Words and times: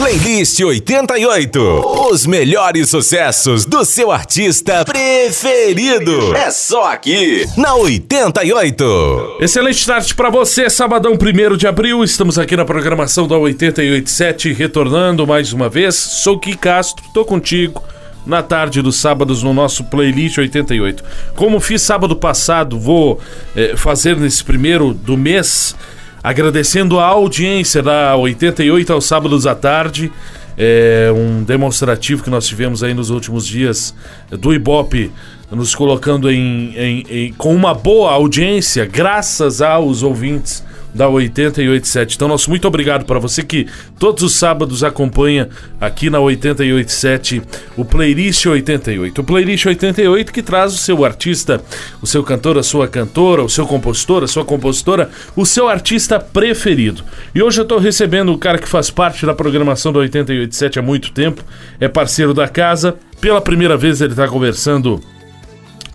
Playlist 0.00 0.58
88. 0.58 1.60
Os 2.10 2.24
melhores 2.24 2.88
sucessos 2.88 3.66
do 3.66 3.84
seu 3.84 4.10
artista 4.10 4.82
preferido. 4.82 6.34
É 6.34 6.50
só 6.50 6.90
aqui, 6.90 7.46
na 7.54 7.74
88. 7.74 9.36
Excelente 9.42 9.86
tarde 9.86 10.14
para 10.14 10.30
você, 10.30 10.70
sabadão 10.70 11.12
1 11.12 11.54
de 11.54 11.66
abril. 11.66 12.02
Estamos 12.02 12.38
aqui 12.38 12.56
na 12.56 12.64
programação 12.64 13.28
da 13.28 13.36
887, 13.36 14.54
retornando 14.54 15.26
mais 15.26 15.52
uma 15.52 15.68
vez. 15.68 15.96
Sou 15.96 16.38
Ki 16.38 16.56
Castro, 16.56 17.04
tô 17.12 17.22
contigo 17.22 17.84
na 18.24 18.42
tarde 18.42 18.80
dos 18.80 18.96
sábados 18.96 19.42
no 19.42 19.52
nosso 19.52 19.84
playlist 19.84 20.38
88. 20.38 21.04
Como 21.36 21.60
fiz 21.60 21.82
sábado 21.82 22.16
passado, 22.16 22.80
vou 22.80 23.20
eh, 23.54 23.74
fazer 23.76 24.16
nesse 24.16 24.42
primeiro 24.42 24.94
do 24.94 25.14
mês 25.14 25.76
agradecendo 26.22 26.98
a 26.98 27.06
audiência 27.06 27.82
da 27.82 28.16
88 28.16 28.92
aos 28.92 29.06
sábados 29.06 29.46
à 29.46 29.54
tarde. 29.54 30.12
É 30.56 31.10
um 31.14 31.42
demonstrativo 31.42 32.22
que 32.22 32.28
nós 32.28 32.46
tivemos 32.46 32.82
aí 32.82 32.92
nos 32.92 33.08
últimos 33.08 33.46
dias 33.46 33.94
do 34.30 34.52
Ibope, 34.52 35.10
nos 35.50 35.74
colocando 35.74 36.30
em, 36.30 36.74
em, 36.76 37.06
em 37.08 37.32
com 37.32 37.54
uma 37.54 37.72
boa 37.72 38.12
audiência, 38.12 38.84
graças 38.84 39.62
aos 39.62 40.02
ouvintes 40.02 40.62
da 40.94 41.08
887. 41.08 42.16
Então, 42.16 42.28
nosso 42.28 42.50
muito 42.50 42.66
obrigado 42.66 43.04
para 43.04 43.18
você 43.18 43.42
que 43.42 43.66
todos 43.98 44.22
os 44.22 44.34
sábados 44.34 44.82
acompanha 44.82 45.48
aqui 45.80 46.10
na 46.10 46.20
887 46.20 47.42
o 47.76 47.84
Playlist 47.84 48.46
88. 48.46 49.20
O 49.20 49.24
Playlist 49.24 49.66
88 49.66 50.32
que 50.32 50.42
traz 50.42 50.74
o 50.74 50.78
seu 50.78 51.04
artista, 51.04 51.62
o 52.02 52.06
seu 52.06 52.22
cantor, 52.22 52.58
a 52.58 52.62
sua 52.62 52.88
cantora, 52.88 53.42
o 53.42 53.48
seu 53.48 53.66
compositor, 53.66 54.24
a 54.24 54.28
sua 54.28 54.44
compositora, 54.44 55.10
o 55.36 55.46
seu 55.46 55.68
artista 55.68 56.18
preferido. 56.18 57.02
E 57.34 57.42
hoje 57.42 57.60
eu 57.60 57.64
estou 57.64 57.78
recebendo 57.78 58.32
o 58.32 58.38
cara 58.38 58.58
que 58.58 58.68
faz 58.68 58.90
parte 58.90 59.24
da 59.24 59.34
programação 59.34 59.92
da 59.92 60.00
887 60.00 60.78
há 60.78 60.82
muito 60.82 61.12
tempo, 61.12 61.44
é 61.78 61.88
parceiro 61.88 62.34
da 62.34 62.48
casa. 62.48 62.96
Pela 63.20 63.40
primeira 63.40 63.76
vez 63.76 64.00
ele 64.00 64.12
está 64.12 64.26
conversando 64.26 65.00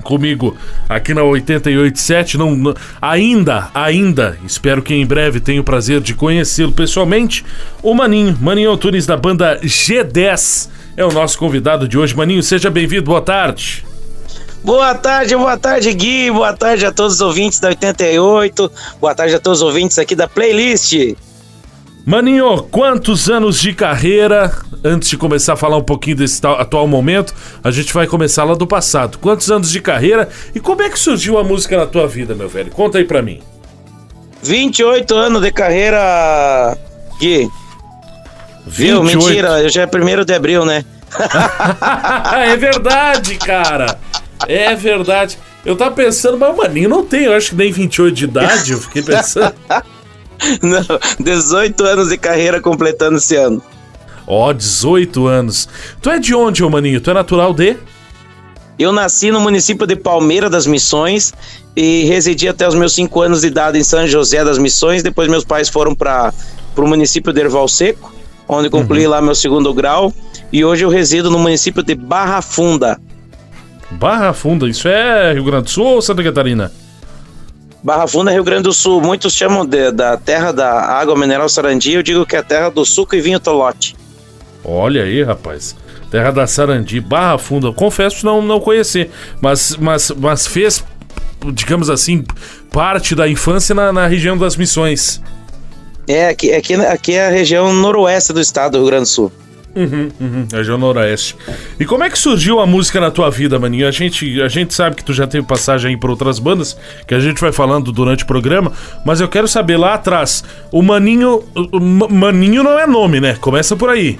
comigo 0.05 0.55
aqui 0.87 1.13
na 1.13 1.23
887. 1.23 2.37
Não, 2.37 2.55
não, 2.55 2.73
ainda, 3.01 3.69
ainda, 3.73 4.37
espero 4.45 4.81
que 4.81 4.93
em 4.93 5.05
breve 5.05 5.41
tenha 5.41 5.59
o 5.59 5.63
prazer 5.63 5.99
de 5.99 6.13
conhecê-lo 6.13 6.71
pessoalmente. 6.71 7.43
O 7.83 7.93
Maninho, 7.93 8.37
Maninho 8.39 8.71
Antunes 8.71 9.05
da 9.05 9.17
banda 9.17 9.59
G10 9.61 10.69
é 10.95 11.03
o 11.03 11.11
nosso 11.11 11.37
convidado 11.37 11.87
de 11.87 11.97
hoje. 11.97 12.15
Maninho, 12.15 12.41
seja 12.41 12.69
bem-vindo, 12.69 13.03
boa 13.03 13.21
tarde. 13.21 13.83
Boa 14.63 14.95
tarde, 14.95 15.35
boa 15.35 15.57
tarde, 15.57 15.93
Gui. 15.93 16.31
Boa 16.31 16.53
tarde 16.53 16.85
a 16.85 16.91
todos 16.91 17.15
os 17.15 17.21
ouvintes 17.21 17.59
da 17.59 17.67
88. 17.67 18.71
Boa 18.99 19.13
tarde 19.13 19.35
a 19.35 19.39
todos 19.39 19.61
os 19.61 19.67
ouvintes 19.67 19.99
aqui 19.99 20.15
da 20.15 20.27
playlist. 20.27 21.15
Maninho, 22.05 22.61
quantos 22.69 23.31
anos 23.31 23.59
de 23.59 23.73
carreira? 23.73 24.53
Antes 24.83 25.09
de 25.09 25.17
começar 25.17 25.53
a 25.53 25.55
falar 25.55 25.77
um 25.77 25.83
pouquinho 25.83 26.17
desse 26.17 26.39
atual 26.45 26.87
momento, 26.87 27.33
a 27.63 27.71
gente 27.71 27.91
vai 27.91 28.05
começar 28.05 28.43
lá 28.43 28.53
do 28.53 28.67
passado. 28.67 29.17
Quantos 29.17 29.49
anos 29.49 29.71
de 29.71 29.81
carreira 29.81 30.29
e 30.53 30.59
como 30.59 30.83
é 30.83 30.89
que 30.89 30.99
surgiu 30.99 31.39
a 31.39 31.43
música 31.43 31.75
na 31.75 31.87
tua 31.87 32.07
vida, 32.07 32.35
meu 32.35 32.47
velho? 32.47 32.69
Conta 32.69 32.99
aí 32.99 33.05
pra 33.05 33.23
mim. 33.23 33.41
28 34.43 35.15
anos 35.15 35.41
de 35.41 35.51
carreira, 35.51 36.77
Gui. 37.19 37.49
28. 38.67 38.67
Viu? 38.67 39.03
Mentira, 39.03 39.63
eu 39.63 39.69
já 39.69 39.81
é 39.81 39.87
primeiro 39.87 40.23
de 40.23 40.33
abril, 40.35 40.63
né? 40.63 40.85
é 42.45 42.55
verdade, 42.55 43.35
cara. 43.37 43.97
É 44.47 44.75
verdade. 44.75 45.39
Eu 45.65 45.75
tava 45.75 45.95
pensando, 45.95 46.37
mas 46.37 46.53
o 46.53 46.57
Maninho 46.57 46.87
não 46.87 47.03
tem, 47.03 47.23
eu 47.23 47.33
acho 47.33 47.49
que 47.49 47.55
nem 47.55 47.71
28 47.71 48.15
de 48.15 48.25
idade, 48.25 48.73
eu 48.73 48.79
fiquei 48.79 49.01
pensando. 49.01 49.55
Não, 50.61 50.99
18 51.19 51.83
anos 51.83 52.09
de 52.09 52.17
carreira 52.17 52.61
completando 52.61 53.17
esse 53.17 53.35
ano. 53.35 53.61
Ó, 54.27 54.49
oh, 54.49 54.53
18 54.53 55.27
anos. 55.27 55.69
Tu 56.01 56.09
é 56.09 56.19
de 56.19 56.33
onde, 56.33 56.63
ô 56.63 56.69
maninho? 56.69 56.99
Tu 56.99 57.11
é 57.11 57.13
natural 57.13 57.53
de? 57.53 57.77
Eu 58.77 58.91
nasci 58.91 59.31
no 59.31 59.39
município 59.39 59.87
de 59.87 59.95
Palmeira 59.95 60.49
das 60.49 60.67
Missões 60.67 61.33
e 61.75 62.03
residi 62.05 62.47
até 62.47 62.67
os 62.67 62.75
meus 62.75 62.93
5 62.93 63.21
anos 63.21 63.41
de 63.41 63.47
idade 63.47 63.77
em 63.77 63.83
São 63.83 64.05
José 64.07 64.43
das 64.43 64.57
Missões. 64.57 65.03
Depois 65.03 65.29
meus 65.29 65.45
pais 65.45 65.69
foram 65.69 65.95
para 65.95 66.33
o 66.75 66.87
município 66.87 67.31
de 67.31 67.39
Erval 67.39 67.67
Seco, 67.67 68.13
onde 68.47 68.69
concluí 68.69 69.05
uhum. 69.05 69.11
lá 69.11 69.21
meu 69.21 69.35
segundo 69.35 69.73
grau. 69.73 70.13
E 70.51 70.65
hoje 70.65 70.83
eu 70.83 70.89
resido 70.89 71.29
no 71.29 71.39
município 71.39 71.83
de 71.83 71.95
Barra 71.95 72.41
Funda. 72.41 72.99
Barra 73.91 74.33
Funda, 74.33 74.67
isso 74.67 74.87
é 74.87 75.33
Rio 75.33 75.45
Grande 75.45 75.65
do 75.65 75.69
Sul 75.69 75.85
ou 75.85 76.01
Santa 76.01 76.23
Catarina? 76.23 76.71
Barra 77.85 78.07
Funda, 78.07 78.31
Rio 78.31 78.43
Grande 78.43 78.63
do 78.63 78.73
Sul. 78.73 78.99
Muitos 78.99 79.35
chamam 79.35 79.63
de, 79.63 79.91
da 79.91 80.17
terra 80.17 80.51
da 80.51 80.71
água 80.71 81.15
mineral 81.15 81.47
Sarandi. 81.47 81.93
Eu 81.93 82.01
digo 82.01 82.25
que 82.25 82.35
é 82.35 82.39
a 82.39 82.43
terra 82.43 82.69
do 82.69 82.83
suco 82.83 83.15
e 83.15 83.21
vinho 83.21 83.39
Tolote. 83.39 83.95
Olha 84.63 85.03
aí, 85.03 85.21
rapaz. 85.21 85.75
Terra 86.09 86.31
da 86.31 86.47
Sarandi, 86.47 86.99
Barra 86.99 87.37
Funda. 87.37 87.71
Confesso 87.71 88.25
não, 88.25 88.41
não 88.41 88.59
conhecer, 88.59 89.11
mas, 89.39 89.77
mas, 89.77 90.09
mas 90.09 90.47
fez, 90.47 90.83
digamos 91.53 91.87
assim, 91.91 92.23
parte 92.71 93.13
da 93.13 93.29
infância 93.29 93.75
na, 93.75 93.93
na 93.93 94.07
região 94.07 94.35
das 94.35 94.55
Missões. 94.55 95.21
É, 96.07 96.29
aqui, 96.29 96.55
aqui, 96.55 96.73
aqui 96.73 97.13
é 97.13 97.27
a 97.27 97.29
região 97.29 97.71
noroeste 97.71 98.33
do 98.33 98.41
estado 98.41 98.71
do 98.71 98.77
Rio 98.79 98.87
Grande 98.87 99.03
do 99.03 99.09
Sul. 99.09 99.31
Uhum, 99.75 100.09
uhum, 100.21 100.47
região 100.49 100.77
noroeste. 100.77 101.35
E 101.77 101.85
como 101.85 102.05
é 102.05 102.09
que 102.09 102.17
surgiu 102.17 102.61
a 102.61 102.65
música 102.65 103.01
na 103.01 103.11
tua 103.11 103.29
vida, 103.29 103.59
maninho? 103.59 103.85
A 103.85 103.91
gente, 103.91 104.41
a 104.41 104.47
gente 104.47 104.73
sabe 104.73 104.95
que 104.95 105.03
tu 105.03 105.11
já 105.11 105.27
teve 105.27 105.45
passagem 105.45 105.91
aí 105.91 105.97
por 105.97 106.09
outras 106.09 106.39
bandas, 106.39 106.77
que 107.05 107.13
a 107.13 107.19
gente 107.19 107.41
vai 107.41 107.51
falando 107.51 107.91
durante 107.91 108.23
o 108.23 108.27
programa, 108.27 108.71
mas 109.05 109.19
eu 109.19 109.27
quero 109.27 109.49
saber 109.49 109.75
lá 109.75 109.95
atrás, 109.95 110.45
o 110.71 110.81
Maninho. 110.81 111.43
O 111.53 111.79
Maninho 112.09 112.63
não 112.63 112.79
é 112.79 112.87
nome, 112.87 113.19
né? 113.19 113.35
Começa 113.41 113.75
por 113.75 113.89
aí. 113.89 114.17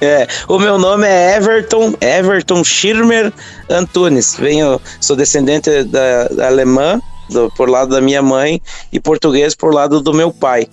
É, 0.00 0.26
o 0.48 0.58
meu 0.58 0.76
nome 0.78 1.06
é 1.06 1.36
Everton, 1.36 1.94
Everton 2.00 2.64
Schirmer 2.64 3.32
Antunes. 3.70 4.34
Venho, 4.34 4.80
sou 5.00 5.14
descendente 5.14 5.84
da, 5.84 6.26
da 6.26 6.46
alemã, 6.48 7.00
do, 7.30 7.48
por 7.52 7.70
lado 7.70 7.90
da 7.90 8.00
minha 8.00 8.20
mãe, 8.20 8.60
e 8.92 8.98
português 8.98 9.54
por 9.54 9.72
lado 9.72 10.00
do 10.00 10.12
meu 10.12 10.32
pai. 10.32 10.66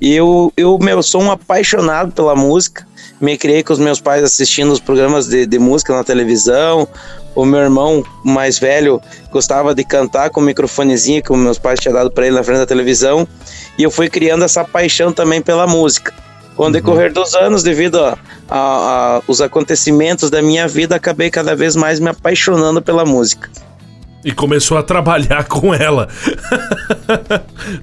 E 0.00 0.14
eu, 0.14 0.52
eu 0.56 0.78
meu, 0.78 1.02
sou 1.02 1.20
um 1.20 1.32
apaixonado 1.32 2.12
pela 2.12 2.36
música 2.36 2.86
me 3.20 3.36
criei 3.36 3.62
com 3.62 3.72
os 3.72 3.78
meus 3.78 4.00
pais 4.00 4.22
assistindo 4.22 4.72
os 4.72 4.80
programas 4.80 5.26
de, 5.26 5.46
de 5.46 5.58
música 5.58 5.94
na 5.94 6.04
televisão. 6.04 6.86
O 7.34 7.44
meu 7.44 7.60
irmão 7.60 8.02
mais 8.24 8.58
velho 8.58 9.00
gostava 9.30 9.74
de 9.74 9.84
cantar 9.84 10.30
com 10.30 10.40
o 10.40 10.44
microfonezinho 10.44 11.22
que 11.22 11.32
os 11.32 11.38
meus 11.38 11.58
pais 11.58 11.80
tinham 11.80 11.94
dado 11.94 12.10
para 12.10 12.26
ele 12.26 12.36
na 12.36 12.42
frente 12.42 12.58
da 12.58 12.66
televisão. 12.66 13.26
E 13.78 13.82
eu 13.82 13.90
fui 13.90 14.08
criando 14.08 14.44
essa 14.44 14.64
paixão 14.64 15.12
também 15.12 15.42
pela 15.42 15.66
música. 15.66 16.12
Com 16.54 16.62
o 16.62 16.66
uhum. 16.66 16.72
decorrer 16.72 17.12
dos 17.12 17.34
anos, 17.34 17.62
devido 17.62 17.98
aos 18.48 19.40
acontecimentos 19.42 20.30
da 20.30 20.40
minha 20.40 20.66
vida, 20.66 20.96
acabei 20.96 21.30
cada 21.30 21.54
vez 21.54 21.76
mais 21.76 22.00
me 22.00 22.08
apaixonando 22.08 22.80
pela 22.80 23.04
música 23.04 23.50
e 24.26 24.32
começou 24.32 24.76
a 24.76 24.82
trabalhar 24.82 25.44
com 25.48 25.72
ela. 25.72 26.08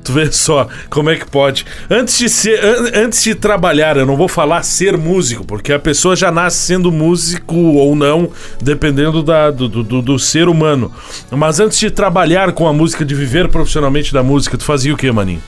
tu 0.03 0.11
vê 0.11 0.29
só 0.29 0.67
como 0.89 1.09
é 1.09 1.15
que 1.15 1.25
pode. 1.25 1.65
Antes 1.89 2.17
de 2.17 2.29
ser, 2.29 2.61
an 2.61 3.05
antes 3.05 3.23
de 3.23 3.33
trabalhar, 3.33 3.95
eu 3.95 4.05
não 4.05 4.17
vou 4.17 4.27
falar 4.27 4.61
ser 4.61 4.97
músico, 4.97 5.45
porque 5.45 5.71
a 5.71 5.79
pessoa 5.79 6.17
já 6.17 6.29
nasce 6.29 6.57
sendo 6.57 6.91
músico 6.91 7.55
ou 7.55 7.95
não, 7.95 8.29
dependendo 8.61 9.23
da, 9.23 9.49
do, 9.49 9.69
do, 9.69 10.01
do 10.01 10.19
ser 10.19 10.49
humano. 10.49 10.91
Mas 11.31 11.61
antes 11.61 11.79
de 11.79 11.89
trabalhar 11.89 12.51
com 12.51 12.67
a 12.67 12.73
música, 12.73 13.05
de 13.05 13.15
viver 13.15 13.47
profissionalmente 13.47 14.13
da 14.13 14.21
música, 14.21 14.57
tu 14.57 14.65
fazia 14.65 14.93
o 14.93 14.97
que, 14.97 15.09
maninho? 15.13 15.41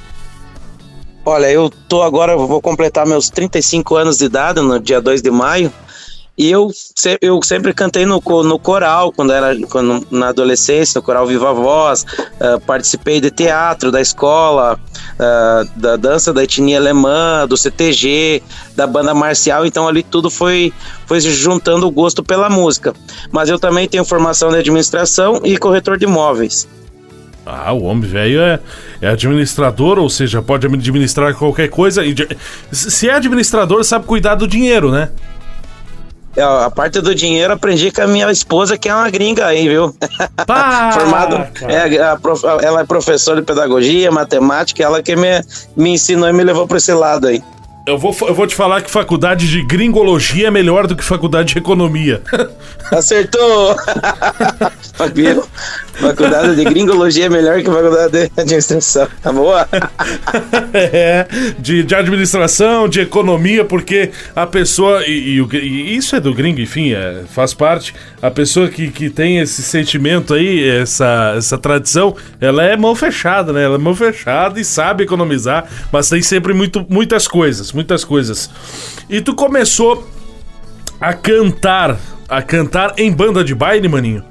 Olha, 1.26 1.52
eu 1.52 1.70
tô 1.90 2.04
agora, 2.04 2.38
vou 2.38 2.62
completar 2.62 3.06
meus 3.06 3.30
35 3.30 3.96
anos 3.96 4.18
de 4.20 4.26
idade 4.26 4.62
no 4.62 4.80
dia 4.80 5.02
2 5.02 5.22
de 5.22 5.32
maio. 5.32 5.74
E 6.38 6.52
eu, 6.52 6.70
eu 7.22 7.40
sempre 7.42 7.74
cantei 7.74 8.06
no, 8.06 8.22
no 8.44 8.60
coral, 8.60 9.12
quando 9.14 9.32
era 9.32 9.56
quando, 9.68 10.06
na 10.12 10.30
adolescência, 10.30 11.00
no 11.00 11.04
coral 11.04 11.26
Viva 11.26 11.54
Voz, 11.54 12.04
uh, 12.04 12.60
participei 12.66 13.22
de 13.22 13.32
teatro 13.32 13.90
da 13.90 14.02
escola, 14.02 14.78
uh, 15.14 15.80
da 15.80 15.96
dança 15.96 16.34
da 16.34 16.44
etnia 16.44 16.78
alemã, 16.78 17.48
do 17.48 17.56
CTG, 17.56 18.44
da 18.76 18.86
banda 18.86 19.14
marcial, 19.14 19.66
então 19.66 19.88
ali 19.88 20.04
tudo 20.04 20.30
foi, 20.30 20.74
foi 21.06 21.22
juntando 21.22 21.88
o 21.88 21.92
gosto 21.92 22.22
pela 22.22 22.50
música. 22.50 22.94
Mas 23.32 23.48
eu 23.48 23.58
também 23.58 23.88
tenho 23.88 24.04
formação 24.04 24.50
de 24.50 24.58
administração 24.58 25.40
e 25.42 25.58
corretor 25.58 25.98
de 25.98 26.04
imóveis. 26.04 26.68
Ah, 27.46 27.72
o 27.72 27.84
homem 27.84 28.10
velho 28.10 28.42
é, 28.42 28.60
é 29.02 29.08
administrador, 29.08 30.00
ou 30.00 30.10
seja, 30.10 30.42
pode 30.42 30.66
administrar 30.66 31.34
qualquer 31.36 31.70
coisa. 31.70 32.04
E, 32.04 32.16
se 32.72 33.08
é 33.08 33.14
administrador, 33.14 33.84
sabe 33.84 34.06
cuidar 34.06 34.34
do 34.34 34.48
dinheiro, 34.48 34.92
né? 34.92 35.10
A 36.38 36.70
parte 36.70 37.00
do 37.00 37.16
dinheiro 37.16 37.54
aprendi 37.54 37.92
com 37.92 38.02
a 38.02 38.08
minha 38.08 38.30
esposa, 38.30 38.78
que 38.78 38.90
é 38.90 38.94
uma 38.94 39.10
gringa 39.10 39.46
aí, 39.46 39.70
viu? 39.70 39.96
Formado. 40.94 41.36
É, 41.68 42.00
a, 42.00 42.14
a, 42.14 42.64
ela 42.64 42.82
é 42.82 42.86
professora 42.86 43.40
de 43.40 43.46
pedagogia, 43.48 44.12
matemática, 44.12 44.84
ela 44.84 45.02
que 45.02 45.16
me, 45.16 45.42
me 45.76 45.92
ensinou 45.92 46.28
e 46.28 46.34
me 46.34 46.44
levou 46.44 46.68
para 46.68 46.78
esse 46.78 46.94
lado 46.94 47.28
aí. 47.28 47.42
Eu 47.88 48.00
vou, 48.00 48.16
eu 48.22 48.34
vou 48.34 48.48
te 48.48 48.56
falar 48.56 48.82
que 48.82 48.90
faculdade 48.90 49.48
de 49.48 49.62
gringologia 49.62 50.48
é 50.48 50.52
melhor 50.52 50.88
do 50.88 50.96
que 50.96 51.04
faculdade 51.04 51.54
de 51.54 51.60
economia. 51.60 52.20
Acertou! 52.90 53.76
faculdade 55.94 56.56
de 56.56 56.64
gringologia 56.64 57.26
é 57.26 57.30
melhor 57.30 57.62
que 57.62 57.66
faculdade 57.66 58.12
de 58.12 58.42
administração. 58.42 59.08
Tá 59.22 59.32
boa? 59.32 59.70
é, 60.74 61.28
de, 61.60 61.84
de 61.84 61.94
administração, 61.94 62.90
de 62.90 63.02
economia, 63.02 63.64
porque 63.64 64.10
a 64.36 64.48
pessoa. 64.48 65.06
E, 65.06 65.38
e, 65.40 65.58
e 65.58 65.96
isso 65.96 66.16
é 66.16 66.20
do 66.20 66.34
gringo, 66.34 66.62
enfim, 66.62 66.92
é, 66.92 67.22
faz 67.30 67.54
parte. 67.54 67.94
A 68.26 68.32
pessoa 68.32 68.68
que, 68.68 68.90
que 68.90 69.08
tem 69.08 69.38
esse 69.38 69.62
sentimento 69.62 70.34
aí, 70.34 70.68
essa, 70.68 71.36
essa 71.38 71.60
tradição, 71.60 72.16
ela 72.42 72.64
é 72.64 72.76
mão 72.76 72.96
fechada, 72.96 73.54
né? 73.54 73.64
Ela 73.64 73.76
é 73.76 73.78
mão 73.78 73.96
fechada 73.96 74.60
e 74.60 74.66
sabe 74.66 75.04
economizar, 75.04 75.70
mas 75.92 76.10
tem 76.10 76.24
sempre 76.24 76.52
muito, 76.52 76.84
muitas 76.90 77.28
coisas 77.28 77.72
muitas 77.72 78.04
coisas. 78.04 78.50
E 79.08 79.22
tu 79.22 79.36
começou 79.36 80.10
a 81.00 81.14
cantar, 81.14 82.00
a 82.28 82.42
cantar 82.42 82.96
em 82.98 83.12
banda 83.12 83.44
de 83.44 83.54
baile, 83.54 83.88
maninho? 83.88 84.24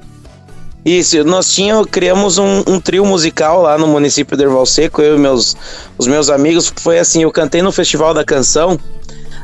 Isso, 0.85 1.23
nós 1.23 1.53
tínhamos, 1.53 1.87
criamos 1.89 2.37
um, 2.37 2.65
um, 2.67 2.81
trio 2.81 3.07
musical 3.07 3.63
lá 3.63 3.79
no 3.79 3.87
município 3.87 4.37
de 4.37 4.43
Erval 4.43 4.67
Seco, 4.67 5.03
eu 5.03 5.15
e 5.15 5.21
meus, 5.21 5.57
os 5.97 6.09
meus 6.09 6.31
amigos. 6.31 6.73
Foi 6.79 6.99
assim, 6.99 7.23
eu 7.23 7.31
cantei 7.31 7.63
no 7.63 7.71
Festival 7.71 8.13
da 8.13 8.25
Canção 8.25 8.77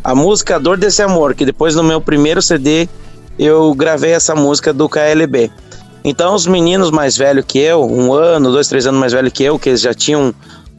a 0.03 0.13
música 0.13 0.59
Dor 0.59 0.77
Desse 0.77 1.03
Amor, 1.03 1.37
que 1.37 1.45
depois 1.45 1.77
no 1.77 1.85
meu 1.85 2.01
primeiro 2.01 2.43
CD 2.43 2.89
eu 3.41 3.73
gravei 3.75 4.13
essa 4.13 4.35
música 4.35 4.71
do 4.71 4.89
KLB. 4.89 5.51
Então 6.05 6.35
os 6.35 6.47
meninos 6.47 6.91
mais 6.91 7.17
velhos 7.17 7.45
que 7.47 7.59
eu, 7.59 7.83
um 7.85 8.13
ano, 8.13 8.53
dois, 8.53 8.69
três 8.69 8.87
anos 8.87 9.01
mais 9.01 9.13
velho 9.13 9.31
que 9.31 9.43
eu, 9.43 9.59
que 9.59 9.71
eles 9.71 9.81
já 9.81 9.95
tinham 9.95 10.35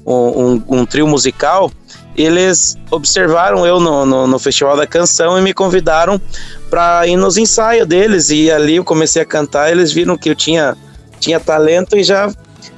um, 0.05 0.13
um, 0.13 0.63
um 0.67 0.85
trio 0.85 1.07
musical, 1.07 1.71
eles 2.15 2.77
observaram 2.91 3.65
eu 3.65 3.79
no, 3.79 4.05
no, 4.05 4.27
no, 4.27 4.39
Festival 4.39 4.77
da 4.77 4.85
Canção 4.85 5.39
e 5.39 5.41
me 5.41 5.53
convidaram 5.53 6.21
para 6.69 7.07
ir 7.07 7.15
nos 7.15 7.37
ensaios 7.37 7.87
deles. 7.87 8.29
E 8.29 8.51
ali 8.51 8.75
eu 8.75 8.83
comecei 8.83 9.21
a 9.21 9.25
cantar, 9.25 9.71
eles 9.71 9.91
viram 9.91 10.17
que 10.17 10.29
eu 10.29 10.35
tinha, 10.35 10.77
tinha 11.19 11.39
talento 11.39 11.97
e 11.97 12.03
já, 12.03 12.31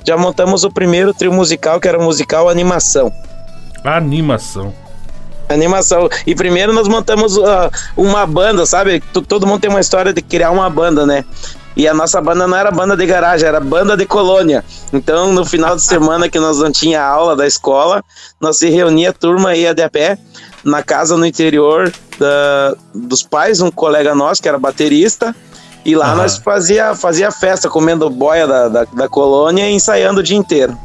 já 0.05 0.15
montamos 0.15 0.63
o 0.63 0.71
primeiro 0.71 1.13
trio 1.13 1.33
musical, 1.33 1.79
que 1.79 1.87
era 1.87 1.99
o 1.99 2.03
musical 2.03 2.47
Animação. 2.47 3.11
Animação. 3.83 4.73
Animação. 5.53 6.09
E 6.25 6.35
primeiro 6.35 6.73
nós 6.73 6.87
montamos 6.87 7.37
uh, 7.37 7.71
uma 7.95 8.25
banda, 8.25 8.65
sabe? 8.65 8.99
T 8.99 9.21
todo 9.21 9.47
mundo 9.47 9.61
tem 9.61 9.69
uma 9.69 9.79
história 9.79 10.13
de 10.13 10.21
criar 10.21 10.51
uma 10.51 10.69
banda, 10.69 11.05
né? 11.05 11.23
E 11.75 11.87
a 11.87 11.93
nossa 11.93 12.21
banda 12.21 12.47
não 12.47 12.55
era 12.55 12.69
banda 12.69 12.95
de 12.95 13.05
garagem, 13.05 13.47
era 13.47 13.59
banda 13.59 13.97
de 13.97 14.05
colônia. 14.05 14.63
Então, 14.91 15.31
no 15.31 15.43
final 15.43 15.75
de 15.75 15.81
semana 15.81 16.29
que 16.29 16.39
nós 16.39 16.59
não 16.59 16.71
tinha 16.71 17.01
aula 17.03 17.35
da 17.35 17.47
escola, 17.47 18.03
nós 18.39 18.57
se 18.57 18.69
reunia 18.69 19.09
a 19.09 19.13
turma 19.13 19.55
ia 19.55 19.73
de 19.73 19.81
a 19.81 19.89
pé 19.89 20.17
na 20.63 20.83
casa 20.83 21.17
no 21.17 21.25
interior 21.25 21.91
da, 22.19 22.75
dos 22.93 23.23
pais, 23.23 23.59
um 23.59 23.71
colega 23.71 24.13
nosso 24.13 24.41
que 24.41 24.47
era 24.47 24.59
baterista, 24.59 25.35
e 25.83 25.95
lá 25.95 26.11
uhum. 26.11 26.17
nós 26.17 26.37
fazia, 26.37 26.95
fazia 26.95 27.31
festa, 27.31 27.69
comendo 27.69 28.09
boia 28.09 28.47
da, 28.47 28.69
da, 28.69 28.83
da 28.85 29.09
colônia 29.09 29.67
e 29.67 29.73
ensaiando 29.73 30.19
o 30.19 30.23
dia 30.23 30.37
inteiro. 30.37 30.77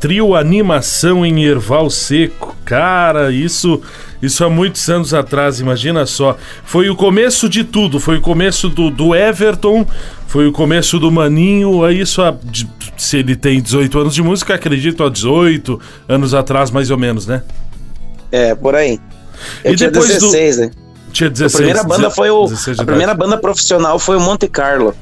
Trio 0.00 0.34
Animação 0.34 1.24
em 1.24 1.44
Erval 1.44 1.88
Seco. 1.90 2.56
Cara, 2.64 3.32
isso 3.32 3.80
isso 4.22 4.44
há 4.44 4.48
muitos 4.48 4.88
anos 4.88 5.12
atrás, 5.12 5.58
imagina 5.58 6.06
só. 6.06 6.36
Foi 6.64 6.88
o 6.88 6.94
começo 6.94 7.48
de 7.48 7.64
tudo, 7.64 7.98
foi 7.98 8.18
o 8.18 8.20
começo 8.20 8.68
do, 8.68 8.88
do 8.88 9.16
Everton, 9.16 9.84
foi 10.28 10.46
o 10.46 10.52
começo 10.52 10.98
do 11.00 11.10
Maninho, 11.10 11.84
é 11.84 11.92
isso 11.92 12.22
há, 12.22 12.32
se 12.96 13.16
ele 13.16 13.34
tem 13.34 13.60
18 13.60 13.98
anos 13.98 14.14
de 14.14 14.22
música, 14.22 14.54
acredito 14.54 15.02
há 15.02 15.10
18 15.10 15.80
anos 16.08 16.34
atrás, 16.34 16.70
mais 16.70 16.88
ou 16.90 16.96
menos, 16.96 17.26
né? 17.26 17.42
É, 18.30 18.54
por 18.54 18.76
aí. 18.76 19.00
Eu 19.64 19.72
e 19.72 19.76
tinha 19.76 19.90
depois 19.90 20.08
16, 20.08 20.56
do... 20.56 20.62
né? 20.62 20.70
Tinha 21.12 21.28
16. 21.28 21.54
A 21.54 21.58
primeira 21.58 21.84
banda 21.84 22.10
foi 22.10 22.30
o 22.30 22.46
a 22.78 22.84
primeira 22.84 23.14
banda 23.14 23.36
profissional 23.36 23.98
foi 23.98 24.16
o 24.16 24.20
Monte 24.20 24.48
Carlo. 24.48 24.94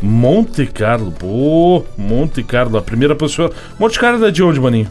Monte 0.00 0.66
Carlo, 0.66 1.12
pô, 1.12 1.84
Monte 1.96 2.42
Carlo, 2.42 2.76
a 2.78 2.82
primeira 2.82 3.14
pessoa. 3.14 3.50
Monte 3.78 3.98
Carlo 3.98 4.24
é 4.26 4.30
de 4.30 4.42
onde, 4.42 4.60
maninho? 4.60 4.90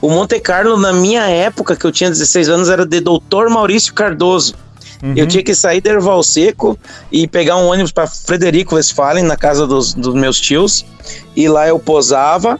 O 0.00 0.08
Monte 0.08 0.40
Carlo, 0.40 0.78
na 0.78 0.92
minha 0.92 1.28
época, 1.28 1.76
que 1.76 1.84
eu 1.84 1.92
tinha 1.92 2.10
16 2.10 2.48
anos, 2.48 2.68
era 2.68 2.86
de 2.86 3.00
Doutor 3.00 3.50
Maurício 3.50 3.92
Cardoso. 3.92 4.54
Uhum. 5.02 5.14
Eu 5.16 5.26
tinha 5.26 5.42
que 5.42 5.54
sair 5.54 5.80
de 5.80 5.90
Erval 5.90 6.22
Seco 6.22 6.78
e 7.10 7.26
pegar 7.26 7.56
um 7.56 7.66
ônibus 7.66 7.92
para 7.92 8.06
Frederico 8.06 8.74
Westphalen, 8.74 9.24
na 9.24 9.36
casa 9.36 9.66
dos, 9.66 9.94
dos 9.94 10.14
meus 10.14 10.40
tios. 10.40 10.84
E 11.36 11.48
lá 11.48 11.68
eu 11.68 11.78
posava. 11.78 12.58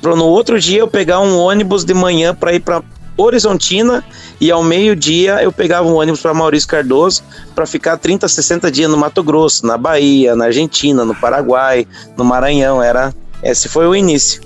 Para 0.00 0.14
no 0.14 0.26
outro 0.26 0.60
dia 0.60 0.80
eu 0.80 0.88
pegar 0.88 1.20
um 1.20 1.38
ônibus 1.38 1.84
de 1.84 1.92
manhã 1.92 2.34
para 2.34 2.52
ir 2.52 2.60
para 2.60 2.82
Horizontina 3.18 4.04
e 4.40 4.50
ao 4.50 4.62
meio-dia 4.62 5.42
eu 5.42 5.50
pegava 5.50 5.88
um 5.88 5.94
ônibus 5.96 6.20
para 6.20 6.32
Maurício 6.32 6.68
Cardoso 6.68 7.22
para 7.54 7.66
ficar 7.66 7.96
30, 7.96 8.28
60 8.28 8.70
dias 8.70 8.88
no 8.88 8.96
Mato 8.96 9.22
Grosso, 9.24 9.66
na 9.66 9.76
Bahia, 9.76 10.36
na 10.36 10.46
Argentina, 10.46 11.04
no 11.04 11.14
Paraguai, 11.14 11.86
no 12.16 12.24
Maranhão. 12.24 12.80
Era 12.80 13.12
esse 13.42 13.68
foi 13.68 13.86
o 13.86 13.94
início. 13.94 14.40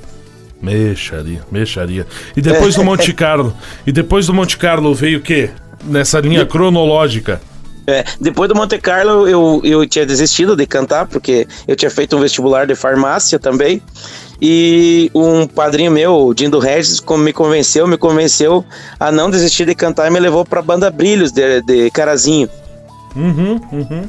Mexaria, 0.60 1.42
mexaria. 1.50 2.06
E 2.36 2.40
depois 2.40 2.74
do 2.74 2.84
Monte 2.84 3.12
Carlo, 3.14 3.54
e 3.86 3.92
depois 3.92 4.26
do 4.26 4.34
Monte 4.34 4.56
Carlo 4.56 4.94
veio 4.94 5.18
o 5.18 5.22
quê? 5.22 5.50
Nessa 5.84 6.20
linha 6.20 6.46
cronológica. 6.46 7.40
É, 7.84 8.04
depois 8.20 8.48
do 8.48 8.54
Monte 8.54 8.78
Carlo 8.78 9.26
eu, 9.26 9.60
eu 9.64 9.86
tinha 9.86 10.06
desistido 10.06 10.54
de 10.54 10.64
cantar, 10.66 11.06
porque 11.06 11.48
eu 11.66 11.74
tinha 11.74 11.90
feito 11.90 12.16
um 12.16 12.20
vestibular 12.20 12.64
de 12.64 12.76
farmácia 12.76 13.38
também. 13.38 13.82
E 14.44 15.08
um 15.14 15.46
padrinho 15.46 15.92
meu, 15.92 16.16
o 16.16 16.34
Dindo 16.34 16.58
Regis, 16.58 17.00
me 17.16 17.32
convenceu, 17.32 17.86
me 17.86 17.96
convenceu 17.96 18.64
a 18.98 19.12
não 19.12 19.30
desistir 19.30 19.64
de 19.64 19.72
cantar 19.72 20.08
e 20.08 20.10
me 20.10 20.18
levou 20.18 20.44
para 20.44 20.58
a 20.58 20.62
banda 20.62 20.90
Brilhos 20.90 21.30
de, 21.30 21.62
de 21.62 21.88
Carazinho. 21.92 22.50
Uhum, 23.14 23.60
uhum. 23.70 24.08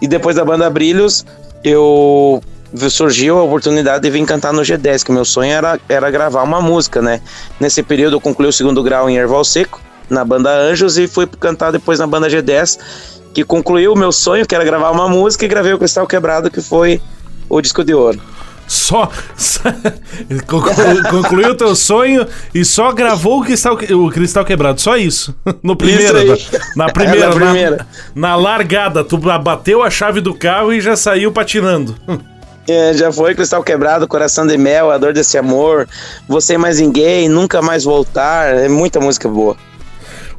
E 0.00 0.06
depois 0.06 0.36
da 0.36 0.44
banda 0.44 0.70
Brilhos, 0.70 1.26
eu 1.64 2.40
surgiu 2.88 3.36
a 3.36 3.42
oportunidade 3.42 4.04
de 4.04 4.10
vir 4.10 4.24
cantar 4.24 4.52
no 4.52 4.62
G10, 4.62 5.02
que 5.02 5.10
meu 5.10 5.24
sonho 5.24 5.50
era, 5.50 5.80
era 5.88 6.08
gravar 6.08 6.44
uma 6.44 6.60
música, 6.60 7.02
né? 7.02 7.20
Nesse 7.58 7.82
período 7.82 8.14
eu 8.14 8.20
concluí 8.20 8.48
o 8.48 8.52
segundo 8.52 8.80
grau 8.80 9.10
em 9.10 9.16
Erval 9.16 9.42
Seco, 9.42 9.80
na 10.08 10.24
banda 10.24 10.50
Anjos, 10.56 10.98
e 10.98 11.08
fui 11.08 11.26
cantar 11.26 11.72
depois 11.72 11.98
na 11.98 12.06
banda 12.06 12.28
G10, 12.28 12.78
que 13.34 13.42
concluiu 13.42 13.92
o 13.92 13.98
meu 13.98 14.12
sonho, 14.12 14.46
que 14.46 14.54
era 14.54 14.62
gravar 14.62 14.92
uma 14.92 15.08
música, 15.08 15.44
e 15.44 15.48
gravei 15.48 15.72
o 15.72 15.78
Cristal 15.78 16.06
Quebrado, 16.06 16.48
que 16.48 16.60
foi 16.60 17.02
o 17.48 17.60
disco 17.60 17.82
de 17.82 17.92
ouro. 17.92 18.20
Só, 18.68 19.10
concluiu 21.10 21.52
o 21.52 21.54
teu 21.54 21.74
sonho 21.74 22.26
e 22.54 22.66
só 22.66 22.92
gravou 22.92 23.40
o 23.40 23.44
cristal, 23.44 23.74
o 23.74 24.10
cristal 24.10 24.44
quebrado, 24.44 24.80
só 24.80 24.96
isso. 24.96 25.34
No 25.62 25.74
primeiro, 25.74 26.34
isso 26.34 26.50
na, 26.76 26.86
na, 26.86 26.92
primeira, 26.92 27.24
é, 27.24 27.28
na, 27.28 27.34
primeira. 27.34 27.86
Na, 28.14 28.28
na, 28.28 28.36
largada, 28.36 29.02
tu 29.02 29.16
bateu 29.16 29.82
a 29.82 29.90
chave 29.90 30.20
do 30.20 30.34
carro 30.34 30.72
e 30.72 30.80
já 30.80 30.96
saiu 30.96 31.32
patinando. 31.32 31.96
É, 32.68 32.92
já 32.92 33.10
foi 33.10 33.34
Cristal 33.34 33.62
Quebrado, 33.62 34.06
Coração 34.06 34.46
de 34.46 34.58
Mel, 34.58 34.90
A 34.90 34.98
Dor 34.98 35.14
Desse 35.14 35.38
Amor, 35.38 35.88
Você 36.28 36.58
Mais 36.58 36.78
Ninguém, 36.78 37.28
Nunca 37.28 37.62
Mais 37.62 37.84
Voltar, 37.84 38.54
é 38.54 38.68
muita 38.68 39.00
música 39.00 39.28
boa. 39.28 39.56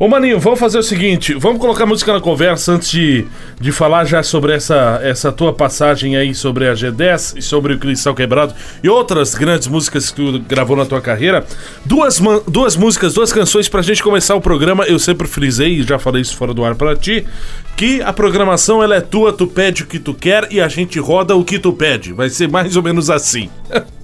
Ô 0.01 0.07
Maninho, 0.07 0.39
vamos 0.39 0.61
fazer 0.61 0.77
o 0.77 0.81
seguinte, 0.81 1.33
vamos 1.33 1.59
colocar 1.59 1.85
música 1.85 2.13
na 2.13 2.21
conversa 2.21 2.71
antes 2.71 2.89
de, 2.89 3.27
de 3.59 3.69
falar 3.69 4.05
já 4.05 4.23
sobre 4.23 4.53
essa, 4.53 4.97
essa 5.03 5.29
tua 5.29 5.51
passagem 5.51 6.15
aí 6.15 6.33
sobre 6.33 6.69
a 6.69 6.73
G10 6.73 7.37
e 7.37 7.41
sobre 7.41 7.73
o 7.73 7.77
Cristal 7.77 8.15
Quebrado 8.15 8.53
e 8.81 8.87
outras 8.87 9.35
grandes 9.35 9.67
músicas 9.67 10.09
que 10.09 10.15
tu 10.15 10.39
gravou 10.47 10.77
na 10.77 10.85
tua 10.85 11.01
carreira. 11.01 11.45
Duas, 11.83 12.17
duas 12.47 12.77
músicas, 12.77 13.13
duas 13.13 13.33
canções 13.33 13.67
pra 13.67 13.81
gente 13.81 14.01
começar 14.01 14.35
o 14.35 14.41
programa. 14.41 14.85
Eu 14.85 14.99
sempre 14.99 15.27
frisei, 15.27 15.79
e 15.79 15.83
já 15.83 15.99
falei 15.99 16.21
isso 16.21 16.37
fora 16.37 16.53
do 16.53 16.63
ar 16.63 16.75
pra 16.75 16.95
ti, 16.95 17.27
que 17.75 18.01
a 18.01 18.13
programação 18.13 18.81
ela 18.81 18.95
é 18.95 19.01
tua, 19.01 19.33
tu 19.33 19.47
pede 19.47 19.83
o 19.83 19.85
que 19.85 19.99
tu 19.99 20.13
quer 20.13 20.47
e 20.49 20.61
a 20.61 20.69
gente 20.69 20.97
roda 20.97 21.35
o 21.35 21.43
que 21.43 21.59
tu 21.59 21.73
pede. 21.73 22.13
Vai 22.13 22.29
ser 22.29 22.47
mais 22.47 22.77
ou 22.77 22.83
menos 22.83 23.09
assim. 23.09 23.49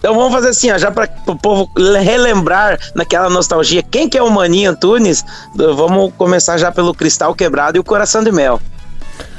Então 0.00 0.14
vamos 0.14 0.32
fazer 0.32 0.48
assim, 0.48 0.72
ó, 0.72 0.78
já 0.78 0.90
para 0.90 1.08
o 1.26 1.36
povo 1.36 1.70
relembrar 1.76 2.78
naquela 2.94 3.28
nostalgia, 3.28 3.82
quem 3.82 4.08
que 4.08 4.16
é 4.16 4.22
o 4.22 4.30
Maninho 4.30 4.70
Antunes? 4.70 5.22
Vamos 5.54 6.14
começar 6.16 6.56
já 6.56 6.72
pelo 6.72 6.94
Cristal 6.94 7.34
Quebrado 7.34 7.76
e 7.76 7.80
o 7.80 7.84
Coração 7.84 8.24
de 8.24 8.32
Mel. 8.32 8.58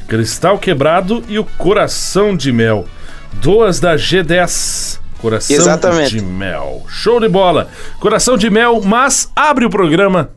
Cristal 0.07 0.59
Quebrado 0.59 1.23
e 1.27 1.39
o 1.39 1.43
Coração 1.43 2.37
de 2.37 2.51
Mel. 2.51 2.85
Duas 3.33 3.79
da 3.79 3.95
G10. 3.95 4.99
Coração 5.17 5.55
Exatamente. 5.55 6.11
de 6.11 6.21
Mel. 6.21 6.83
Show 6.87 7.19
de 7.19 7.27
bola. 7.27 7.67
Coração 7.99 8.37
de 8.37 8.49
Mel, 8.49 8.81
mas 8.83 9.31
abre 9.35 9.65
o 9.65 9.69
programa. 9.69 10.29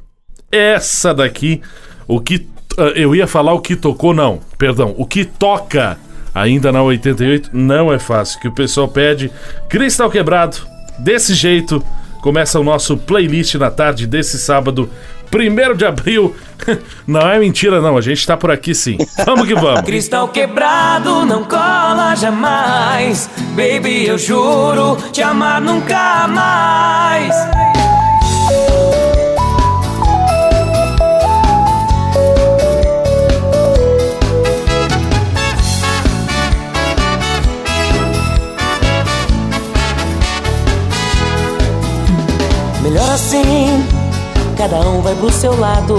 Essa 0.51 1.13
daqui, 1.13 1.61
o 2.09 2.19
que. 2.19 2.49
Uh, 2.79 2.83
eu 2.95 3.15
ia 3.15 3.27
falar 3.27 3.53
o 3.53 3.61
que 3.61 3.77
tocou, 3.77 4.15
não. 4.15 4.41
Perdão, 4.57 4.95
o 4.97 5.05
que 5.05 5.25
toca 5.25 5.99
ainda 6.35 6.73
na 6.73 6.83
88, 6.83 7.51
não 7.53 7.93
é 7.93 7.99
fácil. 7.99 8.41
Que 8.41 8.49
o 8.49 8.53
pessoal 8.53 8.89
pede 8.89 9.31
Cristal 9.69 10.11
Quebrado. 10.11 10.57
Desse 10.99 11.35
jeito, 11.35 11.85
começa 12.21 12.59
o 12.59 12.65
nosso 12.65 12.97
playlist 12.97 13.55
na 13.57 13.71
tarde 13.71 14.07
desse 14.07 14.39
sábado, 14.39 14.89
1 15.33 15.77
de 15.77 15.85
abril. 15.85 16.35
Não 17.07 17.21
é 17.21 17.39
mentira, 17.39 17.81
não, 17.81 17.97
a 17.97 18.01
gente 18.01 18.27
tá 18.27 18.37
por 18.37 18.51
aqui 18.51 18.75
sim. 18.75 18.97
Vamos 19.27 19.47
que 19.47 19.55
vamos. 19.55 19.83
Cristal 19.85 20.29
quebrado 20.29 21.27
não 21.27 21.45
cola 21.45 22.15
jamais. 22.15 23.29
Baby, 23.51 24.07
eu 24.07 24.17
juro 24.17 24.97
te 25.13 25.21
amar 25.21 25.61
nunca 25.61 26.27
mais. 26.29 27.35
Cada 44.57 44.81
um 44.81 45.01
vai 45.01 45.15
pro 45.17 45.31
seu 45.31 45.59
lado. 45.59 45.97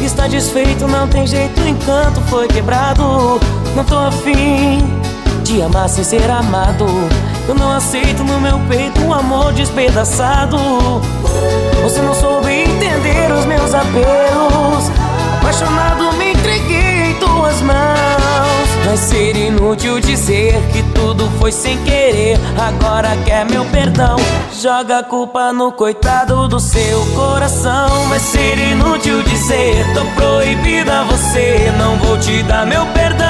Está 0.00 0.26
desfeito, 0.26 0.86
não 0.86 1.08
tem 1.08 1.26
jeito, 1.26 1.60
o 1.60 1.68
encanto 1.68 2.20
foi 2.22 2.46
quebrado. 2.46 3.40
Não 3.74 3.84
tô 3.84 3.96
afim 3.96 4.78
de 5.42 5.60
amar 5.62 5.88
sem 5.88 6.04
ser 6.04 6.30
amado. 6.30 6.86
Eu 7.48 7.54
não 7.54 7.70
aceito 7.70 8.24
no 8.24 8.40
meu 8.40 8.58
peito 8.68 9.00
um 9.02 9.12
amor 9.12 9.52
despedaçado. 9.52 10.56
Você 11.82 12.00
não 12.00 12.14
soube 12.14 12.50
entender 12.50 13.30
os 13.32 13.44
meus 13.44 13.74
apelos. 13.74 14.90
Apaixonado, 15.38 16.12
me 16.16 16.32
entreguei 16.32 17.10
em 17.10 17.14
tuas 17.14 17.60
mãos. 17.62 18.05
Vai 18.86 18.96
ser 18.96 19.36
inútil 19.36 19.98
dizer 19.98 20.54
que 20.72 20.80
tudo 20.94 21.28
foi 21.40 21.50
sem 21.50 21.76
querer. 21.78 22.38
Agora 22.56 23.16
quer 23.24 23.44
meu 23.44 23.64
perdão. 23.64 24.14
Joga 24.62 25.00
a 25.00 25.02
culpa 25.02 25.52
no 25.52 25.72
coitado 25.72 26.46
do 26.46 26.60
seu 26.60 27.04
coração. 27.06 28.08
Vai 28.08 28.20
ser 28.20 28.56
inútil 28.56 29.24
dizer, 29.24 29.84
tô 29.92 30.04
proibida 30.14 31.02
você. 31.02 31.72
Não 31.76 31.96
vou 31.96 32.16
te 32.16 32.44
dar 32.44 32.64
meu 32.64 32.86
perdão. 32.86 33.26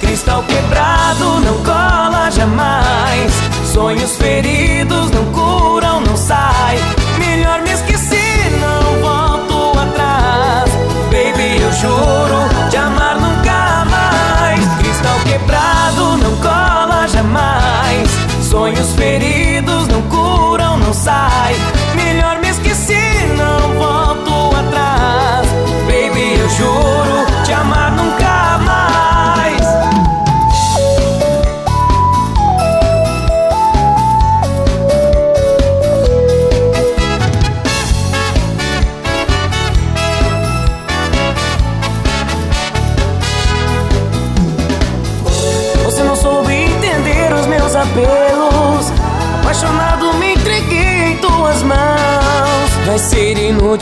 Cristal 0.00 0.42
quebrado 0.44 1.40
não 1.40 1.62
cola 1.62 2.30
jamais. 2.30 3.32
Sonhos 3.70 4.16
feridos 4.16 5.10
não 5.10 5.26
curam, 5.26 6.00
não 6.00 6.16
sai. 6.16 6.78
Melhor 7.18 7.60
me 7.60 7.70
esquecer, 7.70 8.50
não 8.62 9.02
volto 9.02 9.78
atrás. 9.78 10.70
Baby, 11.10 11.60
eu 11.60 11.72
juro 11.74 12.51
Sonhos 18.52 18.92
feridos 18.94 19.51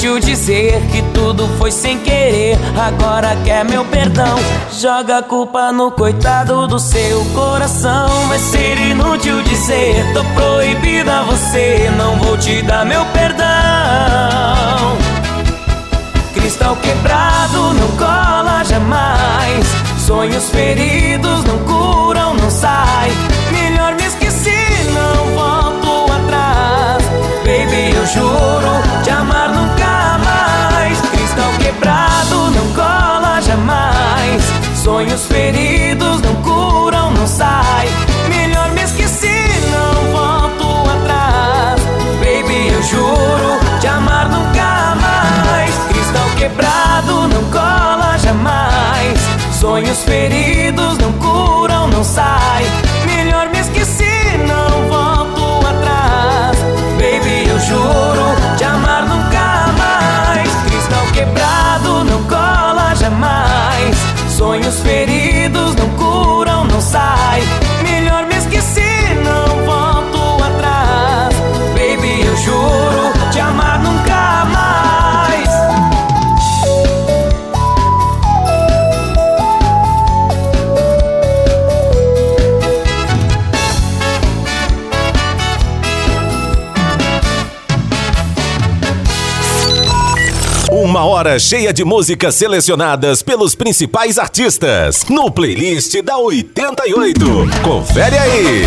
inútil 0.00 0.18
dizer 0.18 0.80
que 0.90 1.02
tudo 1.12 1.46
foi 1.58 1.70
sem 1.70 1.98
querer. 1.98 2.58
Agora 2.74 3.36
quer 3.44 3.66
meu 3.66 3.84
perdão. 3.84 4.38
Joga 4.72 5.18
a 5.18 5.22
culpa 5.22 5.70
no 5.72 5.90
coitado 5.90 6.66
do 6.66 6.78
seu 6.78 7.22
coração. 7.34 8.08
Vai 8.28 8.38
ser 8.38 8.78
inútil 8.78 9.42
dizer, 9.42 10.02
tô 10.14 10.24
proibida 10.34 11.22
você. 11.24 11.90
Não 11.98 12.16
vou 12.16 12.38
te 12.38 12.62
dar 12.62 12.86
meu 12.86 13.04
perdão. 13.06 13.44
Cristal 16.32 16.76
quebrado 16.76 17.74
não 17.74 17.88
cola 17.98 18.64
jamais. 18.64 19.66
Sonhos 19.98 20.48
feridos 20.48 21.44
não 21.44 21.58
curam, 21.58 22.32
não 22.34 22.50
sai. 22.50 23.10
Melhor 23.52 23.94
me 23.96 24.04
esquecer, 24.06 24.92
não 24.94 25.26
volto 25.34 26.10
atrás. 26.10 27.04
Baby, 27.44 27.94
eu 27.94 28.06
juro 28.06 29.02
te 29.02 29.10
amar 29.10 29.49
jamais. 33.50 34.42
Sonhos 34.76 35.26
feridos 35.26 36.20
não 36.22 36.34
curam, 36.42 37.10
não 37.12 37.26
sai. 37.26 37.88
Hora 91.20 91.38
cheia 91.38 91.70
de 91.70 91.84
músicas 91.84 92.34
selecionadas 92.34 93.22
pelos 93.22 93.54
principais 93.54 94.16
artistas 94.16 95.04
no 95.10 95.30
playlist 95.30 96.00
da 96.00 96.16
88. 96.16 97.20
Confere 97.62 98.16
aí. 98.16 98.64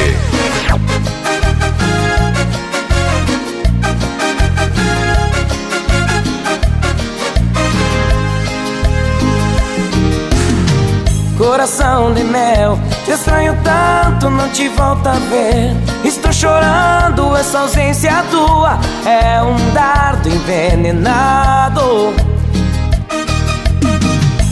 Coração 11.40 12.14
de 12.14 12.24
mel, 12.24 12.78
te 13.04 13.14
estranho 13.14 13.58
tanto, 13.64 14.30
não 14.30 14.48
te 14.50 14.70
volto 14.70 15.08
a 15.08 15.14
ver. 15.14 15.72
Estou 16.06 16.32
chorando, 16.32 17.36
essa 17.36 17.62
ausência 17.62 18.24
tua 18.30 18.78
é 19.10 19.42
um 19.42 19.74
dardo 19.74 20.30
envenenado. 20.30 22.33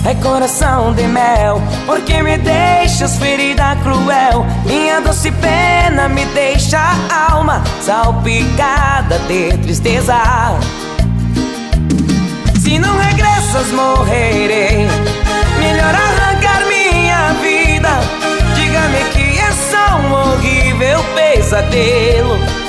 É 0.03 0.15
coração 0.15 0.93
de 0.93 1.03
mel, 1.03 1.62
porque 1.86 2.24
me 2.24 2.36
deixas 2.38 3.17
ferida 3.17 3.75
cruel. 3.84 4.46
Minha 4.65 5.00
doce 5.00 5.31
pena 5.31 6.10
me 6.10 6.25
deixa 6.25 6.79
a 6.79 7.34
alma 7.34 7.62
salpicada 7.81 9.20
de 9.27 9.55
tristeza. 9.60 10.15
Se 12.60 12.79
não 12.79 12.98
regressas, 12.98 13.67
morrerei. 13.72 14.88
Melhor 15.60 15.93
arrancar 15.93 16.65
minha 16.65 17.34
vida. 17.34 17.89
Diga-me 18.55 19.03
que 19.12 19.39
é 19.39 19.51
só 19.51 19.98
um 19.98 20.13
horrível 20.13 21.03
pesadelo. 21.13 22.60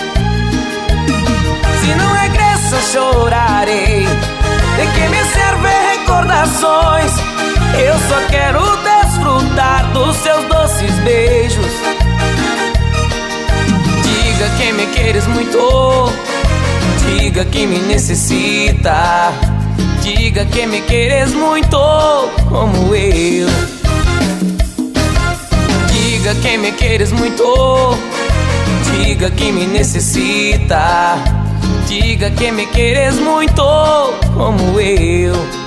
Eu 7.78 7.94
só 8.08 8.26
quero 8.28 8.60
desfrutar 8.76 9.92
dos 9.92 10.16
seus 10.16 10.44
doces 10.46 10.94
beijos. 11.04 11.66
Diga 14.02 14.48
que 14.58 14.72
me 14.72 14.86
queres 14.86 15.26
muito. 15.26 16.12
Diga 17.06 17.44
que 17.44 17.66
me 17.66 17.78
necessita. 17.78 19.32
Diga 20.02 20.44
que 20.44 20.66
me 20.66 20.80
queres 20.82 21.32
muito 21.32 21.78
como 22.48 22.94
eu. 22.94 23.48
Diga 25.88 26.34
que 26.36 26.58
me 26.58 26.72
queres 26.72 27.12
muito. 27.12 27.96
Diga 28.90 29.30
que 29.30 29.50
me 29.50 29.66
necessita. 29.66 31.16
Diga 31.88 32.30
que 32.30 32.52
me 32.52 32.66
queres 32.66 33.14
muito 33.14 33.62
como 34.34 34.78
eu. 34.78 35.61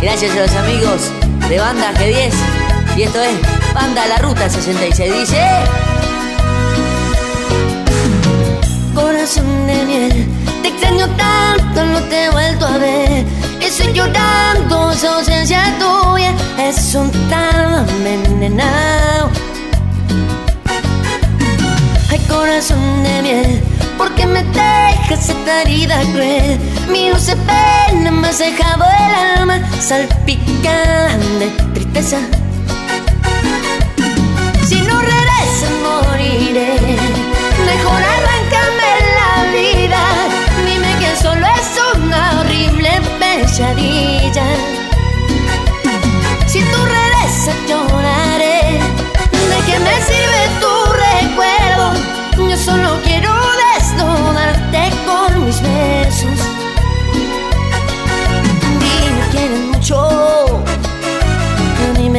Gracias 0.00 0.36
a 0.36 0.40
los 0.40 0.52
amigos 0.52 1.10
de 1.48 1.58
Banda 1.58 1.92
G10. 1.94 2.32
Y 2.96 3.02
esto 3.02 3.20
es 3.20 3.34
Banda 3.74 4.06
La 4.06 4.18
Ruta 4.18 4.48
66. 4.48 5.12
Dice... 5.12 5.42
Corazón 8.94 9.66
de 9.66 9.84
miel, 9.84 10.26
te 10.62 10.68
extraño 10.68 11.08
tanto, 11.16 11.84
no 11.86 12.00
te 12.04 12.24
he 12.24 12.30
vuelto 12.30 12.66
a 12.66 12.78
ver. 12.78 13.24
Estoy 13.60 13.92
llorando, 13.92 14.92
esa 14.92 15.16
ausencia 15.16 15.74
tuya 15.78 16.32
es 16.58 16.94
un 16.94 17.10
tardo 17.28 17.84
envenenado. 18.06 19.30
corazón 22.28 23.02
de 23.02 23.22
miel. 23.22 23.75
Porque 23.98 24.26
me 24.26 24.42
dejas 24.42 25.28
esta 25.28 25.62
herida 25.62 26.00
cruel. 26.12 26.58
Mi 26.90 27.10
de 27.10 27.36
pena 27.36 28.10
me 28.10 28.28
has 28.28 28.38
dejado 28.38 28.84
el 28.84 29.38
alma 29.38 29.60
salpicada 29.80 31.16
de 31.38 31.48
tristeza. 31.74 32.18
Si 34.66 34.80
no 34.82 35.00
regresas 35.00 35.72
moriré. 35.82 36.76
Mejor 37.64 38.02
arráncame 38.14 38.90
la 39.18 39.32
vida. 39.52 40.02
Dime 40.66 40.90
que 41.00 41.22
solo 41.22 41.46
es 41.46 41.96
una 41.96 42.40
horrible 42.40 42.90
pesadilla. 43.18 44.85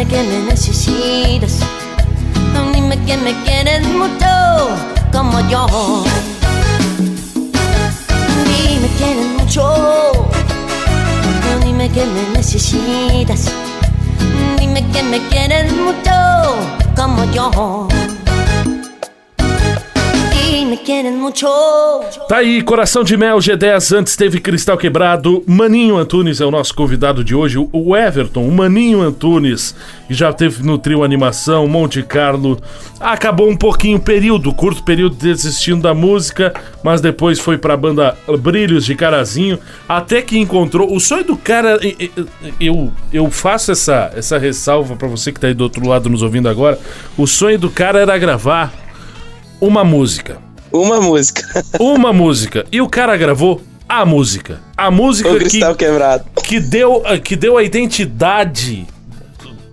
Que 0.10 0.24
me 0.24 0.40
necesitas. 0.40 1.60
Dime 2.74 2.98
que 3.06 3.18
me 3.18 3.34
quieres 3.44 3.86
mucho 3.88 4.70
como 5.12 5.40
yo. 5.50 6.04
Dime 8.46 8.88
que 8.88 8.94
quieres 8.98 9.26
mucho. 9.38 10.30
Dime 11.64 11.90
que 11.90 12.06
me 12.06 12.38
necesitas. 12.38 13.52
Dime 14.58 14.86
que 14.92 15.04
me 15.04 15.20
quieres 15.28 15.74
mucho 15.74 16.12
como 16.96 17.24
yo. 17.32 17.88
Tá 22.28 22.38
aí, 22.38 22.62
Coração 22.62 23.04
de 23.04 23.16
Mel, 23.16 23.38
G10, 23.38 23.98
antes 23.98 24.16
teve 24.16 24.40
Cristal 24.40 24.78
Quebrado. 24.78 25.42
Maninho 25.48 25.96
Antunes 25.98 26.42
é 26.42 26.46
o 26.46 26.52
nosso 26.52 26.76
convidado 26.76 27.24
de 27.24 27.34
hoje, 27.34 27.58
o 27.58 27.96
Everton, 27.96 28.46
o 28.46 28.52
Maninho 28.52 29.02
Antunes, 29.02 29.74
que 30.08 30.14
já 30.14 30.34
teve 30.34 30.64
no 30.64 30.78
trio 30.78 31.04
Animação, 31.04 31.68
Monte 31.68 32.04
Carlo. 32.04 32.60
Acabou 33.00 33.50
um 33.50 33.56
pouquinho 33.56 33.98
o 33.98 34.02
período, 34.02 34.54
curto 34.54 34.84
período 34.84 35.16
desistindo 35.16 35.84
da 35.84 35.94
música, 35.94 36.54
mas 36.84 37.00
depois 37.00 37.40
foi 37.40 37.58
pra 37.58 37.78
banda 37.78 38.18
Brilhos 38.40 38.86
de 38.86 38.96
Carazinho, 38.96 39.60
até 39.88 40.22
que 40.22 40.38
encontrou. 40.38 40.94
O 40.94 41.00
sonho 41.00 41.24
do 41.24 41.38
cara, 41.38 41.80
eu, 42.60 42.92
eu 43.14 43.32
faço 43.32 43.72
essa, 43.72 44.12
essa 44.16 44.38
ressalva 44.38 44.96
pra 44.96 45.08
você 45.08 45.32
que 45.32 45.40
tá 45.40 45.48
aí 45.48 45.54
do 45.54 45.64
outro 45.64 45.88
lado 45.88 46.10
nos 46.10 46.22
ouvindo 46.22 46.50
agora. 46.50 46.78
O 47.18 47.26
sonho 47.26 47.58
do 47.58 47.70
cara 47.70 48.00
era 48.00 48.18
gravar 48.18 48.74
uma 49.62 49.84
música. 49.84 50.47
Uma 50.82 51.00
música. 51.02 51.64
Uma 51.80 52.14
música. 52.14 52.66
E 52.72 52.82
o 52.82 52.88
cara 52.90 53.16
gravou 53.18 53.62
a 53.88 54.06
música. 54.06 54.62
A 54.76 54.90
música 54.92 55.30
o 55.30 55.34
que, 55.34 55.40
cristal 55.46 55.76
quebrado. 55.76 56.26
que, 56.44 56.60
deu, 56.60 57.04
que 57.24 57.36
deu 57.36 57.58
a 57.58 57.64
identidade. 57.64 58.86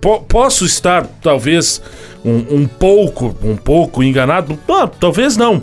Po- 0.00 0.20
posso 0.20 0.64
estar, 0.66 1.06
talvez, 1.23 1.80
um, 2.25 2.56
um 2.62 2.66
pouco, 2.66 3.37
um 3.42 3.56
pouco 3.56 4.02
enganado? 4.02 4.58
Ah, 4.68 4.87
talvez 4.87 5.37
não. 5.37 5.62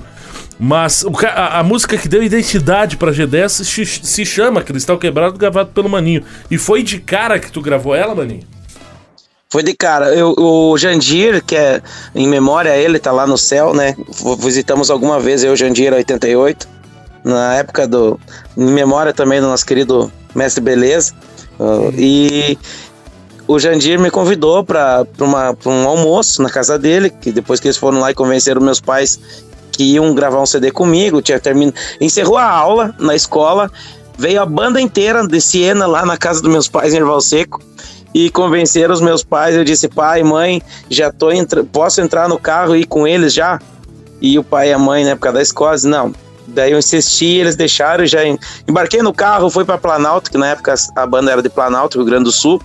Mas 0.59 1.03
o 1.03 1.11
a, 1.25 1.59
a 1.59 1.63
música 1.63 1.97
que 1.97 2.07
deu 2.07 2.21
identidade 2.21 2.95
pra 2.97 3.11
G10 3.11 3.49
se, 3.63 3.85
se 3.85 4.25
chama 4.25 4.61
Cristal 4.61 4.97
Quebrado, 4.97 5.37
gravado 5.37 5.71
pelo 5.71 5.89
Maninho. 5.89 6.23
E 6.51 6.57
foi 6.57 6.83
de 6.83 6.99
cara 6.99 7.39
que 7.39 7.51
tu 7.51 7.61
gravou 7.61 7.95
ela, 7.95 8.13
Maninho? 8.13 8.43
Foi 9.51 9.61
de 9.61 9.73
cara. 9.73 10.15
Eu, 10.15 10.33
o 10.37 10.77
Jandir, 10.77 11.43
que 11.43 11.57
é 11.57 11.81
em 12.15 12.25
memória 12.25 12.75
ele, 12.77 12.97
tá 12.97 13.11
lá 13.11 13.27
no 13.27 13.37
céu, 13.37 13.73
né? 13.73 13.95
Visitamos 14.39 14.89
alguma 14.89 15.19
vez 15.19 15.43
eu, 15.43 15.55
Jandir, 15.57 15.93
88. 15.93 16.67
Na 17.25 17.55
época 17.55 17.85
do. 17.85 18.17
Em 18.57 18.71
memória 18.71 19.13
também 19.13 19.41
do 19.41 19.47
nosso 19.47 19.65
querido 19.65 20.09
Mestre 20.33 20.63
Beleza. 20.63 21.13
Uh, 21.59 21.93
E 21.97 22.57
o 23.45 23.59
Jandir 23.59 23.99
me 23.99 24.09
convidou 24.09 24.63
para 24.63 25.05
um 25.65 25.87
almoço 25.87 26.41
na 26.41 26.49
casa 26.49 26.79
dele, 26.79 27.09
que 27.09 27.29
depois 27.29 27.59
que 27.59 27.67
eles 27.67 27.77
foram 27.77 27.99
lá 27.99 28.09
e 28.09 28.13
convenceram 28.13 28.61
meus 28.61 28.79
pais 28.79 29.19
que 29.73 29.83
iam 29.83 30.15
gravar 30.15 30.41
um 30.41 30.45
CD 30.45 30.71
comigo, 30.71 31.21
tinha 31.21 31.39
termin... 31.39 31.73
encerrou 31.99 32.37
a 32.37 32.45
aula 32.45 32.95
na 32.97 33.15
escola, 33.15 33.69
veio 34.17 34.41
a 34.41 34.45
banda 34.45 34.79
inteira 34.79 35.27
de 35.27 35.41
Siena 35.41 35.85
lá 35.85 36.05
na 36.05 36.17
casa 36.17 36.41
dos 36.41 36.51
meus 36.51 36.69
pais 36.69 36.93
em 36.93 36.97
Erval 36.97 37.19
Seco 37.19 37.61
e 38.13 38.29
convenceram 38.29 38.93
os 38.93 39.01
meus 39.01 39.23
pais. 39.23 39.55
Eu 39.55 39.63
disse, 39.63 39.87
pai, 39.87 40.23
mãe, 40.23 40.61
já 40.89 41.11
tô 41.11 41.29
posso 41.71 42.01
entrar 42.01 42.27
no 42.27 42.37
carro 42.37 42.75
e 42.75 42.81
ir 42.81 42.85
com 42.85 43.07
eles 43.07 43.33
já? 43.33 43.59
E 44.21 44.37
o 44.37 44.43
pai 44.43 44.69
e 44.69 44.73
a 44.73 44.79
mãe, 44.79 45.03
na 45.03 45.11
época 45.11 45.31
da 45.31 45.41
escola, 45.41 45.75
disse, 45.75 45.87
não. 45.87 46.13
Daí 46.47 46.71
eu 46.71 46.79
insisti, 46.79 47.25
eles 47.25 47.55
deixaram, 47.55 48.05
já 48.05 48.25
em- 48.25 48.37
embarquei 48.67 49.01
no 49.01 49.13
carro, 49.13 49.49
fui 49.49 49.63
para 49.63 49.77
Planalto, 49.77 50.29
que 50.29 50.37
na 50.37 50.47
época 50.47 50.75
a 50.95 51.05
banda 51.07 51.31
era 51.31 51.41
de 51.41 51.49
Planalto, 51.49 51.97
Rio 51.97 52.05
Grande 52.05 52.25
do 52.25 52.31
Sul. 52.31 52.61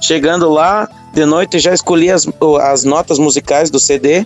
Chegando 0.00 0.48
lá, 0.50 0.88
de 1.12 1.24
noite 1.26 1.58
já 1.58 1.74
escolhi 1.74 2.10
as, 2.10 2.26
as 2.62 2.84
notas 2.84 3.18
musicais 3.18 3.68
do 3.70 3.78
CD 3.78 4.24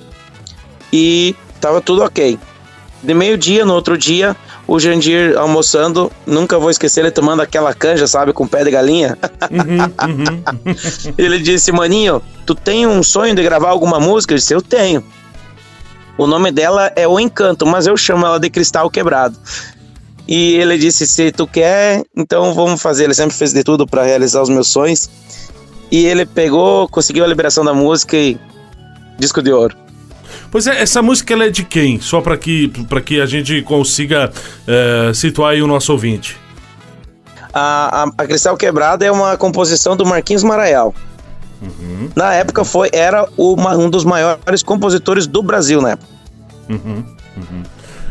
e 0.93 1.35
tava 1.61 1.81
tudo 1.81 2.03
ok. 2.05 2.38
De 3.03 3.12
meio-dia, 3.14 3.67
no 3.67 3.75
outro 3.75 3.99
dia, 3.99 4.37
o 4.66 4.79
Jandir 4.81 5.37
almoçando, 5.37 6.11
nunca 6.27 6.59
vou 6.59 6.70
esquecer 6.70 7.00
ele 7.00 7.11
tomando 7.11 7.42
aquela 7.42 7.74
canja, 7.74 8.07
sabe, 8.07 8.33
com 8.33 8.46
pé 8.46 8.64
de 8.64 8.70
galinha. 8.70 9.18
ele 11.18 11.38
disse, 11.38 11.70
maninho, 11.70 12.22
tu 12.46 12.55
tem 12.55 12.87
um 12.87 13.03
sonho 13.03 13.35
de 13.35 13.42
gravar 13.42 13.68
alguma 13.68 14.00
música? 14.00 14.33
Eu 14.33 14.38
disse, 14.38 14.55
eu 14.55 14.62
tenho. 14.62 15.05
O 16.16 16.27
nome 16.27 16.50
dela 16.50 16.92
é 16.96 17.07
O 17.07 17.18
Encanto, 17.18 17.66
mas 17.66 17.87
eu 17.87 17.96
chamo 17.96 18.24
ela 18.24 18.38
de 18.38 18.48
Cristal 18.48 18.88
Quebrado. 18.88 19.37
E 20.27 20.55
ele 20.55 20.79
disse, 20.79 21.07
se 21.07 21.31
tu 21.31 21.46
quer, 21.46 22.03
então 22.16 22.55
vamos 22.55 22.81
fazer. 22.81 23.05
Ele 23.05 23.14
sempre 23.14 23.37
fez 23.37 23.53
de 23.53 23.62
tudo 23.62 23.87
para 23.87 24.03
realizar 24.03 24.40
os 24.40 24.48
meus 24.48 24.68
sonhos. 24.68 25.11
E 25.90 26.07
ele 26.07 26.24
pegou, 26.24 26.88
conseguiu 26.88 27.24
a 27.24 27.27
liberação 27.27 27.64
da 27.64 27.74
música 27.74 28.16
e 28.16 28.38
disco 29.18 29.42
de 29.42 29.53
ouro. 29.53 29.84
Pois 30.55 30.69
é, 30.69 30.81
essa 30.81 31.03
música 31.03 31.35
ela 31.35 31.47
é 31.47 31.51
de 31.51 31.64
quem? 31.64 32.01
Só 32.01 32.21
pra 32.21 32.37
que, 32.37 32.69
pra 32.88 33.01
que 33.01 33.21
a 33.21 33.27
gente 33.27 33.61
consiga 33.62 34.31
eh, 34.69 35.11
situar 35.12 35.51
aí 35.51 35.61
o 35.61 35.67
nosso 35.67 35.90
ouvinte. 35.90 36.37
A, 37.53 38.05
a, 38.05 38.09
a 38.19 38.25
Cristal 38.25 38.57
Quebrada 38.57 39.05
é 39.05 39.11
uma 39.11 39.37
composição 39.37 39.97
do 39.97 40.07
Marquinhos 40.07 40.45
Maraial. 40.45 40.95
Na 42.14 42.35
época 42.35 42.64
foi 42.64 42.88
era 42.93 43.29
uma, 43.37 43.77
um 43.77 43.90
dos 43.90 44.05
maiores 44.05 44.62
compositores 44.62 45.27
do 45.27 45.43
Brasil 45.43 45.83
na 45.83 45.90
época. 45.90 46.09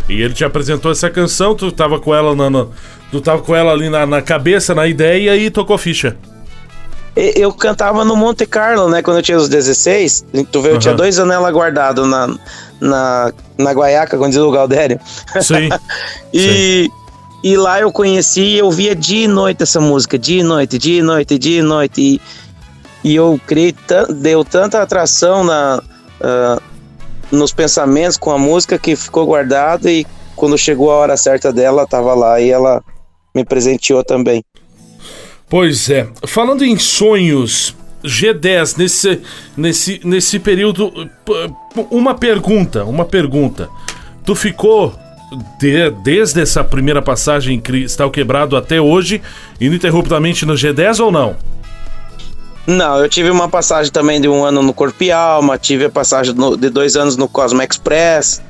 E 0.10 0.22
ele 0.22 0.34
te 0.34 0.44
apresentou 0.44 0.92
essa 0.92 1.10
canção, 1.10 1.56
tu 1.56 1.72
tava 1.72 1.98
com 1.98 2.14
ela 2.14 2.36
na, 2.36 2.50
na- 2.50 2.68
tu 3.10 3.22
tava 3.22 3.42
com 3.42 3.56
ela 3.56 3.72
ali 3.72 3.90
na, 3.90 4.06
na 4.06 4.22
cabeça, 4.22 4.76
na 4.76 4.86
ideia 4.86 5.34
e 5.38 5.50
tocou 5.50 5.78
ficha. 5.78 6.18
Eu 7.16 7.54
cantava 7.54 8.04
no 8.04 8.16
Monte 8.16 8.46
Carlo, 8.46 8.90
né? 8.90 9.02
Quando 9.04 9.18
eu 9.18 9.24
tinha 9.24 9.38
os 9.38 9.48
16. 9.48 10.26
Tu 10.52 10.62
vê, 10.62 10.72
eu 10.72 10.80
tinha 10.80 10.92
Aham. 10.94 10.98
dois 10.98 11.20
anos 11.20 11.36
ela 11.36 11.52
guardado 11.52 12.08
na, 12.08 12.28
na, 12.82 13.32
na 13.58 13.72
Guaiaca, 13.72 14.18
como 14.18 14.30
diz 14.30 14.40
o 14.40 14.52
Galdério. 14.52 15.00
Sim. 15.42 15.70
E, 16.36 16.90
e 17.44 17.56
lá 17.56 17.80
eu 17.80 17.92
conheci, 17.92 18.56
eu 18.56 18.72
via 18.72 18.96
dia 18.96 19.26
e 19.26 19.28
noite 19.28 19.62
essa 19.62 19.80
música, 19.80 20.18
dia 20.18 20.40
e 20.40 20.44
noite, 20.44 20.80
dia 20.80 21.00
e 21.00 21.04
noite, 21.04 21.38
dia 21.38 21.60
e 21.60 21.62
noite. 21.62 22.02
E, 22.02 22.22
e 23.04 23.16
eu 23.16 23.40
criei, 23.46 23.76
deu 24.10 24.44
tanta 24.44 24.82
atração 24.82 25.44
na, 25.44 25.84
ah, 26.20 26.60
nos 27.32 27.52
pensamentos 27.54 28.18
com 28.18 28.32
a 28.32 28.38
música 28.38 28.80
que 28.80 28.96
ficou 28.96 29.26
guardada 29.26 29.92
e 29.92 30.06
quando 30.36 30.58
chegou 30.58 30.92
a 30.92 30.96
hora 30.96 31.18
certa 31.18 31.52
dela, 31.52 31.86
tava 31.86 32.14
lá 32.14 32.40
e 32.40 32.50
ela 32.50 32.84
me 33.36 33.44
presenteou 33.44 34.04
também. 34.04 34.44
Pois 35.54 35.88
é. 35.88 36.08
Falando 36.26 36.66
em 36.66 36.80
sonhos, 36.80 37.76
G10, 38.04 38.76
nesse, 38.76 39.22
nesse, 39.56 40.02
nesse 40.04 40.40
período, 40.40 40.92
uma 41.92 42.16
pergunta, 42.16 42.84
uma 42.86 43.06
pergunta. 43.06 43.70
Tu 44.26 44.34
ficou 44.34 44.96
de- 45.60 45.92
desde 46.04 46.42
essa 46.42 46.64
primeira 46.64 47.04
passagem 47.04 47.58
em 47.58 47.62
Cristal 47.62 48.10
Quebrado 48.10 48.58
até 48.58 48.82
hoje, 48.82 49.22
ininterruptamente 49.62 50.44
no 50.44 50.56
G10 50.56 51.00
ou 51.00 51.12
não? 51.12 51.36
Não, 52.66 52.98
eu 52.98 53.08
tive 53.08 53.30
uma 53.30 53.48
passagem 53.48 53.92
também 53.92 54.20
de 54.20 54.28
um 54.28 54.44
ano 54.44 54.64
no 54.64 54.74
Corpo 54.74 55.04
e 55.04 55.12
Alma, 55.12 55.56
tive 55.60 55.86
a 55.86 55.90
passagem 55.92 56.34
no- 56.34 56.58
de 56.58 56.72
dois 56.72 56.96
anos 56.96 57.16
no 57.16 57.28
Cosmo 57.28 57.62
Express. 57.62 58.42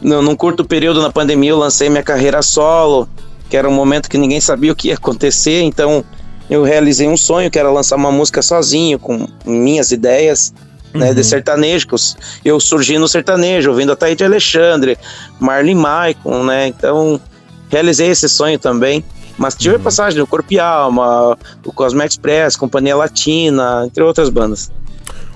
No, 0.00 0.22
num 0.22 0.36
curto 0.36 0.64
período 0.64 1.02
na 1.02 1.10
pandemia 1.10 1.50
eu 1.50 1.58
lancei 1.58 1.88
minha 1.90 2.04
carreira 2.04 2.40
solo, 2.40 3.08
que 3.50 3.56
era 3.56 3.68
um 3.68 3.74
momento 3.74 4.08
que 4.08 4.16
ninguém 4.16 4.40
sabia 4.40 4.70
o 4.70 4.76
que 4.76 4.86
ia 4.88 4.94
acontecer, 4.94 5.62
então 5.62 6.04
eu 6.48 6.62
realizei 6.62 7.08
um 7.08 7.16
sonho 7.16 7.50
que 7.50 7.58
era 7.58 7.70
lançar 7.70 7.96
uma 7.96 8.10
música 8.12 8.42
sozinho, 8.42 8.98
com 8.98 9.26
minhas 9.44 9.90
ideias, 9.90 10.52
né, 10.94 11.12
de 11.12 11.22
sertanejo. 11.24 11.86
que 11.86 11.94
eu, 11.94 11.98
eu 12.44 12.60
surgi 12.60 12.98
no 12.98 13.08
sertanejo, 13.08 13.70
ouvindo 13.70 13.92
a 13.92 13.96
Taíde 13.96 14.24
Alexandre, 14.24 14.96
Marley 15.40 15.74
Maicon, 15.74 16.44
né, 16.44 16.68
então 16.68 17.20
realizei 17.68 18.08
esse 18.08 18.28
sonho 18.28 18.58
também. 18.58 19.04
Mas 19.38 19.54
tive 19.54 19.78
passagem 19.78 20.18
no 20.18 20.26
Corpo 20.26 20.50
e 20.54 20.58
Alma, 20.58 21.36
o 21.62 21.70
Cosmo 21.70 22.02
Express, 22.02 22.56
Companhia 22.56 22.96
Latina, 22.96 23.82
entre 23.84 24.02
outras 24.02 24.30
bandas. 24.30 24.70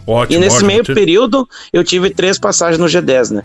Ótimo. 0.07 0.39
E 0.39 0.41
nesse 0.41 0.57
ótimo. 0.57 0.69
meio 0.69 0.83
período, 0.85 1.47
eu 1.71 1.85
tive 1.85 2.09
três 2.09 2.39
passagens 2.39 2.79
no 2.79 2.87
G10, 2.87 3.31
né? 3.33 3.43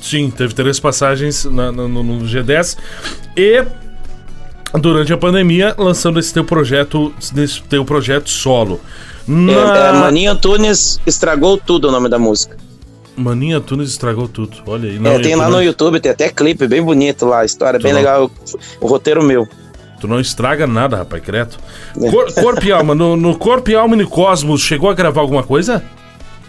Sim, 0.00 0.30
teve 0.30 0.54
três 0.54 0.80
passagens 0.80 1.44
na- 1.44 1.70
no, 1.70 1.86
no 1.86 2.24
G10 2.26 2.78
e 3.36 3.62
durante 4.74 5.12
a 5.12 5.16
pandemia 5.16 5.74
lançando 5.78 6.18
esse 6.20 6.32
teu 6.32 6.44
projeto, 6.44 7.12
esse 7.36 7.62
teu 7.62 7.84
projeto 7.84 8.28
solo. 8.30 8.80
É, 9.28 9.32
Na... 9.32 9.52
é, 9.88 9.92
Maninho 9.92 10.32
Antunes 10.32 11.00
estragou 11.06 11.56
tudo 11.58 11.88
o 11.88 11.90
nome 11.92 12.08
da 12.08 12.18
música. 12.18 12.56
Maninha 13.16 13.60
Tunes 13.60 13.90
estragou 13.90 14.26
tudo. 14.28 14.56
Olha 14.66 14.88
aí. 14.88 14.96
É, 15.04 15.18
tem 15.18 15.32
tu 15.32 15.38
lá 15.38 15.44
não- 15.50 15.58
no 15.58 15.62
YouTube, 15.62 16.00
tem 16.00 16.10
até 16.12 16.30
clipe 16.30 16.66
bem 16.66 16.80
bonito 16.82 17.26
lá, 17.26 17.40
a 17.40 17.44
história 17.44 17.78
bem 17.78 17.92
não- 17.92 17.98
legal. 17.98 18.30
O 18.80 18.86
roteiro 18.86 19.22
meu. 19.22 19.46
Tu 20.00 20.08
não 20.08 20.18
estraga 20.18 20.66
nada, 20.66 20.96
rapaz, 20.96 21.22
credo. 21.22 21.56
Cor- 22.10 22.32
corpo 22.32 22.64
e 22.64 22.72
alma, 22.72 22.94
no, 22.94 23.16
no 23.16 23.36
Corpo 23.36 23.70
e 23.70 23.74
Alma 23.74 23.94
e 23.94 23.98
no 23.98 24.08
Cosmos, 24.08 24.62
chegou 24.62 24.88
a 24.88 24.94
gravar 24.94 25.20
alguma 25.20 25.42
coisa? 25.42 25.84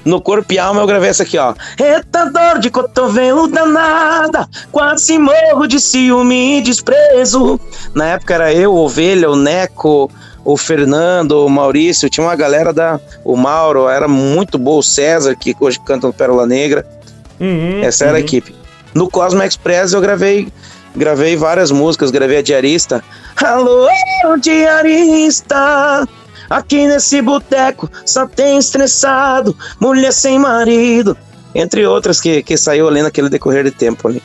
No 0.03 0.19
corpo 0.19 0.51
e 0.53 0.59
alma 0.59 0.81
eu 0.81 0.87
gravei 0.87 1.09
essa 1.09 1.23
aqui, 1.23 1.37
ó. 1.37 1.53
Eita 1.79 2.25
dor 2.25 2.59
de 2.59 2.69
cotovelo 2.69 3.47
danada, 3.47 4.49
quase 4.71 5.17
morro 5.19 5.67
de 5.67 5.79
ciúme 5.79 6.57
e 6.57 6.61
desprezo. 6.61 7.59
Na 7.93 8.07
época 8.07 8.33
era 8.33 8.53
eu, 8.53 8.73
o 8.73 8.85
Ovelha, 8.85 9.29
o 9.29 9.35
Neco, 9.35 10.09
o 10.43 10.57
Fernando, 10.57 11.45
o 11.45 11.49
Maurício, 11.49 12.09
tinha 12.09 12.25
uma 12.25 12.35
galera 12.35 12.73
da. 12.73 12.99
O 13.23 13.35
Mauro, 13.35 13.87
era 13.87 14.07
muito 14.07 14.57
bom, 14.57 14.79
o 14.79 14.83
César, 14.83 15.35
que 15.35 15.55
hoje 15.59 15.79
canta 15.85 16.07
no 16.07 16.13
Pérola 16.13 16.47
Negra. 16.47 16.85
Uhum, 17.39 17.83
Essa 17.83 18.05
era 18.05 18.13
a 18.13 18.19
uhum. 18.19 18.25
equipe. 18.25 18.55
No 18.93 19.09
Cosmo 19.09 19.41
Express 19.43 19.93
eu 19.93 20.01
gravei, 20.01 20.51
gravei 20.95 21.35
várias 21.35 21.71
músicas, 21.71 22.11
gravei 22.11 22.37
a 22.37 22.41
Diarista. 22.41 23.03
Alô, 23.37 23.87
diarista! 24.39 26.07
Aqui 26.51 26.85
nesse 26.87 27.21
boteco 27.21 27.89
só 28.05 28.27
tem 28.27 28.57
estressado, 28.57 29.55
mulher 29.79 30.11
sem 30.11 30.37
marido, 30.37 31.15
entre 31.55 31.85
outras 31.85 32.19
que, 32.19 32.43
que 32.43 32.57
saiu 32.57 32.87
ali 32.87 33.01
naquele 33.01 33.29
decorrer 33.29 33.63
de 33.63 33.71
tempo 33.71 34.07
ali. 34.07 34.21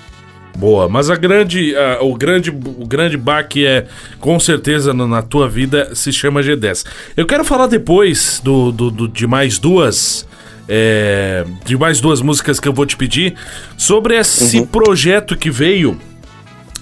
Boa, 0.58 0.88
mas 0.88 1.10
a 1.10 1.16
grande, 1.16 1.76
a- 1.76 1.98
o 2.02 2.14
grande, 2.16 2.50
o 2.50 2.86
grande 2.86 3.16
baque 3.16 3.64
é, 3.66 3.86
com 4.18 4.40
certeza, 4.40 4.92
na, 4.94 5.06
na 5.06 5.22
tua 5.22 5.48
vida, 5.48 5.94
se 5.94 6.10
chama 6.12 6.40
G10. 6.42 6.84
Eu 7.16 7.26
quero 7.26 7.44
falar 7.44 7.66
depois 7.66 8.40
do, 8.42 8.72
do- 8.72 8.90
do- 8.90 9.08
de 9.08 9.26
mais 9.26 9.58
duas, 9.58 10.26
é, 10.68 11.44
de 11.64 11.76
mais 11.76 12.00
duas 12.00 12.22
músicas 12.22 12.58
que 12.58 12.66
eu 12.66 12.72
vou 12.72 12.86
te 12.86 12.96
pedir, 12.96 13.34
sobre 13.76 14.16
esse 14.16 14.64
projeto 14.66 15.36
que 15.36 15.50
veio 15.50 15.96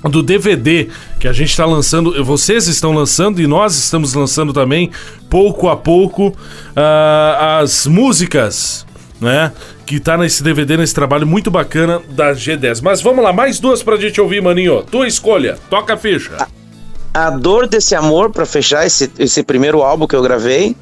do 0.04 0.22
DVD 0.22 0.88
que 1.24 1.28
a 1.28 1.32
gente 1.32 1.48
está 1.48 1.64
lançando, 1.64 2.22
vocês 2.22 2.66
estão 2.66 2.92
lançando 2.92 3.40
e 3.40 3.46
nós 3.46 3.74
estamos 3.74 4.12
lançando 4.12 4.52
também, 4.52 4.90
pouco 5.30 5.70
a 5.70 5.76
pouco, 5.76 6.36
ah, 6.76 7.60
as 7.62 7.86
músicas, 7.86 8.84
né? 9.18 9.50
Que 9.86 9.98
tá 9.98 10.18
nesse 10.18 10.42
DVD, 10.42 10.76
nesse 10.76 10.92
trabalho 10.92 11.26
muito 11.26 11.50
bacana 11.50 12.02
da 12.10 12.32
G10. 12.32 12.82
Mas 12.82 13.00
vamos 13.00 13.24
lá, 13.24 13.32
mais 13.32 13.58
duas 13.58 13.82
pra 13.82 13.96
gente 13.96 14.20
ouvir, 14.20 14.42
maninho. 14.42 14.82
Tua 14.82 15.08
escolha, 15.08 15.56
toca 15.70 15.94
a 15.94 15.96
ficha. 15.96 16.46
A 17.14 17.30
Dor 17.30 17.68
Desse 17.68 17.94
Amor, 17.94 18.30
pra 18.30 18.44
fechar 18.44 18.84
esse, 18.86 19.10
esse 19.18 19.42
primeiro 19.42 19.80
álbum 19.80 20.06
que 20.06 20.14
eu 20.14 20.20
gravei, 20.20 20.76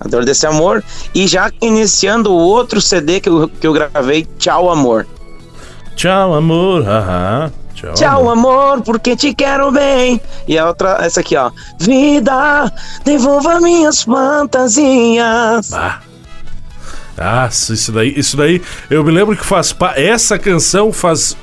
A 0.00 0.08
Dor 0.08 0.24
Desse 0.24 0.46
Amor, 0.46 0.82
e 1.14 1.26
já 1.26 1.52
iniciando 1.60 2.32
o 2.32 2.38
outro 2.38 2.80
CD 2.80 3.20
que 3.20 3.28
eu, 3.28 3.46
que 3.46 3.66
eu 3.66 3.74
gravei, 3.74 4.26
Tchau 4.38 4.70
Amor. 4.70 5.06
Tchau, 5.94 6.32
amor. 6.32 6.88
Aham. 6.88 7.65
Tchau. 7.76 7.92
Tchau, 7.94 8.30
amor, 8.30 8.80
porque 8.80 9.14
te 9.14 9.34
quero 9.34 9.70
bem. 9.70 10.20
E 10.48 10.58
a 10.58 10.66
outra, 10.66 10.98
essa 11.02 11.20
aqui, 11.20 11.36
ó. 11.36 11.50
Vida, 11.78 12.72
devolva 13.04 13.60
minhas 13.60 14.02
fantasias. 14.02 15.72
Ah. 15.72 16.00
Ah, 17.18 17.48
isso 17.48 17.92
daí, 17.92 18.12
isso 18.14 18.36
daí, 18.36 18.60
eu 18.90 19.02
me 19.02 19.10
lembro 19.10 19.34
que 19.34 19.44
faz 19.44 19.74
essa 19.96 20.38
canção 20.38 20.92
faz 20.92 21.34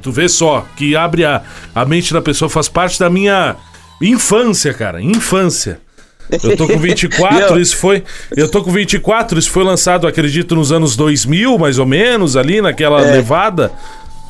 tu 0.00 0.10
vê 0.10 0.28
só, 0.28 0.64
que 0.76 0.96
abre 0.96 1.24
a, 1.24 1.42
a 1.74 1.84
mente 1.84 2.14
da 2.14 2.22
pessoa, 2.22 2.48
faz 2.48 2.68
parte 2.68 2.98
da 2.98 3.10
minha 3.10 3.56
infância, 4.00 4.72
cara, 4.72 5.02
infância. 5.02 5.80
Eu 6.42 6.56
tô 6.56 6.66
com 6.66 6.78
24, 6.80 7.54
Meu. 7.54 7.60
isso 7.60 7.76
foi. 7.76 8.02
Eu 8.36 8.50
tô 8.50 8.62
com 8.62 8.70
24, 8.70 9.38
isso 9.38 9.50
foi 9.50 9.64
lançado, 9.64 10.06
acredito, 10.06 10.54
nos 10.54 10.72
anos 10.72 10.96
2000, 10.96 11.58
mais 11.58 11.78
ou 11.78 11.86
menos, 11.86 12.36
ali 12.36 12.60
naquela 12.60 13.00
levada. 13.00 13.72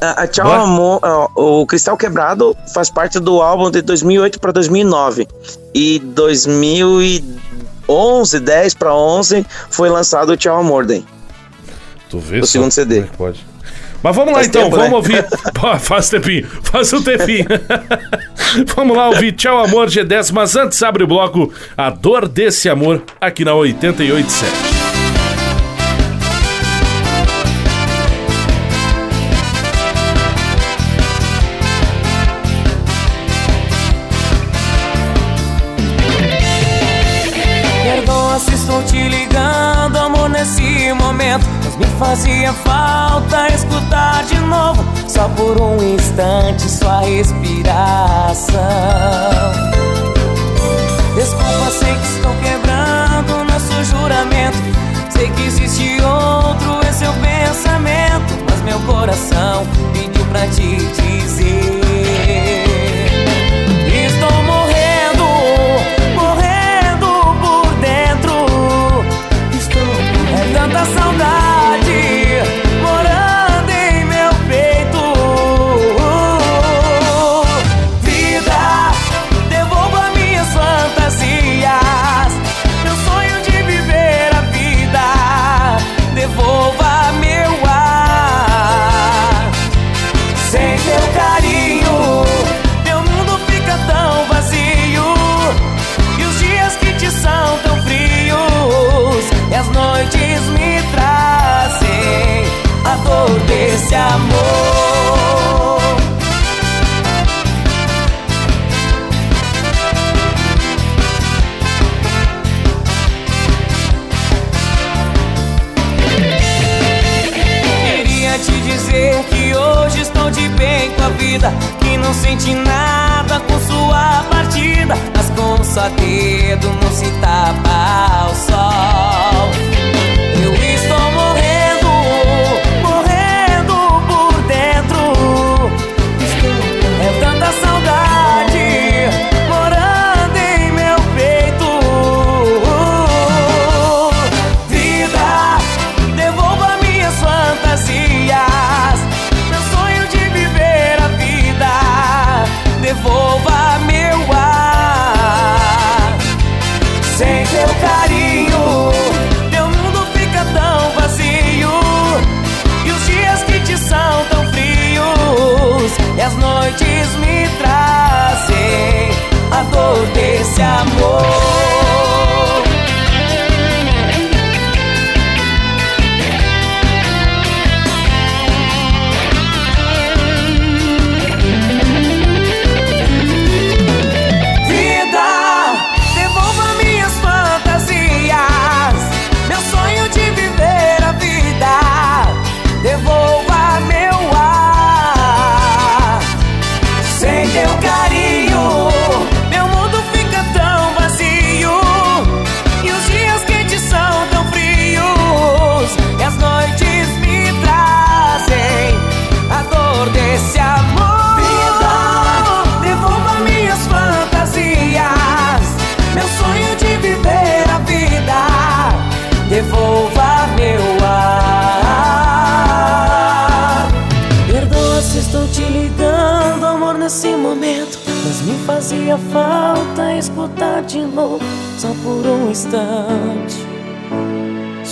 A, 0.01 0.23
a 0.23 0.27
Tchau. 0.27 0.51
Amor, 0.51 1.01
ó, 1.03 1.29
o 1.35 1.67
Cristal 1.67 1.97
Quebrado 1.97 2.57
faz 2.75 2.91
parte 2.91 3.19
do 3.19 3.41
álbum 3.41 3.71
de 3.71 3.81
2008 3.83 4.41
para 4.41 4.53
2009. 4.53 5.27
E 5.75 5.99
2011, 5.99 8.41
10 8.41 8.75
para 8.75 8.95
11 8.95 9.47
foi 9.71 9.89
lançado 9.89 10.33
o 10.33 10.37
Tchau 10.37 10.59
Amor 10.59 10.87
daí. 10.87 11.05
Tu 12.11 12.19
vê 12.19 12.41
O 12.41 12.47
segundo 12.47 12.71
CD. 12.71 13.01
é 13.01 13.03
pode. 13.17 13.45
Mas 14.03 14.15
vamos 14.15 14.33
lá 14.33 14.39
Faz 14.39 14.49
então, 14.49 14.65
tempo, 14.65 14.77
vamos 14.77 14.91
né? 14.91 14.97
ouvir. 14.97 15.27
Pô, 15.53 15.77
faz 15.79 16.09
tempinho, 16.09 16.47
faz 16.63 16.93
um 16.93 17.03
tempinho. 17.03 17.47
vamos 18.77 18.97
lá 18.97 19.09
ouvir 19.09 19.33
Tchau 19.33 19.65
Amor 19.65 19.89
G10, 19.89 20.33
mas 20.33 20.55
antes 20.55 20.81
abre 20.83 21.03
o 21.03 21.07
bloco 21.07 21.53
A 21.77 21.91
Dor 21.91 22.29
Desse 22.29 22.69
Amor 22.69 23.03
aqui 23.21 23.45
na 23.45 23.55
887. 23.55 24.86
Fazia 41.99 42.53
falta 42.53 43.49
escutar 43.49 44.25
de 44.25 44.39
novo, 44.41 44.85
só 45.09 45.29
por 45.31 45.61
um 45.61 45.77
instante, 45.95 46.69
sua 46.69 47.01
respiração. 47.01 48.57
Desculpa, 51.15 51.71
sei 51.71 51.95
que 51.95 52.07
estou 52.07 52.33
quebrando 52.43 53.45
nosso 53.51 53.85
juramento. 53.85 54.59
Sei 55.11 55.31
que 55.31 55.43
existe 55.45 55.97
outro 56.03 56.87
em 56.87 56.93
seu 56.93 57.13
pensamento, 57.15 58.35
mas 58.49 58.61
meu 58.63 58.79
coração 58.81 59.67
pediu 59.93 60.25
pra 60.27 60.47
te 60.49 60.77
dizer. 60.77 61.46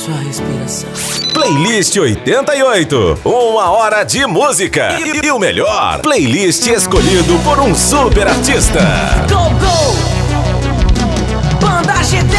Sua 0.05 0.17
respiração. 0.19 0.90
Playlist 1.33 1.97
88. 1.97 3.21
Uma 3.25 3.71
hora 3.71 4.05
de 4.05 4.27
música. 4.27 4.99
E, 5.01 5.25
e 5.25 5.31
o 5.31 5.38
melhor, 5.38 6.01
playlist 6.03 6.67
escolhido 6.67 7.38
por 7.43 7.59
um 7.59 7.75
super 7.75 8.29
artista. 8.29 8.81
Go, 9.31 9.49
go! 9.61 9.95
Banda 11.59 11.95
G10! 11.95 12.35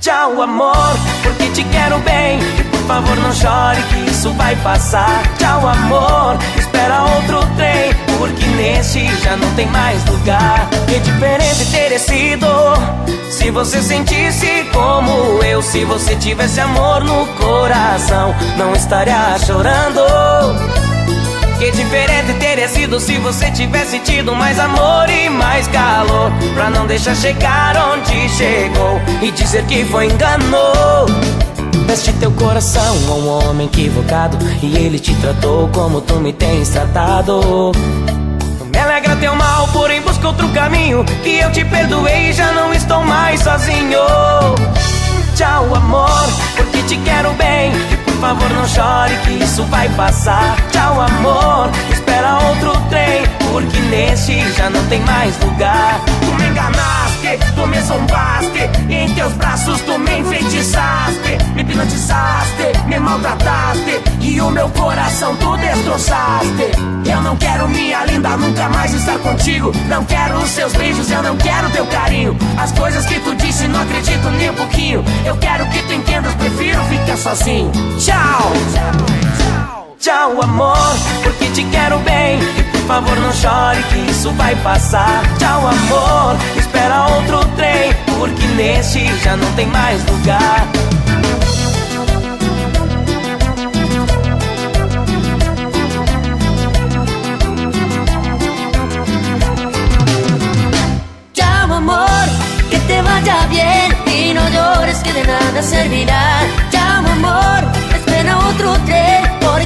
Tchau, 0.00 0.42
amor, 0.42 0.98
porque 1.22 1.48
te 1.50 1.64
quero 1.64 1.98
bem. 2.00 2.38
E 2.38 2.64
por 2.64 2.80
favor, 2.80 3.16
não 3.16 3.32
chore 3.32 3.82
que 3.84 4.10
isso 4.10 4.30
vai 4.34 4.54
passar. 4.56 5.22
Tchau, 5.38 5.66
amor, 5.66 6.36
espera 6.58 7.02
outro 7.02 7.40
trem. 7.56 8.05
Porque 8.18 8.46
neste 8.46 9.06
já 9.22 9.36
não 9.36 9.52
tem 9.54 9.66
mais 9.66 10.04
lugar. 10.06 10.68
Que 10.86 10.98
diferente 11.00 11.66
teria 11.70 11.98
sido 11.98 12.46
se 13.30 13.50
você 13.50 13.82
sentisse 13.82 14.66
como 14.72 15.42
eu. 15.42 15.62
Se 15.62 15.84
você 15.84 16.16
tivesse 16.16 16.60
amor 16.60 17.04
no 17.04 17.26
coração, 17.34 18.34
não 18.56 18.74
estaria 18.74 19.38
chorando. 19.38 20.02
Que 21.58 21.70
diferente 21.70 22.34
teria 22.34 22.68
sido 22.68 23.00
se 23.00 23.16
você 23.18 23.50
tivesse 23.50 23.98
tido 24.00 24.34
mais 24.34 24.58
amor 24.58 25.08
e 25.08 25.30
mais 25.30 25.66
calor 25.68 26.30
Pra 26.52 26.68
não 26.68 26.86
deixar 26.86 27.14
chegar 27.14 27.74
onde 27.94 28.28
chegou 28.28 29.00
E 29.22 29.30
dizer 29.30 29.64
que 29.64 29.82
foi 29.86 30.06
enganou 30.06 31.06
Deste 31.86 32.12
teu 32.14 32.30
coração 32.32 32.96
a 33.08 33.14
um 33.14 33.28
homem 33.28 33.66
equivocado 33.66 34.36
E 34.62 34.76
ele 34.76 34.98
te 34.98 35.14
tratou 35.16 35.68
como 35.68 36.00
tu 36.00 36.16
me 36.16 36.32
tens 36.32 36.68
tratado. 36.70 37.72
Me 38.72 38.78
alegra 38.78 39.16
teu 39.16 39.34
mal, 39.34 39.68
porém 39.68 40.00
busca 40.02 40.26
outro 40.28 40.48
caminho 40.48 41.04
Que 41.22 41.38
eu 41.38 41.50
te 41.52 41.64
perdoei 41.64 42.30
e 42.30 42.32
já 42.32 42.52
não 42.52 42.72
estou 42.74 43.02
mais 43.04 43.40
sozinho. 43.40 44.00
Tchau 45.34 45.74
amor, 45.74 46.26
porque 46.56 46.82
te 46.82 46.96
quero 46.98 47.32
bem 47.34 47.72
por 48.16 48.20
favor 48.20 48.50
não 48.50 48.66
chore 48.66 49.14
que 49.24 49.44
isso 49.44 49.62
vai 49.64 49.88
passar. 49.90 50.56
Tchau 50.72 51.00
amor, 51.02 51.70
espera 51.92 52.38
outro 52.48 52.72
trem 52.88 53.24
Porque 53.52 53.78
neste 53.90 54.40
já 54.54 54.70
não 54.70 54.82
tem 54.86 55.00
mais 55.02 55.38
lugar. 55.40 56.00
Tu 56.20 56.42
me 56.42 56.48
enganaste, 56.48 57.05
tu 57.54 57.66
me 57.66 57.80
zombaste 57.80 58.70
em 58.88 59.14
teus 59.14 59.32
braços 59.34 59.80
tu 59.82 59.98
me 59.98 60.18
enfeitiçaste 60.20 61.46
Me 61.56 61.62
hipnotizaste, 61.62 62.72
me 62.86 62.98
maltrataste. 62.98 64.02
E 64.20 64.38
o 64.42 64.50
meu 64.50 64.68
coração 64.68 65.34
tu 65.36 65.56
destroçaste. 65.56 66.70
Eu 67.10 67.22
não 67.22 67.34
quero 67.36 67.66
minha 67.68 68.04
linda 68.04 68.36
nunca 68.36 68.68
mais 68.68 68.92
estar 68.92 69.18
contigo. 69.20 69.72
Não 69.88 70.04
quero 70.04 70.36
os 70.36 70.50
seus 70.50 70.74
beijos, 70.74 71.10
eu 71.10 71.22
não 71.22 71.34
quero 71.38 71.70
teu 71.70 71.86
carinho. 71.86 72.36
As 72.58 72.72
coisas 72.72 73.06
que 73.06 73.18
tu 73.20 73.34
disse 73.36 73.66
não 73.68 73.80
acredito 73.80 74.28
nem 74.32 74.50
um 74.50 74.54
pouquinho. 74.54 75.02
Eu 75.24 75.34
quero 75.38 75.66
que 75.70 75.82
tu 75.84 75.94
entendas, 75.94 76.34
prefiro 76.34 76.84
ficar 76.84 77.16
sozinho. 77.16 77.72
Tchau, 77.98 78.52
tchau 79.98 80.42
amor, 80.42 80.76
porque 81.22 81.46
te 81.46 81.64
quero 81.64 81.98
bem 82.00 82.75
favor 82.86 83.16
não 83.18 83.32
chore 83.32 83.82
que 83.84 84.10
isso 84.10 84.30
vai 84.32 84.54
passar 84.56 85.22
Tchau 85.38 85.66
amor, 85.66 86.36
espera 86.56 87.06
outro 87.06 87.44
trem 87.56 87.92
Porque 88.18 88.46
neste 88.48 89.06
já 89.22 89.36
não 89.36 89.52
tem 89.52 89.66
mais 89.66 90.04
lugar 90.06 90.66
Chao 101.34 101.72
amor, 101.72 102.26
que 102.70 102.78
te 102.78 103.02
vaya 103.02 103.46
bien 103.48 103.96
y 104.06 104.32
no 104.32 104.48
llores 104.48 104.98
que 104.98 105.12
de 105.12 105.24
nada 105.24 105.62
servirá. 105.62 106.40
Chao 106.70 107.04
amor, 107.06 107.64
espera 107.96 108.38
otro 108.38 108.72
tren 108.86 109.15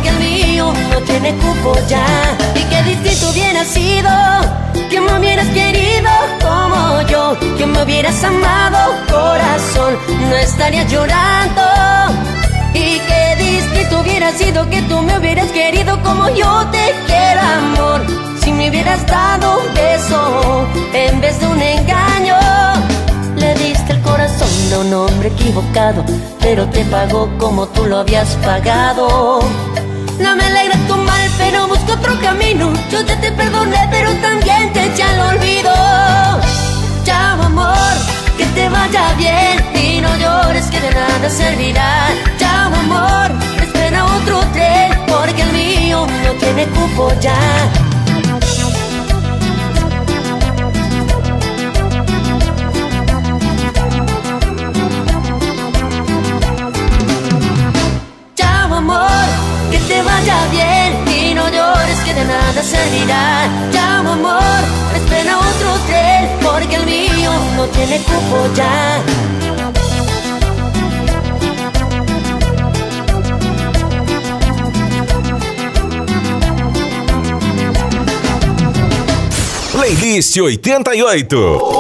porque 0.01 0.09
el 0.09 0.19
mío 0.19 0.73
no 0.91 1.01
tiene 1.01 1.35
cupo 1.35 1.75
ya. 1.89 2.05
Y 2.55 2.63
qué 2.65 2.83
distinto 2.83 3.31
hubiera 3.31 3.65
sido 3.65 4.11
que 4.89 5.01
me 5.01 5.19
hubieras 5.19 5.49
querido 5.49 6.11
como 6.41 7.03
yo, 7.03 7.37
que 7.57 7.67
me 7.67 7.83
hubieras 7.83 8.23
amado 8.25 8.95
corazón, 9.11 9.99
no 10.29 10.37
estaría 10.37 10.85
llorando. 10.85 11.63
Y 12.73 12.99
qué 13.01 13.37
distinto 13.39 14.01
hubiera 14.01 14.33
sido 14.33 14.69
que 14.71 14.83
tú 14.83 15.01
me 15.03 15.19
hubieras 15.19 15.51
querido 15.53 16.01
como 16.03 16.29
yo 16.31 16.67
te 16.71 16.95
quiero 17.07 17.41
amor. 17.41 18.03
Si 18.43 18.53
me 18.53 18.71
hubieras 18.71 19.07
dado 19.07 19.61
un 19.61 19.75
beso 19.75 20.67
en 20.95 21.21
vez 21.21 21.39
de 21.41 21.47
un 21.47 21.61
engaño, 21.61 22.37
le 23.37 23.55
diste 23.55 23.93
el 23.93 24.01
corazón 24.03 24.49
a 24.75 24.79
un 24.79 24.95
hombre 24.95 25.29
equivocado, 25.29 26.05
pero 26.41 26.67
te 26.69 26.85
pagó 26.85 27.29
como 27.39 27.67
tú 27.69 27.87
lo 27.87 27.99
habías 27.99 28.37
pagado. 28.37 29.41
No 30.21 30.37
me 30.37 30.45
alegra 30.45 30.77
tu 30.87 30.97
mal, 30.97 31.31
pero 31.39 31.67
busco 31.67 31.93
otro 31.93 32.21
camino. 32.21 32.73
Yo 32.91 33.01
ya 33.01 33.19
te 33.21 33.33
perdoné, 33.33 33.89
pero 33.91 34.13
también 34.17 34.73
te 34.73 34.85
eché 34.87 35.03
al 35.03 35.37
olvido. 35.37 35.73
Chao 37.05 37.43
amor, 37.43 37.95
que 38.37 38.45
te 38.47 38.69
vaya 38.69 39.15
bien 39.17 39.57
y 39.75 40.01
no 40.01 40.15
llores 40.17 40.67
que 40.67 40.79
de 40.81 40.91
nada 40.91 41.31
servirá. 41.31 42.09
Chao 42.39 42.73
amor, 42.75 43.31
espera 43.63 44.05
otro 44.05 44.41
tren 44.53 44.93
porque 45.07 45.43
el 45.43 45.53
mío 45.53 46.07
no 46.25 46.33
tiene 46.35 46.67
cupo 46.67 47.13
ya. 47.21 47.39
Amor, 58.73 59.29
que 59.71 59.79
te 59.79 60.03
vaya 60.03 60.37
bien 60.51 61.05
y 61.09 61.35
no 61.35 61.49
llores 61.49 61.99
que 62.01 62.15
de 62.15 62.25
nada 62.25 62.63
servirá. 62.63 63.49
Chao 63.73 64.13
amor, 64.13 64.63
espera 64.95 65.39
otro 65.39 65.71
tren 65.87 66.29
porque 66.43 66.77
el 66.77 66.87
mío 66.87 67.31
no 67.57 67.65
tiene 67.67 67.99
cupo 67.99 68.53
ya. 68.55 69.01
Playlist 79.91 80.37
88. 80.37 81.37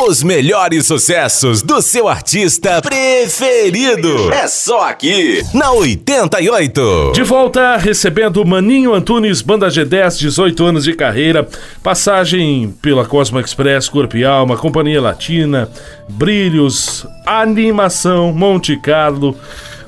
Os 0.08 0.24
melhores 0.24 0.84
sucessos 0.84 1.62
do 1.62 1.80
seu 1.80 2.08
artista 2.08 2.82
preferido. 2.82 4.32
É 4.32 4.48
só 4.48 4.88
aqui, 4.88 5.40
na 5.54 5.70
88. 5.70 7.12
De 7.14 7.22
volta, 7.22 7.76
recebendo 7.76 8.44
Maninho 8.44 8.94
Antunes, 8.94 9.42
Banda 9.42 9.68
G10, 9.68 10.18
18 10.18 10.64
anos 10.64 10.84
de 10.84 10.92
carreira, 10.94 11.46
passagem 11.84 12.74
pela 12.82 13.04
Cosmo 13.04 13.38
Express, 13.38 13.88
Corpo 13.88 14.16
e 14.16 14.24
Alma, 14.24 14.56
Companhia 14.56 15.00
Latina, 15.00 15.68
Brilhos, 16.08 17.06
Animação, 17.24 18.32
Monte 18.32 18.76
Carlo. 18.76 19.36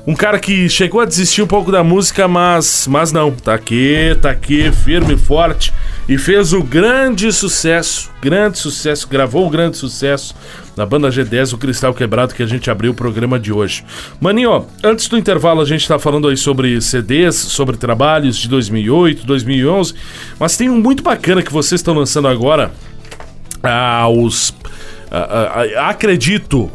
Um 0.07 0.15
cara 0.15 0.39
que 0.39 0.69
chegou 0.69 1.01
a 1.01 1.05
desistir 1.05 1.41
um 1.41 1.47
pouco 1.47 1.73
da 1.73 1.83
música, 1.83 2.25
mas, 2.27 2.87
mas 2.87 3.11
não, 3.11 3.31
tá 3.31 3.53
aqui, 3.53 4.17
tá 4.21 4.31
aqui, 4.31 4.71
firme 4.71 5.15
e 5.15 5.17
forte. 5.17 5.73
E 6.07 6.17
fez 6.17 6.51
o 6.51 6.61
grande 6.61 7.31
sucesso, 7.31 8.11
grande 8.21 8.57
sucesso, 8.57 9.07
gravou 9.07 9.47
o 9.47 9.49
grande 9.49 9.77
sucesso 9.77 10.35
na 10.75 10.85
banda 10.85 11.07
G10, 11.09 11.53
o 11.53 11.57
Cristal 11.57 11.93
Quebrado, 11.93 12.33
que 12.35 12.43
a 12.43 12.45
gente 12.45 12.69
abriu 12.69 12.91
o 12.91 12.93
programa 12.95 13.39
de 13.39 13.53
hoje. 13.53 13.85
Maninho, 14.19 14.65
antes 14.83 15.07
do 15.07 15.17
intervalo 15.17 15.61
a 15.61 15.65
gente 15.65 15.87
tá 15.87 15.97
falando 15.97 16.27
aí 16.27 16.35
sobre 16.35 16.81
CDs, 16.81 17.35
sobre 17.35 17.77
trabalhos 17.77 18.35
de 18.35 18.49
2008, 18.49 19.25
2011, 19.25 19.93
mas 20.37 20.57
tem 20.57 20.69
um 20.69 20.81
muito 20.81 21.01
bacana 21.03 21.41
que 21.41 21.53
vocês 21.53 21.79
estão 21.79 21.93
lançando 21.93 22.27
agora, 22.27 22.71
aos... 23.61 24.53
a- 25.09 25.17
a- 25.17 25.61
a- 25.85 25.89
acredito, 25.89 26.69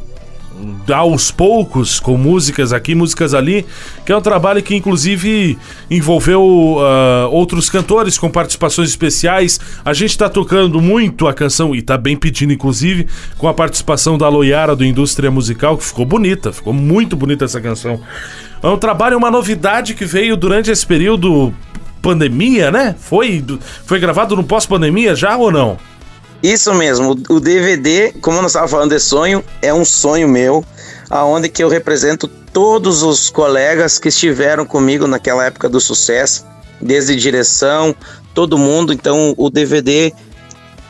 aos 0.93 1.31
poucos, 1.31 2.01
com 2.01 2.17
músicas 2.17 2.73
aqui, 2.73 2.95
músicas 2.95 3.35
ali, 3.35 3.65
que 4.05 4.13
é 4.13 4.17
um 4.17 4.21
trabalho 4.21 4.63
que 4.63 4.75
inclusive 4.75 5.59
envolveu 5.91 6.79
ah, 6.81 7.29
outros 7.31 7.69
cantores 7.69 8.19
com 8.19 8.31
participações 8.31 8.89
especiais. 8.91 9.61
A 9.85 9.93
gente 9.93 10.11
está 10.11 10.29
tocando 10.29 10.81
muito 10.81 11.27
a 11.27 11.35
canção, 11.35 11.75
e 11.75 11.83
tá 11.83 11.97
bem 11.97 12.17
pedindo 12.17 12.53
inclusive, 12.53 13.07
com 13.37 13.49
a 13.49 13.55
participação 13.55 14.17
da 14.17 14.29
Loiara 14.29 14.75
do 14.75 14.85
Indústria 14.85 15.31
Musical, 15.31 15.77
que 15.77 15.85
ficou 15.85 16.05
bonita, 16.05 16.53
ficou 16.53 16.73
muito 16.73 17.17
bonita 17.17 17.45
essa 17.45 17.61
canção. 17.61 18.01
É 18.63 18.67
um 18.69 18.77
trabalho, 18.77 19.17
uma 19.17 19.31
novidade 19.31 19.95
que 19.95 20.05
veio 20.05 20.37
durante 20.37 20.71
esse 20.71 20.85
período 20.85 21.55
pandemia, 22.03 22.71
né? 22.71 22.95
Foi, 22.99 23.45
foi 23.85 23.99
gravado 23.99 24.35
no 24.37 24.45
pós-pandemia 24.45 25.15
já 25.15 25.37
ou 25.37 25.51
não? 25.51 25.79
Isso 26.43 26.73
mesmo, 26.73 27.17
o 27.29 27.41
DVD, 27.41 28.13
como 28.21 28.41
nós 28.41 28.53
estávamos 28.53 28.71
falando 28.71 28.91
de 28.91 29.01
sonho, 29.01 29.45
é 29.61 29.75
um 29.75 29.85
sonho 29.85 30.29
meu, 30.29 30.65
aonde 31.11 31.49
que 31.49 31.63
eu 31.63 31.69
represento 31.69 32.29
todos 32.53 33.03
os 33.03 33.29
colegas 33.29 33.99
que 33.99 34.09
estiveram 34.09 34.65
comigo 34.65 35.07
naquela 35.07 35.45
época 35.45 35.69
do 35.69 35.81
sucesso, 35.81 36.47
desde 36.81 37.17
direção, 37.17 37.95
todo 38.35 38.57
mundo. 38.57 38.93
Então 38.93 39.35
o 39.37 39.51
DVD 39.51 40.13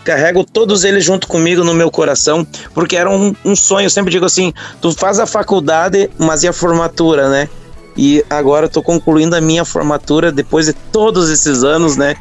carrego 0.04 0.44
todos 0.44 0.84
eles 0.84 1.04
junto 1.04 1.26
comigo 1.26 1.64
no 1.64 1.74
meu 1.74 1.90
coração, 1.90 2.46
porque 2.74 2.96
era 2.96 3.11
um, 3.11 3.34
um 3.44 3.56
sonho. 3.56 3.87
Eu 3.87 3.90
sempre 3.90 4.11
digo 4.11 4.26
assim: 4.26 4.52
tu 4.80 4.92
faz 4.92 5.18
a 5.18 5.26
faculdade, 5.26 6.11
mas 6.18 6.42
e 6.42 6.48
a 6.48 6.52
formatura, 6.52 7.28
né? 7.28 7.48
E 7.96 8.24
agora 8.30 8.66
eu 8.66 8.70
tô 8.70 8.82
concluindo 8.82 9.34
a 9.34 9.40
minha 9.40 9.64
formatura 9.64 10.30
depois 10.30 10.66
de 10.66 10.72
todos 10.72 11.30
esses 11.30 11.64
anos, 11.64 11.96
né? 11.96 12.16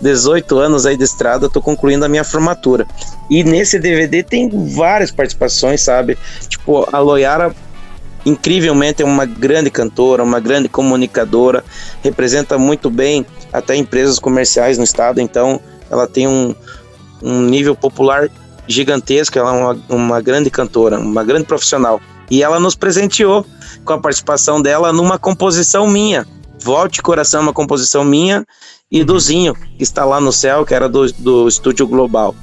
18 0.00 0.58
anos 0.58 0.86
aí 0.86 0.96
de 0.96 1.04
estrada, 1.04 1.48
tô 1.48 1.60
concluindo 1.60 2.04
a 2.04 2.08
minha 2.08 2.24
formatura. 2.24 2.86
E 3.28 3.44
nesse 3.44 3.78
DVD 3.78 4.22
tem 4.22 4.48
várias 4.74 5.10
participações, 5.10 5.82
sabe? 5.82 6.16
Tipo, 6.48 6.88
a 6.92 6.98
Loyara 6.98 7.54
incrivelmente 8.24 9.02
é 9.02 9.04
uma 9.04 9.24
grande 9.24 9.70
cantora, 9.70 10.22
uma 10.22 10.40
grande 10.40 10.68
comunicadora, 10.68 11.64
representa 12.02 12.58
muito 12.58 12.90
bem 12.90 13.24
até 13.52 13.74
empresas 13.76 14.18
comerciais 14.18 14.78
no 14.78 14.84
estado, 14.84 15.20
então 15.20 15.60
ela 15.90 16.06
tem 16.06 16.28
um, 16.28 16.54
um 17.22 17.42
nível 17.42 17.74
popular 17.74 18.30
gigantesco, 18.66 19.38
ela 19.38 19.50
é 19.50 19.58
uma, 19.58 19.78
uma 19.88 20.20
grande 20.20 20.50
cantora, 20.50 20.98
uma 20.98 21.24
grande 21.24 21.44
profissional. 21.44 22.00
E 22.30 22.42
ela 22.42 22.60
nos 22.60 22.76
presenteou 22.76 23.44
com 23.84 23.92
a 23.92 23.98
participação 23.98 24.62
dela 24.62 24.92
numa 24.92 25.18
composição 25.18 25.88
minha. 25.88 26.26
Volte 26.62 27.02
Coração, 27.02 27.42
uma 27.42 27.52
composição 27.52 28.04
minha 28.04 28.46
e 28.90 29.04
do 29.04 29.18
Zinho, 29.20 29.54
que 29.54 29.84
está 29.84 30.04
lá 30.04 30.20
no 30.20 30.32
céu, 30.32 30.66
que 30.66 30.74
era 30.74 30.88
do, 30.88 31.10
do 31.12 31.46
Estúdio 31.46 31.86
Global. 31.86 32.34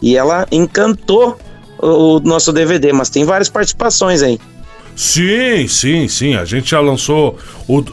E 0.00 0.16
ela 0.16 0.46
encantou 0.50 1.38
o, 1.78 2.16
o 2.16 2.20
nosso 2.20 2.52
DVD, 2.52 2.92
mas 2.92 3.08
tem 3.08 3.24
várias 3.24 3.48
participações 3.48 4.20
aí. 4.20 4.40
Sim, 4.96 5.66
sim, 5.68 6.08
sim. 6.08 6.34
A 6.34 6.44
gente 6.44 6.72
já 6.72 6.80
lançou 6.80 7.38
o, 7.68 7.84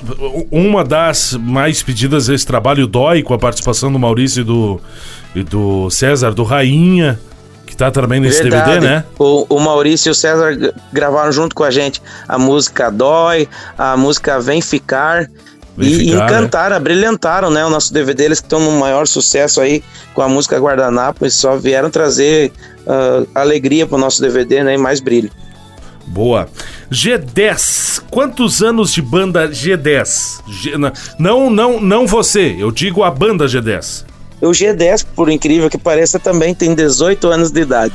uma 0.52 0.84
das 0.84 1.34
mais 1.34 1.84
pedidas 1.84 2.26
desse 2.26 2.46
trabalho, 2.48 2.88
Dói, 2.88 3.22
com 3.22 3.34
a 3.34 3.40
participação 3.40 3.92
do 3.92 4.00
Maurício 4.00 4.42
e 4.42 4.44
do, 4.44 4.82
e 5.36 5.44
do 5.44 5.90
César, 5.92 6.34
do 6.34 6.44
Rainha, 6.44 7.20
que 7.66 7.78
tá 7.78 7.92
também 7.92 8.20
nesse 8.20 8.42
Verdade. 8.42 8.80
DVD, 8.80 8.88
né? 8.88 9.04
O, 9.20 9.46
o 9.56 9.60
Maurício 9.60 10.10
e 10.10 10.12
o 10.12 10.16
César 10.16 10.74
gravaram 10.92 11.32
junto 11.32 11.56
com 11.56 11.64
a 11.64 11.72
gente 11.72 12.02
a 12.28 12.40
música 12.40 12.90
Dói, 12.90 13.48
a 13.78 13.96
música 13.96 14.40
Vem 14.42 14.62
Ficar. 14.62 15.30
E 15.80 16.12
encantaram, 16.12 16.76
né? 16.76 16.80
brilhantaram, 16.80 17.50
né? 17.50 17.66
O 17.66 17.70
nosso 17.70 17.94
DVD, 17.94 18.26
eles 18.26 18.40
estão 18.40 18.60
no 18.60 18.72
maior 18.80 19.08
sucesso 19.08 19.62
aí 19.62 19.84
com 20.14 20.22
a 20.22 20.28
música 20.28 20.58
Guardanapo, 20.58 21.30
só 21.30 21.56
vieram 21.56 21.90
trazer 21.90 22.52
uh, 22.86 23.28
alegria 23.34 23.86
pro 23.88 23.98
nosso 23.98 24.22
DVD, 24.22 24.64
né? 24.64 24.76
E 24.76 24.78
mais 24.78 25.00
brilho. 25.00 25.32
Boa. 26.08 26.50
G10. 26.92 28.04
Quantos 28.10 28.64
anos 28.64 28.92
de 28.92 29.02
banda 29.02 29.48
G10? 29.48 30.42
G... 30.48 30.74
Não, 31.20 31.50
não, 31.50 31.80
não 31.80 32.08
você. 32.08 32.56
Eu 32.58 32.72
digo 32.72 33.04
a 33.04 33.12
banda 33.12 33.46
G10. 33.46 34.09
O 34.42 34.52
G10, 34.52 35.06
por 35.16 35.30
incrível 35.30 35.70
que 35.70 35.78
pareça, 35.78 36.18
também 36.18 36.56
tem 36.56 36.74
18 36.74 37.28
anos 37.28 37.52
de 37.52 37.62
idade. 37.62 37.94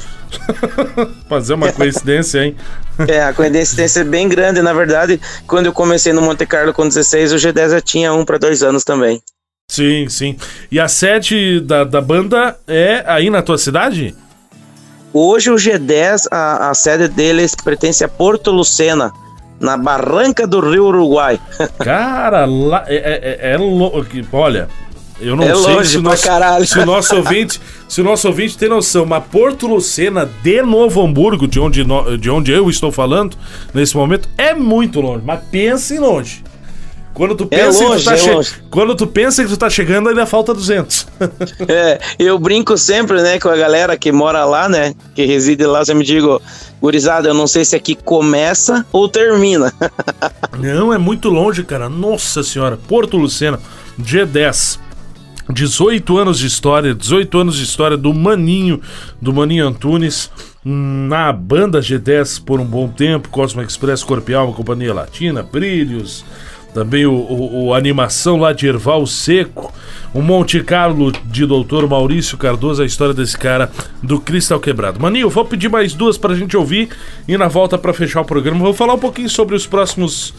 Fazer 1.28 1.54
uma 1.54 1.72
coincidência, 1.72 2.44
hein? 2.44 2.56
é, 3.08 3.22
a 3.22 3.32
coincidência 3.32 4.00
é 4.00 4.04
bem 4.04 4.28
grande. 4.28 4.60
Na 4.60 4.72
verdade, 4.72 5.20
quando 5.46 5.66
eu 5.66 5.72
comecei 5.72 6.12
no 6.12 6.20
Monte 6.20 6.44
Carlo 6.44 6.72
com 6.74 6.86
16, 6.86 7.32
o 7.32 7.36
G10 7.36 7.70
já 7.70 7.80
tinha 7.80 8.12
um 8.12 8.24
para 8.24 8.38
dois 8.38 8.62
anos 8.62 8.84
também. 8.84 9.22
Sim, 9.70 10.08
sim. 10.08 10.36
E 10.70 10.78
a 10.78 10.88
sede 10.88 11.60
da, 11.60 11.84
da 11.84 12.00
banda 12.00 12.56
é 12.66 13.02
aí 13.06 13.30
na 13.30 13.40
tua 13.40 13.56
cidade? 13.56 14.14
Hoje 15.12 15.50
o 15.50 15.54
G10, 15.54 16.26
a, 16.30 16.70
a 16.70 16.74
sede 16.74 17.08
deles 17.08 17.54
pertence 17.54 18.04
a 18.04 18.08
Porto 18.08 18.50
Lucena, 18.50 19.12
na 19.60 19.76
Barranca 19.76 20.46
do 20.46 20.60
Rio 20.60 20.86
Uruguai. 20.86 21.40
Cara, 21.78 22.44
lá 22.44 22.84
é, 22.86 22.96
é, 22.96 23.52
é, 23.52 23.54
é 23.54 24.26
olha, 24.32 24.68
eu 25.20 25.36
não 25.36 25.44
é 25.44 25.54
sei 25.54 25.84
se 25.84 25.98
o, 25.98 26.02
nosso, 26.02 26.26
se 26.66 26.78
o 26.78 26.86
nosso 26.86 27.16
ouvinte, 27.16 27.60
se 27.88 28.00
o 28.00 28.04
nosso 28.04 28.26
ouvinte 28.26 28.58
tem 28.58 28.68
noção, 28.68 29.06
mas 29.06 29.22
Porto 29.24 29.66
Lucena 29.66 30.28
de 30.42 30.62
Novo 30.62 31.02
Hamburgo, 31.02 31.46
de 31.46 31.60
onde, 31.60 31.84
de 32.18 32.30
onde 32.30 32.50
eu 32.50 32.68
estou 32.68 32.90
falando 32.90 33.36
nesse 33.72 33.96
momento, 33.96 34.28
é 34.36 34.54
muito 34.54 35.00
longe, 35.00 35.22
mas 35.24 35.40
pense 35.50 35.94
em 35.94 35.98
longe. 35.98 36.42
Quando 37.14 37.36
tu 37.36 37.44
é 37.44 37.58
pensa, 37.58 37.84
é 37.84 37.86
longe, 37.86 37.98
que, 37.98 38.02
tu 38.02 38.08
tá 38.10 38.14
é 38.14 38.42
che... 38.42 38.54
Quando 38.68 38.94
tu 38.96 39.06
pensa 39.06 39.44
que 39.44 39.48
tu 39.48 39.56
tá 39.56 39.70
chegando, 39.70 40.08
ainda 40.08 40.26
falta 40.26 40.52
200. 40.52 41.06
é, 41.68 42.00
eu 42.18 42.36
brinco 42.40 42.76
sempre, 42.76 43.22
né, 43.22 43.38
com 43.38 43.48
a 43.48 43.56
galera 43.56 43.96
que 43.96 44.10
mora 44.10 44.44
lá, 44.44 44.68
né, 44.68 44.94
que 45.14 45.24
reside 45.24 45.64
lá, 45.64 45.82
eu 45.86 45.94
me 45.94 46.04
digo, 46.04 46.42
gurizada, 46.82 47.28
eu 47.28 47.34
não 47.34 47.46
sei 47.46 47.64
se 47.64 47.76
aqui 47.76 47.94
começa 47.94 48.84
ou 48.90 49.08
termina. 49.08 49.72
não, 50.58 50.92
é 50.92 50.98
muito 50.98 51.28
longe, 51.28 51.62
cara. 51.62 51.88
Nossa 51.88 52.42
senhora. 52.42 52.76
Porto 52.76 53.16
Lucena, 53.16 53.60
G10. 54.02 54.80
18 55.52 56.16
anos 56.16 56.38
de 56.38 56.46
história, 56.46 56.94
18 56.94 57.38
anos 57.38 57.56
de 57.56 57.64
história 57.64 57.96
do 57.96 58.12
Maninho, 58.14 58.80
do 59.20 59.32
Maninho 59.32 59.66
Antunes, 59.66 60.30
na 60.64 61.30
banda 61.32 61.80
G10 61.80 62.42
por 62.42 62.60
um 62.60 62.64
bom 62.64 62.88
tempo, 62.88 63.28
Cosmo 63.28 63.60
Express 63.60 64.02
Corpial, 64.02 64.46
uma 64.46 64.54
companhia 64.54 64.94
latina, 64.94 65.42
Brilhos, 65.42 66.24
também 66.72 67.06
o, 67.06 67.12
o, 67.12 67.66
o, 67.66 67.74
animação 67.74 68.36
lá 68.38 68.52
de 68.52 68.66
Erval 68.66 69.06
Seco, 69.06 69.72
o 70.12 70.20
Monte 70.20 70.60
Carlo 70.62 71.12
de 71.12 71.46
Doutor 71.46 71.88
Maurício 71.88 72.36
Cardoso, 72.36 72.82
a 72.82 72.86
história 72.86 73.14
desse 73.14 73.38
cara 73.38 73.70
do 74.02 74.18
Cristal 74.18 74.58
Quebrado. 74.58 75.00
Maninho, 75.00 75.30
vou 75.30 75.44
pedir 75.44 75.68
mais 75.68 75.94
duas 75.94 76.18
pra 76.18 76.34
gente 76.34 76.56
ouvir 76.56 76.88
e 77.28 77.38
na 77.38 77.46
volta 77.46 77.78
para 77.78 77.92
fechar 77.92 78.22
o 78.22 78.24
programa 78.24 78.58
vou 78.58 78.74
falar 78.74 78.94
um 78.94 78.98
pouquinho 78.98 79.30
sobre 79.30 79.54
os 79.54 79.66
próximos 79.66 80.34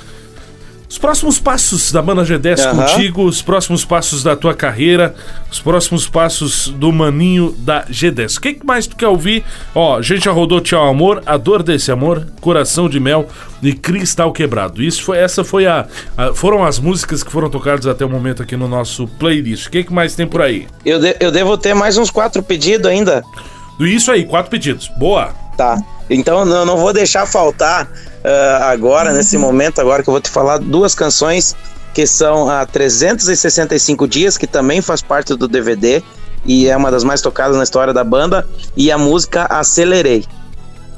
os 0.96 1.00
próximos 1.00 1.38
passos 1.38 1.92
da 1.92 2.02
Banda 2.02 2.24
G10 2.24 2.72
uhum. 2.72 2.78
contigo, 2.78 3.26
os 3.26 3.42
próximos 3.42 3.84
passos 3.84 4.24
da 4.24 4.34
tua 4.34 4.54
carreira, 4.54 5.14
os 5.52 5.60
próximos 5.60 6.08
passos 6.08 6.70
do 6.70 6.90
maninho 6.90 7.54
da 7.60 7.84
G10. 7.88 8.38
O 8.38 8.42
que, 8.42 8.54
que 8.54 8.66
mais 8.66 8.88
tu 8.88 8.96
quer 8.96 9.10
ouvir? 9.10 9.44
Ó, 9.76 9.98
a 9.98 10.02
gente 10.02 10.24
já 10.24 10.32
rodou 10.32 10.62
Tchau 10.62 10.88
Amor, 10.88 11.22
A 11.26 11.36
Dor 11.36 11.64
Desse 11.64 11.92
Amor, 11.92 12.26
Coração 12.40 12.88
de 12.88 12.98
Mel 12.98 13.28
e 13.62 13.74
Cristal 13.74 14.32
Quebrado. 14.32 14.82
Isso 14.82 15.04
foi, 15.04 15.18
essa 15.18 15.44
foi 15.44 15.66
a, 15.66 15.86
a, 16.16 16.34
foram 16.34 16.64
as 16.64 16.80
músicas 16.80 17.24
que 17.24 17.32
foram 17.32 17.50
tocadas 17.50 17.86
até 17.88 18.06
o 18.06 18.10
momento 18.10 18.42
aqui 18.42 18.56
no 18.56 18.70
nosso 18.70 19.06
playlist. 19.20 19.68
O 19.68 19.72
que, 19.72 19.84
que 19.84 19.92
mais 19.92 20.16
tem 20.16 20.26
por 20.26 20.42
aí? 20.42 20.66
Eu, 20.86 20.98
de, 20.98 21.14
eu 21.20 21.30
devo 21.30 21.58
ter 21.58 21.74
mais 21.74 21.98
uns 21.98 22.10
quatro 22.10 22.42
pedidos 22.42 22.90
ainda. 22.90 23.22
Isso 23.80 24.12
aí, 24.12 24.26
quatro 24.26 24.50
pedidos. 24.50 24.88
Boa. 24.98 25.34
Tá. 25.58 25.82
Então 26.10 26.48
eu 26.48 26.66
não 26.66 26.78
vou 26.78 26.94
deixar 26.94 27.26
faltar 27.26 27.86
uh, 27.86 28.64
agora, 28.64 29.12
nesse 29.14 29.38
momento, 29.38 29.80
agora 29.80 30.04
que 30.04 30.10
eu 30.10 30.14
vou 30.14 30.22
te 30.22 30.30
falar 30.30 30.60
duas 30.60 30.94
canções 30.94 31.56
que 31.94 32.06
são 32.06 32.50
a 32.50 32.66
365 32.66 34.08
Dias, 34.08 34.38
que 34.38 34.46
também 34.46 34.82
faz 34.82 35.02
parte 35.02 35.34
do 35.34 35.48
DVD 35.48 36.04
e 36.46 36.68
é 36.68 36.78
uma 36.78 36.92
das 36.92 37.04
mais 37.04 37.22
tocadas 37.22 37.58
na 37.58 37.64
história 37.64 37.94
da 37.94 38.04
banda, 38.04 38.48
e 38.78 38.92
a 38.92 38.98
música 38.98 39.46
Acelerei. 39.46 40.26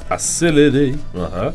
Acelerei. 0.09 0.95
Uhum. 1.13 1.53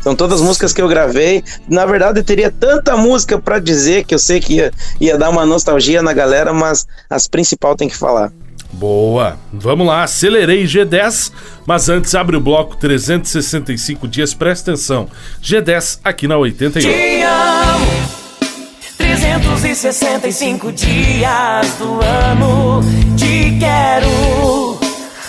São 0.00 0.16
todas 0.16 0.40
músicas 0.40 0.72
que 0.72 0.80
eu 0.80 0.88
gravei. 0.88 1.44
Na 1.68 1.84
verdade, 1.84 2.22
teria 2.22 2.50
tanta 2.50 2.96
música 2.96 3.38
para 3.38 3.58
dizer 3.58 4.04
que 4.04 4.14
eu 4.14 4.18
sei 4.18 4.40
que 4.40 4.54
ia, 4.54 4.72
ia 4.98 5.18
dar 5.18 5.28
uma 5.28 5.44
nostalgia 5.44 6.02
na 6.02 6.14
galera, 6.14 6.54
mas 6.54 6.86
as 7.08 7.26
principais 7.26 7.76
tem 7.76 7.88
que 7.88 7.96
falar. 7.96 8.32
Boa, 8.72 9.36
vamos 9.52 9.86
lá, 9.86 10.04
acelerei 10.04 10.64
G10, 10.64 11.32
mas 11.66 11.88
antes 11.88 12.14
abre 12.14 12.36
o 12.36 12.40
bloco 12.40 12.76
365 12.76 14.06
dias, 14.06 14.32
presta 14.34 14.70
atenção. 14.70 15.08
G10 15.42 16.00
aqui 16.04 16.28
na 16.28 16.36
88. 16.36 16.96
Te 16.96 17.22
amo, 17.22 17.86
365 18.96 20.72
dias 20.72 21.74
do 21.78 22.00
ano, 22.02 22.80
te 23.16 23.58
quero. 23.58 24.78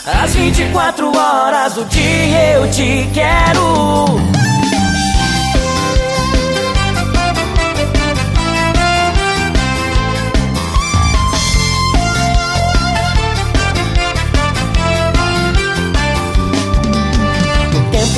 Às 0.06 0.36
24 0.36 1.16
horas 1.16 1.74
do 1.74 1.86
dia 1.86 2.54
eu 2.54 2.70
te 2.72 3.08
quero. 3.14 4.20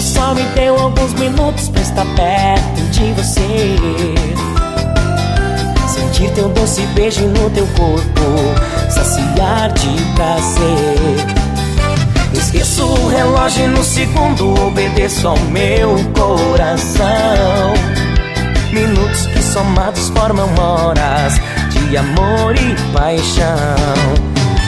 Só 0.03 0.35
me 0.35 0.43
deu 0.53 0.77
alguns 0.77 1.13
minutos 1.13 1.69
pra 1.69 1.81
estar 1.81 2.05
perto 2.13 2.81
de 2.91 3.13
você. 3.13 3.77
Sentir 5.87 6.29
teu 6.31 6.49
doce 6.49 6.81
beijo 6.87 7.25
no 7.27 7.49
teu 7.51 7.65
corpo 7.67 8.21
Saciar 8.89 9.71
de 9.71 10.03
prazer. 10.13 11.43
Esqueço 12.33 12.85
o 12.85 13.07
relógio 13.07 13.69
no 13.69 13.81
segundo 13.81 14.67
Obedeço 14.67 15.25
ao 15.25 15.39
meu 15.39 15.95
coração. 16.13 17.73
Minutos 18.73 19.25
que 19.27 19.41
somados 19.41 20.09
formam 20.09 20.49
horas 20.59 21.39
De 21.69 21.95
amor 21.95 22.55
e 22.57 22.75
paixão. 22.91 23.77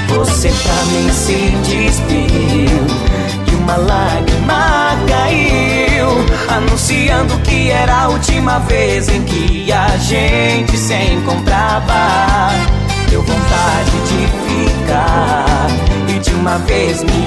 Você 0.07 0.47
pra 0.47 0.85
mim 0.85 1.11
se 1.11 1.49
despediu 1.69 3.24
uma 3.65 3.77
lágrima 3.77 4.91
caiu, 5.07 6.07
anunciando 6.55 7.35
que 7.39 7.71
era 7.71 8.03
a 8.03 8.07
última 8.09 8.59
vez 8.59 9.09
em 9.09 9.23
que 9.23 9.71
a 9.71 9.97
gente 9.97 10.77
se 10.77 10.93
encontrava. 10.93 12.51
Deu 13.09 13.23
vontade 13.23 13.91
de 14.07 14.27
ficar 14.69 15.67
e 16.07 16.19
de 16.19 16.31
uma 16.35 16.59
vez 16.59 17.03
me 17.03 17.23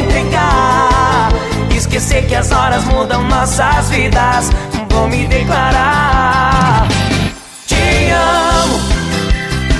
entregar. 0.00 1.30
Esquecer 1.74 2.26
que 2.26 2.34
as 2.34 2.52
horas 2.52 2.84
mudam 2.84 3.22
nossas 3.24 3.88
vidas. 3.88 4.50
Vou 4.90 5.08
me 5.08 5.26
declarar. 5.26 6.86
Te 7.66 8.10
amo. 8.10 8.78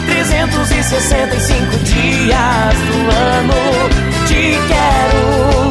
365 0.06 1.76
dias 1.84 2.74
do 2.88 2.98
ano 3.10 4.08
te 4.26 4.58
quero. 4.68 5.67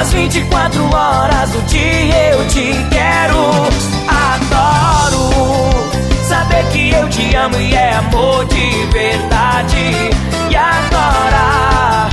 As 0.00 0.12
24 0.12 0.94
horas 0.94 1.50
do 1.50 1.60
dia 1.62 2.30
eu 2.30 2.46
te 2.46 2.72
quero. 2.88 3.50
Adoro 4.06 5.30
saber 6.22 6.64
que 6.70 6.90
eu 6.90 7.08
te 7.08 7.34
amo 7.34 7.60
e 7.60 7.74
é 7.74 7.94
amor 7.94 8.46
de 8.46 8.86
verdade. 8.92 10.10
E 10.50 10.56
agora 10.56 12.08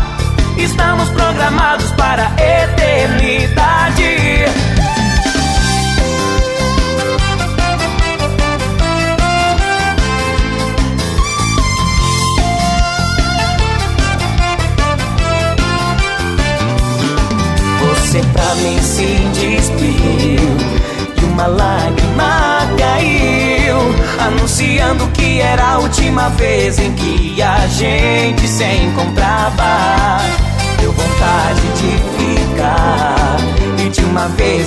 estamos 0.57 1.09
programados 1.09 1.84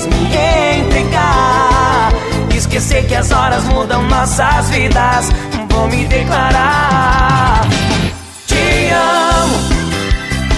me 0.07 0.81
entregar. 0.81 2.13
Esquecer 2.55 3.07
que 3.07 3.15
as 3.15 3.31
horas 3.31 3.65
mudam 3.65 4.03
nossas 4.05 4.69
vidas. 4.71 5.31
Vou 5.71 5.89
me 5.89 6.05
declarar. 6.07 7.67
Te 8.47 8.91
amo. 8.93 9.57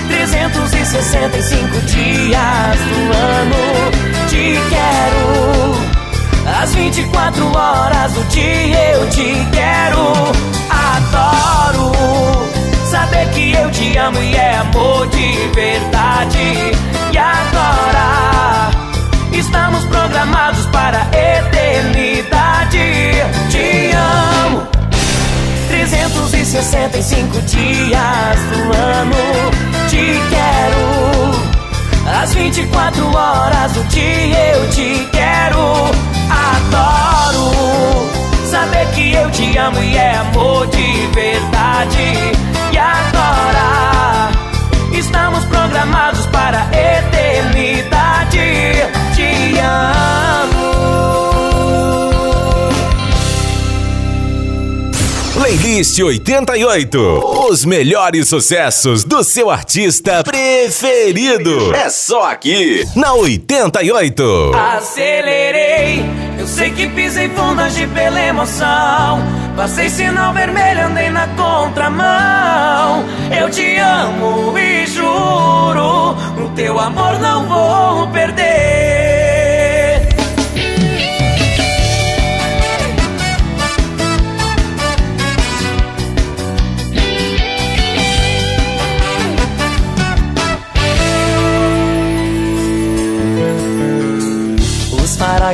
365 0.08 1.80
dias 1.86 2.78
do 2.78 3.16
ano 3.16 3.90
te 4.28 4.58
quero. 4.68 6.60
As 6.60 6.74
24 6.74 7.56
horas 7.56 8.12
do 8.12 8.24
dia 8.24 8.92
eu 8.94 9.08
te 9.10 9.46
quero. 9.52 10.12
Adoro 10.70 11.92
saber 12.90 13.28
que 13.30 13.52
eu 13.52 13.70
te 13.70 13.96
amo 13.96 14.20
e 14.22 14.34
é 14.34 14.56
amor 14.56 15.06
de 15.08 15.48
verdade. 15.54 16.72
E 17.12 17.18
agora 17.18 18.89
estamos 19.40 19.84
programados 19.86 20.64
para 20.66 21.02
a 21.02 21.08
eternidade. 21.38 22.78
Te 23.50 23.90
amo. 24.46 24.68
365 25.68 27.40
dias 27.42 28.38
do 28.50 28.60
ano 28.76 29.16
te 29.88 30.20
quero. 30.30 30.84
As 32.22 32.34
24 32.34 33.16
horas 33.16 33.72
do 33.72 33.82
dia 33.84 34.38
eu 34.56 34.68
te 34.70 35.08
quero. 35.10 35.90
Adoro 36.52 37.46
saber 38.50 38.86
que 38.94 39.14
eu 39.14 39.30
te 39.30 39.56
amo 39.56 39.82
e 39.82 39.96
é 39.96 40.16
amor 40.16 40.66
de 40.66 41.06
verdade. 41.14 42.12
E 42.72 42.78
agora 42.78 44.30
estamos 44.92 45.44
programados 45.46 46.26
para 46.26 46.62
a 46.62 46.66
eternidade. 46.98 48.99
Playlist 55.50 55.98
88. 55.98 57.48
Os 57.50 57.64
melhores 57.64 58.28
sucessos 58.28 59.02
do 59.02 59.24
seu 59.24 59.50
artista 59.50 60.22
preferido. 60.22 61.74
É 61.74 61.88
só 61.88 62.30
aqui, 62.30 62.86
na 62.94 63.14
88. 63.14 64.52
Acelerei, 64.54 66.04
eu 66.38 66.46
sei 66.46 66.70
que 66.70 66.86
pisei 66.90 67.28
fundo, 67.30 67.60
agi 67.62 67.84
pela 67.88 68.20
emoção. 68.20 69.20
Passei 69.56 69.90
sinal 69.90 70.32
vermelho, 70.32 70.86
andei 70.86 71.10
na 71.10 71.26
contramão. 71.26 73.04
Eu 73.36 73.50
te 73.50 73.76
amo 73.76 74.56
e 74.56 74.86
juro, 74.86 76.12
o 76.44 76.48
teu 76.54 76.78
amor 76.78 77.18
não 77.18 77.48
vou 77.48 78.06
perder. 78.12 78.99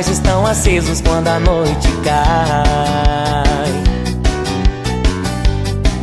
Estão 0.05 0.45
acesos 0.45 1.01
quando 1.01 1.27
a 1.27 1.39
noite 1.39 1.87
cai. 2.03 3.43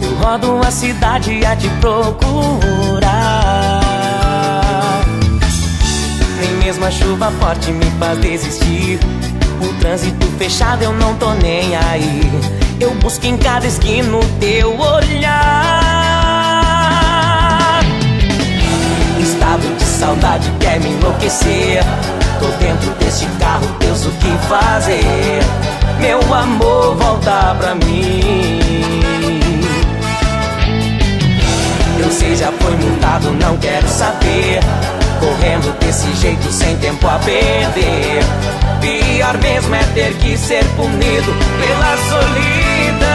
Eu 0.02 0.16
rodo 0.16 0.66
a 0.66 0.70
cidade 0.70 1.46
a 1.46 1.54
te 1.54 1.68
procurar. 1.80 2.20
Nem 6.40 6.50
mesmo 6.56 6.84
a 6.84 6.90
chuva 6.90 7.30
forte 7.38 7.70
me 7.70 7.86
faz 8.00 8.18
desistir. 8.18 8.98
O 9.62 9.72
trânsito 9.78 10.26
fechado 10.38 10.82
eu 10.82 10.92
não 10.92 11.14
tô 11.14 11.32
nem 11.34 11.76
aí. 11.76 12.20
Eu 12.80 12.92
busco 12.96 13.24
em 13.24 13.36
cada 13.36 13.64
esquina 13.64 14.16
o 14.16 14.24
teu 14.40 14.76
olhar. 14.76 15.80
Estado 19.20 19.76
de 19.76 19.84
saudade 19.84 20.52
quer 20.58 20.80
me 20.80 20.90
enlouquecer. 20.90 21.84
Tô 22.44 22.50
dentro 22.58 22.90
deste 22.96 23.24
carro, 23.40 23.66
Deus, 23.80 24.04
o 24.04 24.10
que 24.10 24.28
fazer? 24.46 25.40
Meu 25.98 26.20
amor, 26.34 26.94
volta 26.94 27.56
pra 27.58 27.74
mim. 27.74 28.60
Eu 31.98 32.10
sei, 32.10 32.36
já 32.36 32.52
foi 32.52 32.76
multado, 32.76 33.30
não 33.30 33.56
quero 33.56 33.88
saber. 33.88 34.60
Correndo 35.20 35.74
desse 35.78 36.14
jeito, 36.16 36.52
sem 36.52 36.76
tempo 36.76 37.06
a 37.08 37.18
perder. 37.20 38.22
Pior 38.82 39.38
mesmo 39.38 39.74
é 39.74 39.82
ter 39.94 40.12
que 40.18 40.36
ser 40.36 40.66
punido 40.76 41.32
pela 41.58 41.96
solidão. 42.10 43.14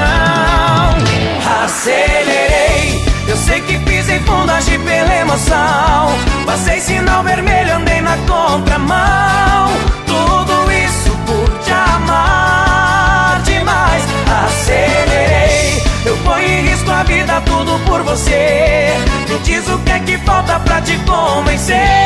Acelerei, 1.65 3.05
eu 3.27 3.37
sei 3.37 3.61
que 3.61 3.77
pisei 3.77 4.17
fundo, 4.21 4.51
agi 4.51 4.79
pela 4.79 5.15
emoção. 5.17 6.28
Passei 6.49 6.81
sinal 6.81 7.23
vermelho, 7.23 7.75
andei 7.75 8.01
na 8.01 8.17
contramão. 8.25 9.69
Tudo 10.07 10.71
isso 10.71 11.11
por 11.27 11.47
te 11.59 11.71
amar 11.71 13.39
demais. 13.43 14.03
Acelerei, 14.45 15.83
eu 16.07 16.17
ponho 16.17 16.47
em 16.47 16.61
risco 16.67 16.89
a 16.89 17.03
vida, 17.03 17.39
tudo 17.41 17.79
por 17.85 18.01
você. 18.01 18.91
Me 19.29 19.37
diz 19.43 19.67
o 19.69 19.77
que 19.77 19.91
é 19.91 19.99
que 19.99 20.17
falta 20.25 20.59
pra 20.61 20.81
te 20.81 20.97
convencer. 21.05 21.98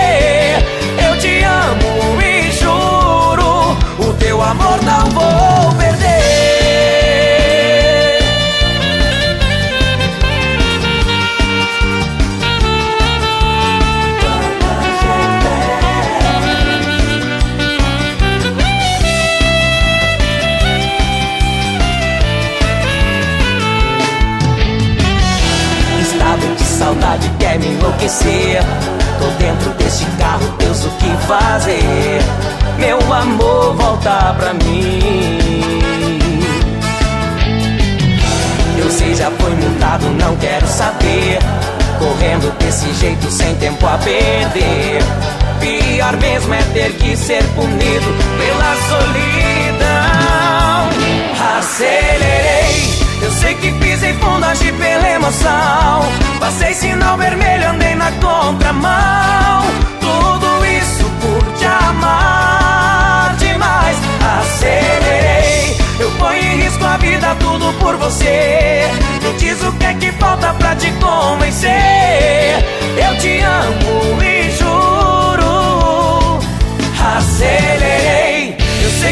Me 28.21 28.23
enlouquecer. 28.23 28.61
Tô 29.19 29.27
dentro 29.37 29.69
deste 29.71 30.05
carro, 30.17 30.53
Deus, 30.59 30.85
o 30.85 30.89
que 30.91 31.09
fazer? 31.27 32.21
Meu 32.77 32.99
amor, 33.13 33.75
volta 33.75 34.35
pra 34.37 34.53
mim. 34.53 35.71
Eu 38.77 38.89
sei, 38.91 39.15
já 39.15 39.31
foi 39.31 39.51
multado, 39.51 40.05
não 40.19 40.35
quero 40.37 40.67
saber. 40.67 41.39
Correndo 41.99 42.51
desse 42.59 42.93
jeito, 42.95 43.29
sem 43.31 43.55
tempo 43.55 43.85
a 43.85 43.97
perder. 43.97 45.01
Pior 45.59 46.17
mesmo 46.17 46.53
é 46.53 46.61
ter 46.73 46.91
que 46.97 47.15
ser 47.15 47.43
punido 47.55 48.13
pela 48.37 48.75
solidão. 48.89 50.03
Acelerei, 51.57 52.42
Passei 54.03 54.19
fundo, 54.19 54.45
agi 54.45 54.71
pela 54.73 55.09
emoção. 55.11 56.01
Passei 56.37 56.73
sinal 56.73 57.17
vermelho, 57.17 57.69
andei 57.69 57.95
na 57.95 58.11
contramão. 58.11 59.63
Tudo 60.01 60.65
isso 60.65 61.09
por 61.21 61.41
te 61.53 61.63
amar 61.63 63.33
demais. 63.37 63.97
Acelerei, 64.41 65.77
eu 66.01 66.11
ponho 66.19 66.37
em 66.37 66.63
risco 66.63 66.83
a 66.83 66.97
vida, 66.97 67.33
tudo 67.39 67.71
por 67.79 67.95
você. 67.95 68.91
Me 69.23 69.31
diz 69.37 69.63
o 69.63 69.71
que 69.71 69.85
é 69.85 69.93
que 69.93 70.11
falta 70.11 70.53
pra 70.55 70.75
te 70.75 70.91
convencer. 70.99 71.71
Eu 72.97 73.17
te 73.19 73.39
amo 73.39 74.21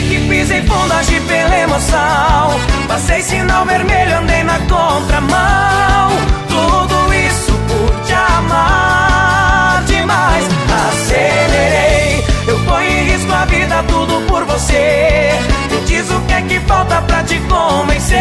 sei 0.02 0.10
que 0.10 0.28
pisei 0.28 0.62
fundo, 0.62 0.94
agi 0.94 1.20
pela 1.22 1.58
emoção. 1.60 2.60
Passei 2.88 3.22
sinal 3.22 3.66
vermelho, 3.66 4.18
andei 4.18 4.44
na 4.44 4.60
contramão. 4.60 6.12
Tudo 6.48 7.14
isso 7.14 7.54
por 7.68 8.06
te 8.06 8.14
amar 8.14 9.84
demais. 9.86 10.46
Acelerei. 10.90 12.24
Eu 12.48 12.60
ponho 12.60 12.90
em 12.90 13.04
risco 13.12 13.32
a 13.32 13.46
vida, 13.46 13.84
tudo 13.88 14.26
por 14.28 14.44
você. 14.46 15.32
Me 15.70 15.82
diz 15.86 16.10
o 16.10 16.20
que 16.22 16.34
é 16.34 16.42
que 16.42 16.60
falta 16.62 17.02
pra 17.02 17.24
te 17.24 17.40
convencer. 17.40 18.20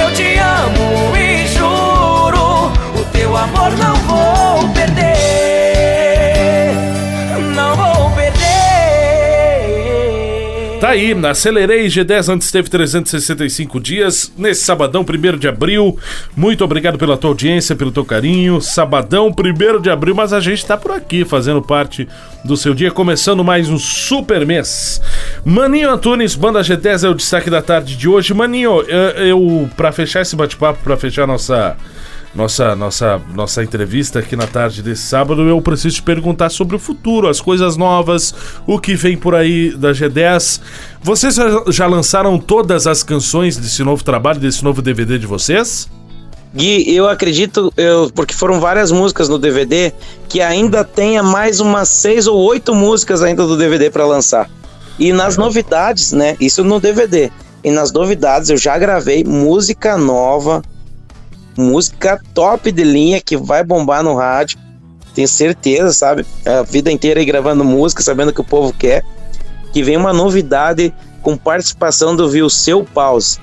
Eu 0.00 0.12
te 0.14 0.38
amo 0.38 1.16
e 1.16 1.46
juro, 1.48 2.72
o 2.94 3.04
teu 3.12 3.36
amor 3.36 3.72
não 3.76 3.97
Tá 10.80 10.90
aí, 10.90 11.12
acelerei 11.26 11.88
G10 11.88 12.32
antes 12.32 12.52
teve 12.52 12.70
365 12.70 13.80
dias, 13.80 14.32
nesse 14.38 14.64
sabadão 14.64 15.02
1 15.04 15.36
de 15.36 15.48
abril. 15.48 15.98
Muito 16.36 16.62
obrigado 16.62 16.96
pela 16.96 17.16
tua 17.16 17.30
audiência, 17.30 17.74
pelo 17.74 17.90
teu 17.90 18.04
carinho. 18.04 18.60
Sabadão 18.60 19.26
1 19.28 19.80
de 19.80 19.90
abril, 19.90 20.14
mas 20.14 20.32
a 20.32 20.38
gente 20.38 20.64
tá 20.64 20.76
por 20.76 20.92
aqui 20.92 21.24
fazendo 21.24 21.60
parte 21.60 22.06
do 22.44 22.56
seu 22.56 22.74
dia, 22.74 22.92
começando 22.92 23.42
mais 23.42 23.68
um 23.68 23.76
super 23.76 24.46
mês. 24.46 25.02
Maninho 25.44 25.90
Antunes, 25.90 26.36
Banda 26.36 26.60
G10 26.60 27.04
é 27.04 27.08
o 27.08 27.14
destaque 27.14 27.50
da 27.50 27.60
tarde 27.60 27.96
de 27.96 28.08
hoje. 28.08 28.32
Maninho, 28.32 28.80
eu, 28.82 29.26
eu 29.26 29.70
para 29.76 29.90
fechar 29.90 30.22
esse 30.22 30.36
bate-papo, 30.36 30.78
para 30.84 30.96
fechar 30.96 31.26
nossa 31.26 31.76
nossa, 32.38 32.76
nossa, 32.76 33.20
nossa 33.34 33.64
entrevista 33.64 34.20
aqui 34.20 34.36
na 34.36 34.46
tarde 34.46 34.80
desse 34.80 35.02
sábado, 35.02 35.42
eu 35.48 35.60
preciso 35.60 35.96
te 35.96 36.02
perguntar 36.02 36.50
sobre 36.50 36.76
o 36.76 36.78
futuro, 36.78 37.26
as 37.26 37.40
coisas 37.40 37.76
novas, 37.76 38.32
o 38.64 38.78
que 38.78 38.94
vem 38.94 39.16
por 39.16 39.34
aí 39.34 39.76
da 39.76 39.90
G10. 39.90 40.60
Vocês 41.02 41.36
já, 41.70 41.86
lançaram 41.88 42.38
todas 42.38 42.86
as 42.86 43.02
canções 43.02 43.56
desse 43.56 43.82
novo 43.82 44.04
trabalho, 44.04 44.38
desse 44.38 44.62
novo 44.62 44.80
DVD 44.80 45.18
de 45.18 45.26
vocês? 45.26 45.88
Gui, 46.54 46.94
eu 46.94 47.08
acredito, 47.08 47.72
eu, 47.76 48.08
porque 48.14 48.32
foram 48.32 48.60
várias 48.60 48.92
músicas 48.92 49.28
no 49.28 49.36
DVD, 49.36 49.92
que 50.28 50.40
ainda 50.40 50.84
tenha 50.84 51.24
mais 51.24 51.58
umas 51.58 51.88
seis 51.88 52.28
ou 52.28 52.38
oito 52.38 52.72
músicas 52.72 53.20
ainda 53.20 53.44
do 53.48 53.56
DVD 53.56 53.90
para 53.90 54.06
lançar. 54.06 54.48
E 54.96 55.12
nas 55.12 55.36
novidades, 55.36 56.12
né? 56.12 56.36
Isso 56.38 56.62
no 56.62 56.78
DVD. 56.78 57.32
E 57.64 57.72
nas 57.72 57.90
novidades 57.90 58.48
eu 58.48 58.56
já 58.56 58.78
gravei 58.78 59.24
música 59.24 59.98
nova, 59.98 60.62
música 61.58 62.20
top 62.32 62.70
de 62.70 62.84
linha 62.84 63.20
que 63.20 63.36
vai 63.36 63.64
bombar 63.64 64.02
no 64.02 64.14
rádio. 64.14 64.58
Tenho 65.14 65.26
certeza, 65.26 65.92
sabe? 65.92 66.24
A 66.46 66.62
vida 66.62 66.92
inteira 66.92 67.18
aí 67.18 67.26
gravando 67.26 67.64
música, 67.64 68.02
sabendo 68.02 68.32
que 68.32 68.40
o 68.40 68.44
povo 68.44 68.72
quer. 68.72 69.04
Que 69.72 69.82
vem 69.82 69.96
uma 69.96 70.12
novidade 70.12 70.94
com 71.20 71.36
participação 71.36 72.14
do 72.14 72.30
Viu 72.30 72.48
Seu 72.48 72.84
Pause. 72.84 73.40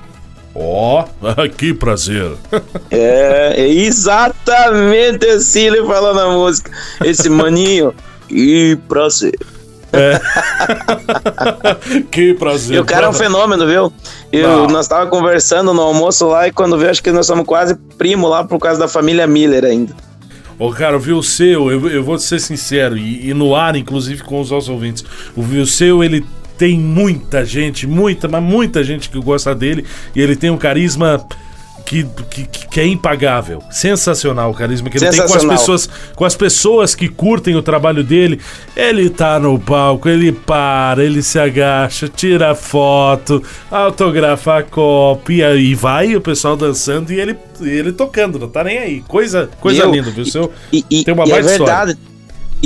Ó, 0.54 1.04
oh, 1.04 1.48
que 1.54 1.74
prazer. 1.74 2.32
é, 2.90 3.52
é 3.56 3.68
exatamente 3.68 5.26
assim 5.26 5.66
ele 5.66 5.84
falando 5.84 6.20
a 6.20 6.32
música. 6.32 6.72
Esse 7.04 7.28
maninho, 7.28 7.94
que 8.26 8.78
prazer. 8.88 9.38
É. 9.98 10.20
que 12.10 12.34
prazer. 12.34 12.76
E 12.76 12.80
o 12.80 12.84
cara 12.84 13.06
é 13.06 13.08
um 13.08 13.12
fenômeno, 13.12 13.66
viu? 13.66 13.92
Eu, 14.32 14.66
nós 14.66 14.86
tava 14.88 15.06
conversando 15.08 15.72
no 15.72 15.82
almoço 15.82 16.26
lá 16.26 16.48
e 16.48 16.52
quando 16.52 16.76
veio, 16.76 16.90
acho 16.90 17.02
que 17.02 17.12
nós 17.12 17.26
somos 17.26 17.46
quase 17.46 17.74
primo 17.96 18.28
lá 18.28 18.44
por 18.44 18.58
causa 18.58 18.78
da 18.78 18.88
família 18.88 19.26
Miller 19.26 19.64
ainda. 19.64 19.94
Ô, 20.58 20.70
cara, 20.70 20.96
o 20.96 21.00
Vilseu, 21.00 21.70
eu, 21.70 21.88
eu 21.88 22.02
vou 22.02 22.18
ser 22.18 22.40
sincero, 22.40 22.96
e, 22.96 23.28
e, 23.28 23.34
no 23.34 23.54
ar, 23.54 23.76
inclusive 23.76 24.22
com 24.22 24.40
os 24.40 24.50
nossos 24.50 24.70
ouvintes, 24.70 25.04
o 25.36 25.42
Vilseu, 25.42 26.02
ele 26.02 26.24
tem 26.56 26.78
muita 26.78 27.44
gente, 27.44 27.86
muita, 27.86 28.26
mas 28.26 28.42
muita 28.42 28.82
gente 28.82 29.10
que 29.10 29.18
gosta 29.20 29.54
dele, 29.54 29.84
e 30.14 30.22
ele 30.22 30.34
tem 30.34 30.48
um 30.48 30.56
carisma 30.56 31.22
que, 31.86 32.04
que, 32.28 32.44
que, 32.68 32.80
é 32.80 32.86
impagável. 32.86 33.62
Sensacional 33.70 34.50
o 34.50 34.54
carisma 34.54 34.90
que 34.90 34.98
ele 34.98 35.08
tem 35.08 35.24
com 35.24 35.34
as 35.34 35.44
pessoas, 35.44 35.90
com 36.16 36.24
as 36.24 36.34
pessoas 36.34 36.94
que 36.96 37.08
curtem 37.08 37.54
o 37.54 37.62
trabalho 37.62 38.02
dele. 38.02 38.40
Ele 38.76 39.08
tá 39.08 39.38
no 39.38 39.58
palco, 39.58 40.08
ele 40.08 40.32
para, 40.32 41.02
ele 41.04 41.22
se 41.22 41.38
agacha, 41.38 42.08
tira 42.08 42.54
foto, 42.56 43.42
autografa 43.70 44.58
a 44.58 44.62
cópia 44.64 45.54
e 45.54 45.74
vai 45.74 46.16
o 46.16 46.20
pessoal 46.20 46.56
dançando 46.56 47.12
e 47.12 47.20
ele, 47.20 47.36
ele 47.60 47.92
tocando, 47.92 48.38
não 48.38 48.48
tá 48.48 48.64
nem 48.64 48.78
aí. 48.78 49.00
Coisa, 49.06 49.48
coisa 49.60 49.84
linda, 49.84 50.10
viu? 50.10 50.24
Seu, 50.26 50.52
e, 50.72 50.84
e, 50.90 51.04
tem 51.04 51.14
uma 51.14 51.24
e 51.24 51.30
é 51.30 51.40
verdade. 51.40 51.92
História 51.92 52.15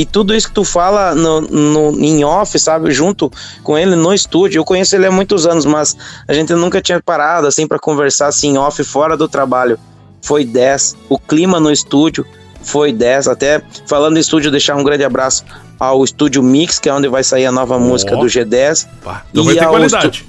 e 0.00 0.06
tudo 0.06 0.34
isso 0.34 0.48
que 0.48 0.54
tu 0.54 0.64
fala 0.64 1.14
no, 1.14 1.42
no, 1.42 2.00
em 2.02 2.24
off, 2.24 2.58
sabe, 2.58 2.90
junto 2.90 3.30
com 3.62 3.76
ele 3.76 3.94
no 3.94 4.14
estúdio, 4.14 4.58
eu 4.58 4.64
conheço 4.64 4.96
ele 4.96 5.04
há 5.04 5.10
muitos 5.10 5.46
anos, 5.46 5.66
mas 5.66 5.94
a 6.26 6.32
gente 6.32 6.54
nunca 6.54 6.80
tinha 6.80 7.02
parado 7.02 7.46
assim 7.46 7.66
para 7.66 7.78
conversar 7.78 8.28
assim 8.28 8.56
off 8.56 8.82
fora 8.82 9.14
do 9.14 9.28
trabalho. 9.28 9.78
Foi 10.22 10.42
10. 10.42 10.96
O 11.06 11.18
clima 11.18 11.60
no 11.60 11.70
estúdio 11.70 12.24
foi 12.62 12.94
10. 12.94 13.28
Até 13.28 13.62
falando 13.86 14.16
em 14.16 14.20
estúdio, 14.20 14.50
deixar 14.50 14.74
um 14.74 14.82
grande 14.82 15.04
abraço 15.04 15.44
ao 15.78 16.02
Estúdio 16.02 16.42
Mix, 16.42 16.78
que 16.78 16.88
é 16.88 16.94
onde 16.94 17.06
vai 17.06 17.22
sair 17.22 17.44
a 17.44 17.52
nova 17.52 17.76
oh. 17.76 17.80
música 17.80 18.16
do 18.16 18.24
G10. 18.24 18.88
Pá, 19.04 19.26
então 19.30 19.42
e 19.42 19.46
vai 19.48 19.54
ter 19.54 19.68
qualidade. 19.68 20.26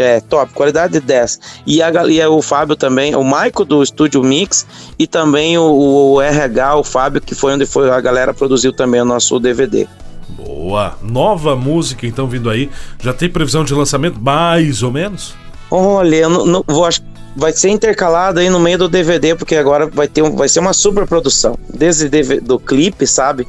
É, 0.00 0.20
top, 0.20 0.52
qualidade 0.52 1.00
10. 1.00 1.40
E, 1.66 1.82
a, 1.82 1.90
e 2.06 2.24
o 2.24 2.40
Fábio 2.40 2.76
também, 2.76 3.16
o 3.16 3.24
Maico 3.24 3.64
do 3.64 3.82
Estúdio 3.82 4.22
Mix 4.22 4.66
e 4.98 5.06
também 5.06 5.58
o, 5.58 5.64
o, 5.64 6.20
RH, 6.20 6.76
o 6.76 6.84
Fábio, 6.84 7.20
que 7.20 7.34
foi 7.34 7.54
onde 7.54 7.66
foi 7.66 7.90
a 7.90 8.00
galera 8.00 8.32
produziu 8.32 8.72
também 8.72 9.00
o 9.00 9.04
nosso 9.04 9.40
DVD. 9.40 9.88
Boa! 10.28 10.96
Nova 11.02 11.56
música 11.56 12.06
então 12.06 12.28
vindo 12.28 12.48
aí. 12.48 12.70
Já 13.00 13.12
tem 13.12 13.28
previsão 13.28 13.64
de 13.64 13.74
lançamento, 13.74 14.20
mais 14.20 14.82
ou 14.82 14.92
menos? 14.92 15.34
Olha, 15.70 16.16
eu 16.16 16.30
não, 16.30 16.46
não 16.46 16.64
vou 16.66 16.86
acho 16.86 17.02
vai 17.38 17.52
ser 17.52 17.70
intercalado 17.70 18.40
aí 18.40 18.50
no 18.50 18.58
meio 18.58 18.76
do 18.76 18.88
DVD, 18.88 19.36
porque 19.36 19.54
agora 19.54 19.86
vai 19.86 20.08
ter 20.08 20.22
um, 20.22 20.34
vai 20.34 20.48
ser 20.48 20.58
uma 20.58 20.72
super 20.72 21.06
produção. 21.06 21.56
Desde 21.72 22.08
do 22.40 22.58
clipe, 22.58 23.06
sabe? 23.06 23.46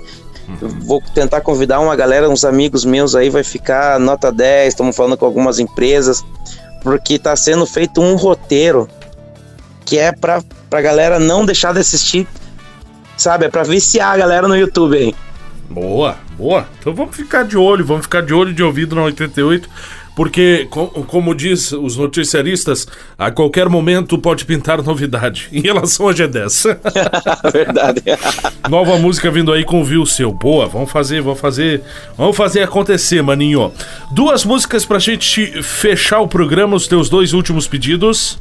Vou 0.81 1.01
tentar 1.13 1.41
convidar 1.41 1.79
uma 1.79 1.95
galera, 1.95 2.29
uns 2.29 2.43
amigos 2.43 2.83
meus 2.83 3.15
aí, 3.15 3.29
vai 3.29 3.43
ficar 3.43 3.99
nota 3.99 4.31
10, 4.31 4.69
estamos 4.69 4.95
falando 4.95 5.17
com 5.17 5.25
algumas 5.25 5.59
empresas, 5.59 6.23
porque 6.81 7.15
está 7.15 7.35
sendo 7.35 7.65
feito 7.65 8.01
um 8.01 8.15
roteiro 8.15 8.87
que 9.85 9.97
é 9.97 10.11
para 10.11 10.43
a 10.71 10.81
galera 10.81 11.19
não 11.19 11.45
deixar 11.45 11.73
de 11.73 11.79
assistir, 11.79 12.27
sabe? 13.17 13.45
É 13.45 13.49
para 13.49 13.63
viciar 13.63 14.13
a 14.13 14.17
galera 14.17 14.47
no 14.47 14.55
YouTube 14.55 14.97
aí. 14.97 15.15
Boa, 15.69 16.17
boa. 16.37 16.67
Então 16.79 16.93
vamos 16.93 17.15
ficar 17.15 17.43
de 17.43 17.57
olho, 17.57 17.85
vamos 17.85 18.03
ficar 18.03 18.21
de 18.21 18.33
olho 18.33 18.53
de 18.53 18.63
ouvido 18.63 18.95
na 18.95 19.03
88 19.03 19.69
porque, 20.19 20.67
como 21.07 21.33
diz 21.33 21.71
os 21.71 21.95
noticiaristas, 21.95 22.85
a 23.17 23.31
qualquer 23.31 23.69
momento 23.69 24.19
pode 24.19 24.43
pintar 24.43 24.83
novidade 24.83 25.47
em 25.49 25.61
relação 25.61 26.09
a 26.09 26.13
G10. 26.13 26.77
Verdade. 27.53 28.03
Nova 28.69 28.97
música 28.97 29.31
vindo 29.31 29.53
aí 29.53 29.63
com 29.63 29.79
o 29.79 29.85
Viu 29.85 30.05
Seu. 30.05 30.33
Boa, 30.33 30.67
vamos 30.67 30.91
fazer, 30.91 31.21
vamos 31.21 31.39
fazer, 31.39 31.81
vamos 32.17 32.35
fazer 32.35 32.63
acontecer, 32.63 33.21
maninho. 33.21 33.71
Duas 34.11 34.43
músicas 34.43 34.85
pra 34.85 34.99
gente 34.99 35.63
fechar 35.63 36.19
o 36.19 36.27
programa, 36.27 36.75
os 36.75 36.85
teus 36.85 37.07
dois 37.09 37.31
últimos 37.31 37.65
pedidos. 37.65 38.37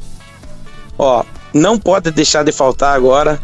Ó, 0.97 1.23
não 1.53 1.79
pode 1.79 2.11
deixar 2.11 2.43
de 2.43 2.51
faltar 2.51 2.93
agora 2.93 3.39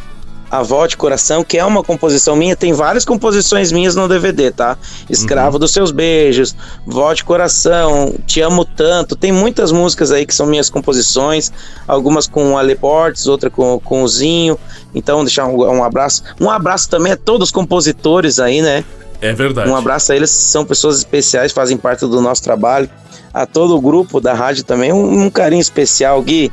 Avó 0.58 0.86
de 0.88 0.98
Coração, 0.98 1.44
que 1.44 1.58
é 1.58 1.66
uma 1.66 1.84
composição 1.84 2.36
minha, 2.36 2.56
tem 2.56 2.74
várias 2.74 3.06
composições 3.06 3.72
minhas 3.72 3.96
no 3.96 4.08
DVD, 4.08 4.52
tá? 4.52 4.78
Escravo 5.10 5.54
uhum. 5.54 5.60
dos 5.60 5.72
Seus 5.72 5.92
Beijos, 5.92 6.56
Vó 6.86 7.14
de 7.14 7.24
Coração, 7.24 8.14
Te 8.26 8.42
Amo 8.42 8.66
Tanto, 8.66 9.16
tem 9.16 9.32
muitas 9.32 9.72
músicas 9.72 10.12
aí 10.12 10.26
que 10.26 10.34
são 10.34 10.46
minhas 10.46 10.70
composições, 10.70 11.52
algumas 11.88 12.28
com 12.28 12.54
o 12.54 12.58
Ale 12.58 12.76
Portes, 12.76 13.28
outra 13.28 13.50
com, 13.50 13.80
com 13.80 14.04
o 14.04 14.08
Zinho, 14.08 14.58
então 14.94 15.24
deixar 15.24 15.46
um, 15.46 15.58
um 15.58 15.84
abraço. 15.84 16.24
Um 16.40 16.50
abraço 16.50 16.90
também 16.90 17.14
a 17.14 17.18
todos 17.18 17.50
os 17.50 17.52
compositores 17.52 18.40
aí, 18.40 18.62
né? 18.62 18.84
É 19.22 19.34
verdade. 19.34 19.70
Um 19.70 19.76
abraço 19.76 20.12
a 20.12 20.16
eles, 20.16 20.30
são 20.30 20.66
pessoas 20.66 20.98
especiais, 20.98 21.52
fazem 21.52 21.78
parte 21.78 22.02
do 22.02 22.22
nosso 22.22 22.44
trabalho. 22.44 22.90
A 23.34 23.46
todo 23.46 23.76
o 23.76 23.82
grupo 23.82 24.22
da 24.22 24.34
rádio 24.34 24.64
também, 24.64 24.94
um, 24.94 25.26
um 25.26 25.30
carinho 25.30 25.62
especial, 25.62 26.22
Gui. 26.22 26.52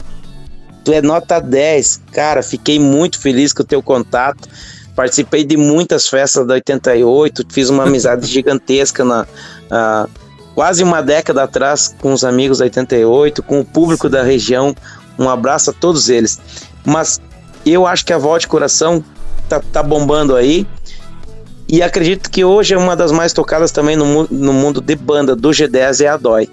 Tu 0.84 0.92
é 0.92 1.02
nota 1.02 1.40
10. 1.40 2.02
Cara, 2.12 2.42
fiquei 2.42 2.78
muito 2.78 3.18
feliz 3.18 3.52
com 3.52 3.62
o 3.62 3.66
teu 3.66 3.82
contato. 3.82 4.48
Participei 4.94 5.44
de 5.44 5.56
muitas 5.56 6.08
festas 6.08 6.46
da 6.46 6.54
88, 6.54 7.46
fiz 7.50 7.70
uma 7.70 7.84
amizade 7.84 8.26
gigantesca 8.28 9.04
na 9.04 9.22
uh, 9.22 10.10
quase 10.54 10.82
uma 10.82 11.00
década 11.00 11.44
atrás 11.44 11.94
com 12.00 12.12
os 12.12 12.24
amigos 12.24 12.58
da 12.58 12.64
88, 12.64 13.42
com 13.42 13.60
o 13.60 13.64
público 13.64 14.08
da 14.08 14.22
região. 14.22 14.74
Um 15.18 15.28
abraço 15.28 15.70
a 15.70 15.72
todos 15.72 16.08
eles. 16.08 16.38
Mas 16.84 17.20
eu 17.64 17.86
acho 17.86 18.04
que 18.04 18.12
a 18.12 18.18
Voz 18.18 18.42
de 18.42 18.48
Coração 18.48 19.02
tá, 19.48 19.60
tá 19.60 19.82
bombando 19.82 20.36
aí. 20.36 20.66
E 21.68 21.82
acredito 21.82 22.30
que 22.30 22.44
hoje 22.44 22.74
é 22.74 22.78
uma 22.78 22.94
das 22.94 23.12
mais 23.12 23.32
tocadas 23.32 23.70
também 23.70 23.96
no, 23.96 24.26
no 24.30 24.52
mundo 24.52 24.80
de 24.80 24.94
banda 24.94 25.34
do 25.34 25.50
G10 25.50 26.04
é 26.04 26.08
a 26.08 26.16
Dói. 26.16 26.50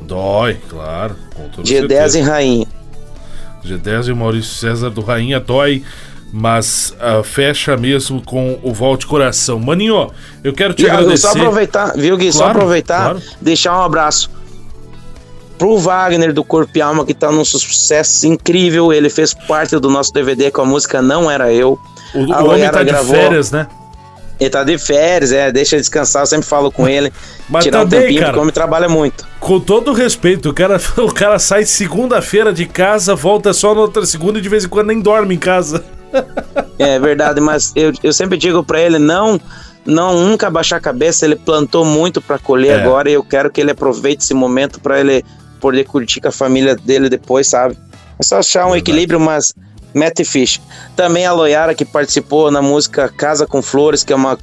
Dói, 0.00 0.58
claro. 0.68 1.16
Com 1.34 1.48
toda 1.48 1.62
G10 1.62 1.78
certeza. 1.78 2.18
em 2.18 2.22
Rainha. 2.22 2.66
G10 3.66 4.08
e 4.08 4.12
o 4.12 4.16
Maurício 4.16 4.52
César 4.54 4.90
do 4.90 5.00
Rainha 5.00 5.38
dói, 5.40 5.82
mas 6.32 6.94
ah, 7.00 7.22
fecha 7.22 7.76
mesmo 7.76 8.20
com 8.22 8.58
o 8.62 8.72
Volte 8.72 9.06
Coração. 9.06 9.58
Maninho, 9.60 10.10
eu 10.42 10.52
quero 10.52 10.74
te 10.74 10.84
E, 10.84 10.90
agradecer. 10.90 11.18
Só 11.28 11.30
aproveitar, 11.32 11.92
viu, 11.96 12.16
Gui? 12.16 12.32
Só 12.32 12.44
Claro, 12.44 12.58
aproveitar, 12.58 13.02
claro. 13.02 13.22
deixar 13.40 13.78
um 13.78 13.82
abraço 13.82 14.30
pro 15.58 15.78
Wagner 15.78 16.32
do 16.32 16.42
Corpo 16.42 16.72
e 16.76 16.80
Alma, 16.82 17.04
que 17.04 17.14
tá 17.14 17.30
num 17.30 17.44
sucesso 17.44 18.26
incrível. 18.26 18.92
Ele 18.92 19.08
fez 19.08 19.32
parte 19.34 19.78
do 19.78 19.88
nosso 19.90 20.12
DVD 20.12 20.50
com 20.50 20.62
a 20.62 20.64
música 20.64 21.00
Não 21.00 21.30
Era 21.30 21.52
Eu. 21.52 21.78
O, 22.14 22.18
o 22.20 22.46
homem 22.50 22.68
tá 22.70 22.80
de 22.82 22.90
gravou. 22.90 23.14
férias, 23.14 23.50
né? 23.52 23.66
Ele 24.42 24.50
tá 24.50 24.64
de 24.64 24.76
férias, 24.76 25.30
é, 25.32 25.52
deixa 25.52 25.76
ele 25.76 25.80
descansar, 25.82 26.22
eu 26.22 26.26
sempre 26.26 26.46
falo 26.46 26.70
com 26.72 26.88
ele. 26.88 27.12
Mas 27.48 27.64
tirar 27.64 27.80
um 27.80 27.88
também, 27.88 28.00
tempinho, 28.00 28.20
cara. 28.20 28.30
porque 28.32 28.38
o 28.38 28.42
homem 28.42 28.52
trabalha 28.54 28.88
muito. 28.88 29.26
Com 29.38 29.60
todo 29.60 29.90
o 29.92 29.94
respeito, 29.94 30.48
o 30.50 30.54
cara, 30.54 30.80
o 30.98 31.12
cara 31.12 31.38
sai 31.38 31.64
segunda-feira 31.64 32.52
de 32.52 32.66
casa, 32.66 33.14
volta 33.14 33.52
só 33.52 33.74
na 33.74 33.80
outra 33.82 34.04
segunda 34.04 34.38
e 34.38 34.42
de 34.42 34.48
vez 34.48 34.64
em 34.64 34.68
quando 34.68 34.88
nem 34.88 35.00
dorme 35.00 35.34
em 35.34 35.38
casa. 35.38 35.84
É 36.78 36.98
verdade, 36.98 37.40
mas 37.40 37.72
eu, 37.76 37.92
eu 38.02 38.12
sempre 38.12 38.36
digo 38.36 38.64
pra 38.64 38.80
ele 38.80 38.98
não 38.98 39.40
não 39.84 40.20
nunca 40.20 40.50
baixar 40.50 40.76
a 40.76 40.80
cabeça, 40.80 41.24
ele 41.24 41.36
plantou 41.36 41.84
muito 41.84 42.20
pra 42.20 42.38
colher 42.38 42.72
É. 42.78 42.82
agora 42.82 43.08
e 43.08 43.14
eu 43.14 43.22
quero 43.22 43.50
que 43.50 43.60
ele 43.60 43.70
aproveite 43.70 44.24
esse 44.24 44.34
momento 44.34 44.80
pra 44.80 44.98
ele 45.00 45.24
poder 45.60 45.84
curtir 45.84 46.20
com 46.20 46.28
a 46.28 46.32
família 46.32 46.74
dele 46.74 47.08
depois, 47.08 47.46
sabe? 47.48 47.78
É 48.18 48.22
só 48.22 48.38
achar 48.38 48.66
um 48.66 48.74
equilíbrio, 48.76 49.20
mas 49.20 49.54
mete 49.94 50.24
ficha. 50.24 50.60
Também 50.96 51.26
a 51.26 51.32
Loiara 51.32 51.74
que 51.74 51.84
participou 51.84 52.50
na 52.50 52.62
música 52.62 53.08
Casa 53.08 53.46
com 53.46 53.60
Flores, 53.62 54.02
que 54.04 54.12
é 54.12 54.16
uma 54.16 54.38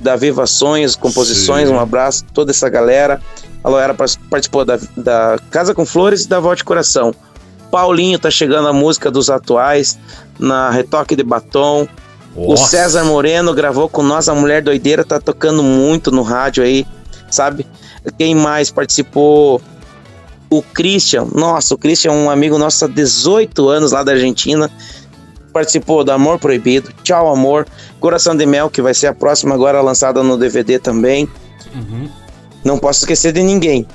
da 0.00 0.16
Viva 0.16 0.46
Sonhos, 0.46 0.96
composições, 0.96 1.68
Sim. 1.68 1.74
um 1.74 1.80
abraço 1.80 2.24
toda 2.34 2.50
essa 2.50 2.68
galera. 2.68 3.20
A 3.62 3.68
Loiara 3.68 3.94
par- 3.94 4.08
participou 4.28 4.64
da, 4.64 4.78
da 4.96 5.38
Casa 5.50 5.74
com 5.74 5.86
Flores 5.86 6.24
e 6.24 6.28
da 6.28 6.40
Volte 6.40 6.64
Coração. 6.64 7.14
Paulinho 7.70 8.18
tá 8.18 8.30
chegando 8.30 8.68
a 8.68 8.72
música 8.72 9.10
dos 9.10 9.30
atuais 9.30 9.98
na 10.38 10.70
Retoque 10.70 11.16
de 11.16 11.22
Batom. 11.22 11.88
O 12.36 12.50
Nossa. 12.50 12.68
César 12.68 13.04
Moreno 13.04 13.54
gravou 13.54 13.88
com 13.88 14.02
nós, 14.02 14.28
a 14.28 14.34
Mulher 14.34 14.60
Doideira, 14.62 15.04
tá 15.04 15.18
tocando 15.20 15.62
muito 15.62 16.10
no 16.10 16.22
rádio 16.22 16.62
aí, 16.64 16.86
sabe? 17.30 17.66
Quem 18.18 18.34
mais 18.34 18.70
participou? 18.70 19.62
O 20.50 20.62
Christian, 20.62 21.26
nossa, 21.34 21.74
o 21.74 21.78
Christian 21.78 22.12
é 22.12 22.14
um 22.14 22.30
amigo 22.30 22.58
nosso 22.58 22.84
há 22.84 22.88
18 22.88 23.68
anos 23.68 23.92
lá 23.92 24.02
da 24.02 24.12
Argentina. 24.12 24.70
Participou 25.52 26.02
do 26.04 26.10
Amor 26.12 26.38
Proibido, 26.38 26.90
Tchau 27.02 27.32
Amor, 27.32 27.66
Coração 28.00 28.36
de 28.36 28.44
Mel, 28.44 28.68
que 28.68 28.82
vai 28.82 28.92
ser 28.92 29.06
a 29.06 29.14
próxima 29.14 29.54
agora 29.54 29.80
lançada 29.80 30.22
no 30.22 30.36
DVD 30.36 30.78
também. 30.78 31.28
Não 32.64 32.78
posso 32.78 33.00
esquecer 33.00 33.32
de 33.32 33.42
ninguém. 33.42 33.86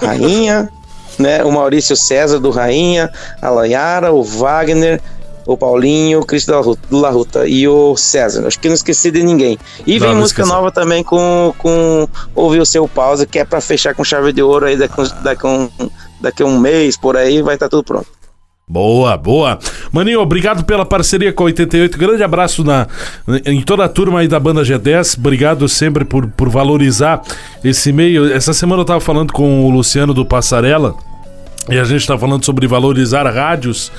Rainha, 0.00 0.68
né? 1.18 1.42
O 1.44 1.50
Maurício 1.50 1.96
César 1.96 2.38
do 2.38 2.50
Rainha, 2.50 3.10
a 3.40 3.50
Layara, 3.50 4.12
o 4.12 4.22
Wagner, 4.22 5.00
o 5.46 5.56
Paulinho, 5.56 6.20
o 6.20 6.76
do 6.90 6.98
La 6.98 7.10
Ruta 7.10 7.46
e 7.46 7.66
o 7.68 7.96
César. 7.96 8.46
Acho 8.46 8.58
que 8.58 8.68
não 8.68 8.74
esqueci 8.74 9.10
de 9.10 9.22
ninguém. 9.22 9.58
E 9.86 9.94
Não, 9.94 10.00
vem 10.00 10.14
não 10.14 10.20
música 10.20 10.44
nova 10.44 10.72
também 10.72 11.04
com, 11.04 11.54
com 11.56 12.08
Ouvir 12.34 12.60
o 12.60 12.66
Seu 12.66 12.88
Pausa, 12.88 13.24
que 13.24 13.38
é 13.38 13.44
pra 13.44 13.60
fechar 13.60 13.94
com 13.94 14.02
chave 14.02 14.32
de 14.32 14.42
ouro 14.42 14.66
aí 14.66 14.76
daqui, 14.76 15.02
daqui, 15.22 15.46
um, 15.46 15.68
daqui 16.20 16.42
um 16.42 16.58
mês, 16.58 16.96
por 16.96 17.16
aí, 17.16 17.40
vai 17.42 17.54
estar 17.54 17.68
tudo 17.68 17.84
pronto. 17.84 18.16
Boa, 18.68 19.16
boa. 19.16 19.60
Maninho, 19.92 20.20
obrigado 20.20 20.64
pela 20.64 20.84
parceria 20.84 21.32
com 21.32 21.44
a 21.44 21.46
88. 21.46 21.96
Grande 21.96 22.24
abraço 22.24 22.64
na, 22.64 22.88
em 23.44 23.62
toda 23.62 23.84
a 23.84 23.88
turma 23.88 24.18
aí 24.18 24.26
da 24.26 24.40
banda 24.40 24.62
G10. 24.62 25.16
Obrigado 25.16 25.68
sempre 25.68 26.04
por, 26.04 26.26
por 26.26 26.48
valorizar 26.48 27.22
esse 27.62 27.92
meio. 27.92 28.32
Essa 28.32 28.52
semana 28.52 28.82
eu 28.82 28.84
tava 28.84 29.00
falando 29.00 29.32
com 29.32 29.64
o 29.64 29.70
Luciano 29.70 30.12
do 30.12 30.26
Passarela. 30.26 30.96
E 31.68 31.78
a 31.78 31.84
gente 31.84 32.00
está 32.02 32.16
falando 32.16 32.44
sobre 32.44 32.66
valorizar 32.66 33.28
rádios 33.28 33.90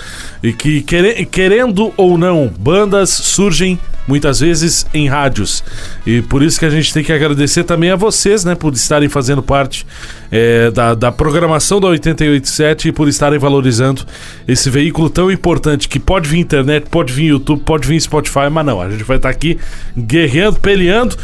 e 0.41 0.53
que, 0.53 0.81
quere- 0.81 1.25
querendo 1.25 1.93
ou 1.97 2.17
não, 2.17 2.47
bandas 2.57 3.09
surgem 3.09 3.77
muitas 4.07 4.39
vezes 4.39 4.85
em 4.93 5.09
rádios. 5.09 5.61
E 6.05 6.21
por 6.21 6.41
isso 6.41 6.57
que 6.57 6.65
a 6.65 6.69
gente 6.69 6.93
tem 6.93 7.03
que 7.03 7.11
agradecer 7.11 7.65
também 7.65 7.91
a 7.91 7.97
vocês, 7.97 8.45
né, 8.45 8.55
por 8.55 8.71
estarem 8.73 9.09
fazendo 9.09 9.43
parte 9.43 9.85
é, 10.31 10.71
da, 10.71 10.93
da 10.95 11.11
programação 11.11 11.81
da 11.81 11.87
887 11.87 12.87
e 12.87 12.91
por 12.93 13.09
estarem 13.09 13.37
valorizando 13.37 14.05
esse 14.47 14.69
veículo 14.69 15.09
tão 15.09 15.29
importante 15.29 15.89
que 15.89 15.99
pode 15.99 16.29
vir 16.29 16.39
internet, 16.39 16.85
pode 16.89 17.11
vir 17.11 17.25
YouTube, 17.31 17.63
pode 17.65 17.85
vir 17.85 17.99
Spotify, 17.99 18.49
mas 18.49 18.65
não, 18.65 18.81
a 18.81 18.89
gente 18.89 19.03
vai 19.03 19.17
estar 19.17 19.29
aqui 19.29 19.57
guerreando, 19.97 20.57
peleando 20.61 21.17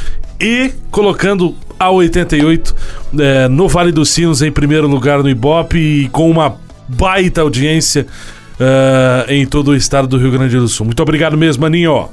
e 0.44 0.74
colocando 0.92 1.56
a 1.80 1.90
88 1.90 2.76
é, 3.18 3.48
no 3.48 3.70
Vale 3.70 3.94
dos 3.94 4.10
Sinos 4.10 4.42
em 4.42 4.52
primeiro 4.52 4.88
lugar 4.90 5.24
no 5.24 5.30
Ibope 5.30 5.78
e 5.78 6.10
com 6.10 6.30
uma 6.30 6.58
baita 6.86 7.40
audiência 7.40 8.06
é, 8.60 9.26
em 9.34 9.46
todo 9.46 9.70
o 9.70 9.76
estado 9.76 10.06
do 10.06 10.18
Rio 10.18 10.32
Grande 10.32 10.58
do 10.58 10.68
Sul. 10.68 10.86
Muito 10.86 11.02
obrigado 11.02 11.38
mesmo, 11.38 11.62
Maninho. 11.62 12.10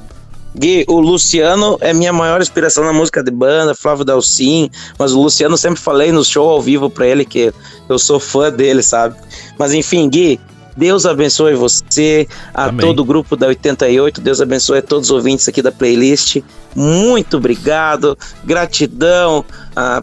Gui, 0.57 0.85
o 0.89 1.01
Luciano 1.01 1.77
é 1.81 1.93
minha 1.93 2.13
maior 2.13 2.41
inspiração 2.41 2.85
na 2.85 2.93
música 2.93 3.23
de 3.23 3.31
banda, 3.33 3.75
Flávio 3.75 4.05
Dalcin, 4.05 4.71
mas 4.97 5.13
o 5.13 5.21
Luciano 5.21 5.57
sempre 5.57 5.81
falei 5.81 6.13
no 6.13 6.25
show 6.25 6.49
ao 6.49 6.63
vivo 6.63 6.89
pra 6.89 7.07
ele 7.07 7.25
que 7.25 7.53
eu 7.89 7.99
sou 7.99 8.21
fã 8.21 8.51
dele, 8.51 8.83
sabe? 8.83 9.17
Mas 9.59 9.73
enfim, 9.73 10.09
Gui, 10.09 10.41
Deus 10.81 11.05
abençoe 11.05 11.55
você, 11.55 12.27
a 12.55 12.65
Amém. 12.65 12.81
todo 12.81 13.01
o 13.01 13.05
grupo 13.05 13.37
da 13.37 13.47
88, 13.49 14.19
Deus 14.19 14.41
abençoe 14.41 14.79
a 14.79 14.83
todos 14.83 15.11
os 15.11 15.15
ouvintes 15.15 15.47
aqui 15.47 15.61
da 15.61 15.71
playlist. 15.71 16.39
Muito 16.75 17.37
obrigado, 17.37 18.17
gratidão 18.43 19.45
ah, 19.77 20.03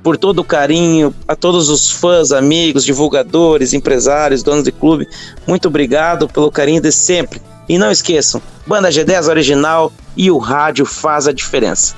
por 0.00 0.16
todo 0.16 0.38
o 0.38 0.44
carinho, 0.44 1.12
a 1.26 1.34
todos 1.34 1.68
os 1.68 1.90
fãs, 1.90 2.30
amigos, 2.30 2.84
divulgadores, 2.84 3.72
empresários, 3.72 4.44
donos 4.44 4.62
de 4.62 4.70
clube. 4.70 5.08
Muito 5.44 5.66
obrigado 5.66 6.28
pelo 6.28 6.52
carinho 6.52 6.80
de 6.80 6.92
sempre. 6.92 7.42
E 7.68 7.76
não 7.76 7.90
esqueçam, 7.90 8.40
Banda 8.64 8.90
G10 8.90 9.28
original 9.28 9.92
e 10.16 10.30
o 10.30 10.38
rádio 10.38 10.86
faz 10.86 11.26
a 11.26 11.32
diferença. 11.32 11.96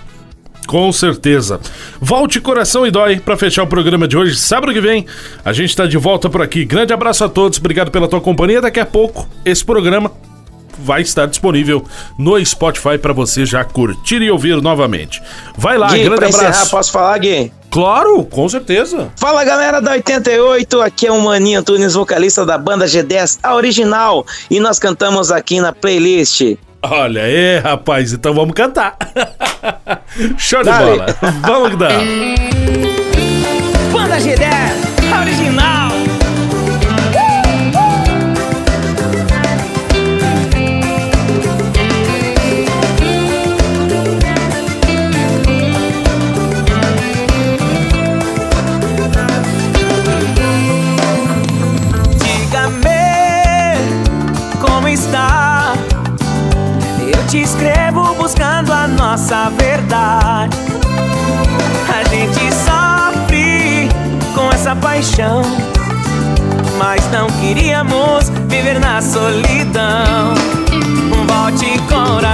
Com 0.66 0.92
certeza. 0.92 1.60
Volte 2.00 2.40
coração 2.40 2.86
e 2.86 2.90
dói 2.90 3.20
para 3.20 3.36
fechar 3.36 3.62
o 3.62 3.66
programa 3.66 4.08
de 4.08 4.16
hoje. 4.16 4.36
Sábado 4.36 4.72
que 4.72 4.80
vem 4.80 5.06
a 5.44 5.52
gente 5.52 5.70
está 5.70 5.86
de 5.86 5.96
volta 5.96 6.28
por 6.28 6.42
aqui. 6.42 6.64
Grande 6.64 6.92
abraço 6.92 7.24
a 7.24 7.28
todos, 7.28 7.58
obrigado 7.58 7.90
pela 7.90 8.08
tua 8.08 8.20
companhia. 8.20 8.60
Daqui 8.60 8.80
a 8.80 8.86
pouco 8.86 9.28
esse 9.44 9.64
programa 9.64 10.10
vai 10.78 11.02
estar 11.02 11.26
disponível 11.26 11.84
no 12.18 12.44
Spotify 12.44 12.98
para 12.98 13.12
você 13.12 13.46
já 13.46 13.64
curtir 13.64 14.22
e 14.22 14.30
ouvir 14.30 14.60
novamente. 14.60 15.22
Vai 15.56 15.78
lá, 15.78 15.88
Gui, 15.88 16.04
grande 16.04 16.16
pra 16.16 16.28
encerrar, 16.28 16.48
abraço. 16.48 16.70
posso 16.70 16.92
falar, 16.92 17.18
Gui? 17.18 17.52
Claro, 17.70 18.24
com 18.24 18.48
certeza. 18.48 19.10
Fala 19.16 19.44
galera 19.44 19.80
da 19.80 19.92
88, 19.92 20.80
aqui 20.80 21.06
é 21.06 21.12
o 21.12 21.20
Maninho 21.20 21.60
Antunes, 21.60 21.94
vocalista 21.94 22.44
da 22.46 22.56
banda 22.56 22.86
G10, 22.86 23.38
a 23.42 23.54
original, 23.54 24.24
e 24.50 24.60
nós 24.60 24.78
cantamos 24.78 25.32
aqui 25.32 25.60
na 25.60 25.72
playlist. 25.72 26.56
Olha 26.90 27.22
aí, 27.22 27.58
rapaz, 27.60 28.12
então 28.12 28.34
vamos 28.34 28.52
cantar. 28.54 28.96
Show 30.36 30.60
de 30.60 30.66
Dale. 30.66 30.84
bola. 30.90 31.06
Vamos 31.40 31.70
que 31.70 31.76
dá. 31.76 31.88
Banda 33.90 34.18
G10, 34.18 35.20
original. 35.22 35.93
Nossa 59.14 59.48
verdade. 59.50 60.58
A 61.88 62.02
gente 62.08 62.52
sofre 62.52 63.88
com 64.34 64.50
essa 64.50 64.74
paixão, 64.74 65.42
mas 66.76 67.08
não 67.12 67.28
queríamos 67.28 68.28
viver 68.48 68.80
na 68.80 69.00
solidão. 69.00 70.34
Volte 71.28 71.78
coração, 71.88 72.33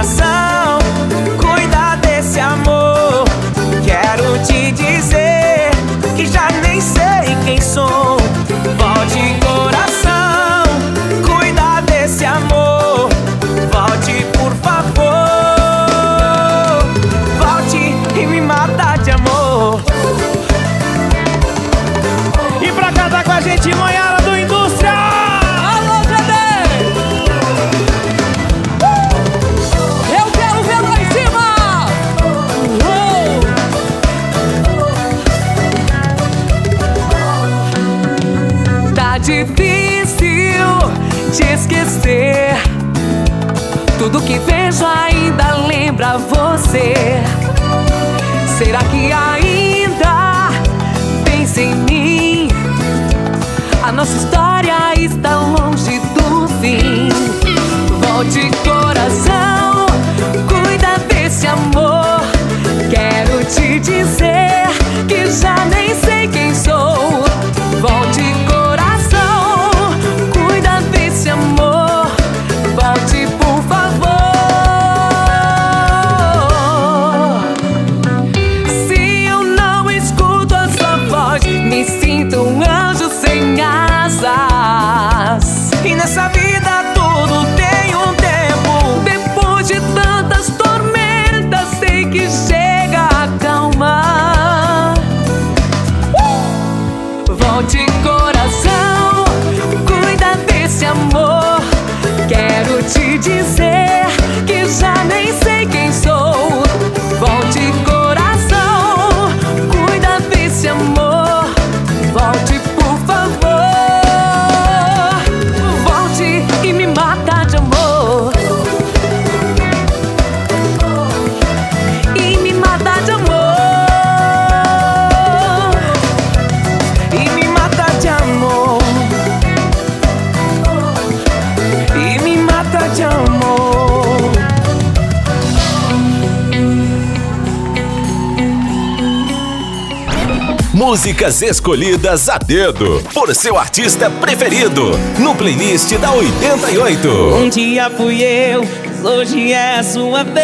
Músicas 141.11 141.41
escolhidas 141.41 142.29
a 142.29 142.37
dedo 142.37 143.03
por 143.13 143.35
seu 143.35 143.57
artista 143.57 144.09
preferido 144.09 144.97
no 145.19 145.35
playlist 145.35 145.91
da 145.97 146.13
88. 146.13 147.09
Um 147.35 147.49
dia 147.49 147.89
fui 147.89 148.23
eu, 148.23 148.65
mas 148.85 149.03
hoje 149.03 149.51
é 149.51 149.79
a 149.79 149.83
sua 149.83 150.23
vez 150.23 150.41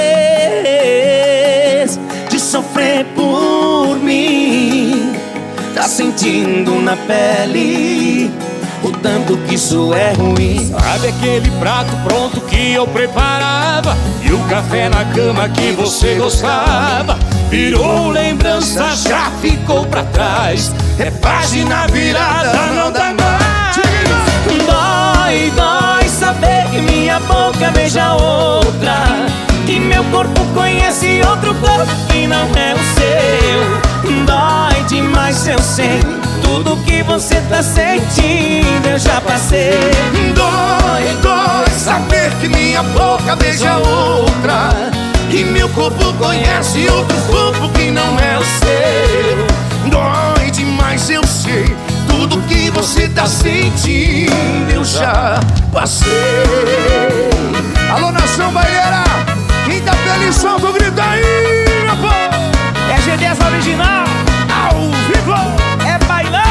de 2.30 2.38
sofrer 2.38 3.05
por 3.15 3.97
mim. 3.97 5.13
Tá 5.74 5.84
sentindo 5.84 6.82
na 6.82 6.97
pele 6.97 8.30
o 8.84 8.91
tanto 8.91 9.38
que 9.38 9.55
isso 9.55 9.93
é 9.93 10.11
ruim. 10.11 10.70
Sabe 10.70 11.07
aquele 11.07 11.49
prato 11.61 11.95
pronto 12.05 12.41
que 12.41 12.74
eu 12.74 12.86
preparava 12.86 13.95
E 14.22 14.34
o 14.34 14.39
café 14.49 14.89
na 14.89 15.05
cama 15.05 15.47
que 15.47 15.72
você 15.72 16.15
gostava 16.15 17.18
Virou 17.49 18.09
lembrança, 18.09 18.95
já 18.95 19.31
ficou 19.41 19.85
pra 19.85 20.03
trás 20.03 20.73
É 20.99 21.09
página 21.09 21.87
virada, 21.87 22.67
não 22.73 22.91
dá 22.91 23.13
mais 23.13 23.57
Dói, 24.65 25.51
dói 25.55 26.07
saber 26.09 26.65
que 26.71 26.81
minha 26.81 27.19
boca 27.19 27.69
beija 27.71 28.13
outra. 28.13 28.95
Que 29.65 29.79
meu 29.79 30.03
corpo 30.05 30.41
conhece 30.53 31.21
outro 31.29 31.53
corpo 31.55 31.91
que 32.09 32.27
não 32.27 32.47
é 32.55 32.73
o 32.73 32.79
seu. 32.95 34.25
Dói 34.25 34.83
demais, 34.87 35.47
eu 35.47 35.59
sei. 35.59 35.99
Tudo 36.41 36.77
que 36.85 37.03
você 37.03 37.41
tá 37.49 37.61
sentindo 37.61 38.87
eu 38.87 38.97
já 38.97 39.19
passei. 39.21 39.77
Dói, 40.33 41.17
dói 41.21 41.69
saber 41.77 42.31
que 42.39 42.47
minha 42.47 42.83
boca 42.83 43.35
beija 43.35 43.77
outra 43.77 45.06
Que 45.30 45.43
meu 45.43 45.67
corpo 45.69 46.13
conhece 46.13 46.88
outro 46.88 47.17
corpo 47.23 47.69
que 47.73 47.91
não 47.91 48.17
é 48.17 48.38
o 48.38 48.43
seu. 48.43 49.89
Dói 49.89 50.49
demais, 50.51 51.09
eu 51.09 51.21
sei. 51.28 51.75
Tudo 52.07 52.41
que 52.47 52.69
você 52.71 53.09
tá 53.09 53.25
sentindo 53.25 54.71
eu 54.73 54.86
já 54.86 55.39
passei. 55.73 56.07
Alô, 57.89 58.11
nação 58.11 58.51
baileira 58.51 59.03
Quem 59.65 59.82
tá 59.82 59.93
feliz, 59.93 60.36
solta 60.36 60.67
o 60.67 60.73
grito 60.73 60.99
aí, 60.99 61.84
meu 61.86 61.95
povo 61.97 62.13
É 62.91 62.97
G10 63.01 63.45
original, 63.53 64.05
Ao 64.49 64.80
vivo. 65.07 65.34
É 65.86 65.97
bailão. 66.05 66.41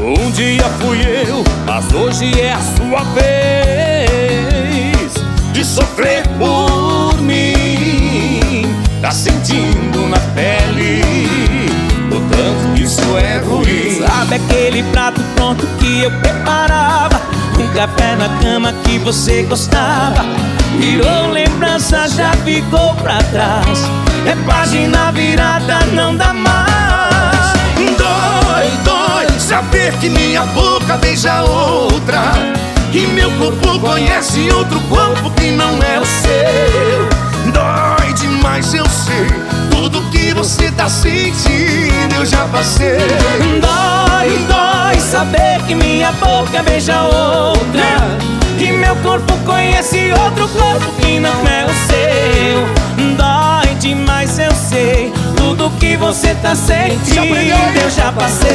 Um 0.00 0.30
dia 0.30 0.64
fui 0.80 1.00
eu, 1.02 1.44
mas 1.66 1.92
hoje 1.92 2.40
é 2.40 2.52
a 2.52 2.58
sua 2.58 3.04
vez 3.14 3.39
sofrer 5.70 6.26
por 6.36 7.20
mim. 7.22 8.62
Tá 9.00 9.12
sentindo 9.12 10.08
na 10.08 10.18
pele 10.34 11.00
o 12.10 12.20
tanto 12.28 12.82
isso 12.82 13.16
é 13.16 13.38
ruim. 13.38 14.04
Sabe 14.04 14.34
aquele 14.34 14.82
prato 14.84 15.20
pronto 15.36 15.66
que 15.78 16.02
eu 16.02 16.10
preparava? 16.18 17.20
Um 17.58 17.68
café 17.68 18.16
na 18.16 18.28
cama 18.40 18.72
que 18.84 18.98
você 18.98 19.44
gostava. 19.44 20.24
Virou 20.76 21.30
lembrança, 21.30 22.08
já 22.08 22.32
ficou 22.44 22.94
pra 22.96 23.18
trás. 23.24 23.78
É 24.26 24.34
página 24.46 25.12
virada, 25.12 25.78
não 25.92 26.16
dá 26.16 26.32
mais. 26.32 27.52
Dói, 27.96 28.70
dói 28.84 29.38
saber 29.38 29.92
que 29.98 30.08
minha 30.08 30.44
boca 30.46 30.96
beija 30.96 31.42
outra. 31.42 32.32
Que 32.92 33.06
meu 33.06 33.30
corpo 33.38 33.78
conhece 33.78 34.50
outro 34.50 34.80
corpo 34.88 35.30
que 35.32 35.52
não 35.52 35.78
é 35.80 36.00
o 36.00 36.04
seu. 36.04 37.52
Dói 37.52 38.12
demais, 38.14 38.74
eu 38.74 38.84
sei. 38.88 39.28
Tudo 39.70 40.02
que 40.10 40.34
você 40.34 40.72
tá 40.72 40.88
sentindo 40.88 42.14
eu 42.16 42.26
já 42.26 42.46
passei. 42.48 42.98
Dói, 43.60 44.36
dói 44.48 45.00
saber 45.00 45.62
que 45.68 45.74
minha 45.74 46.10
boca 46.12 46.62
beija 46.64 47.00
outra. 47.02 48.18
Que 48.58 48.72
meu 48.72 48.96
corpo 48.96 49.36
conhece 49.46 50.12
outro 50.24 50.48
corpo 50.48 50.92
que 51.00 51.20
não 51.20 51.46
é 51.46 51.64
o 51.64 51.74
seu. 51.86 53.14
Dói 53.16 53.74
demais, 53.76 54.36
eu 54.38 54.52
sei. 54.54 55.12
Tudo 55.60 55.76
que 55.76 55.94
você 55.94 56.34
tá 56.36 56.54
sentindo 56.54 57.78
eu 57.78 57.90
já 57.90 58.10
passei. 58.12 58.48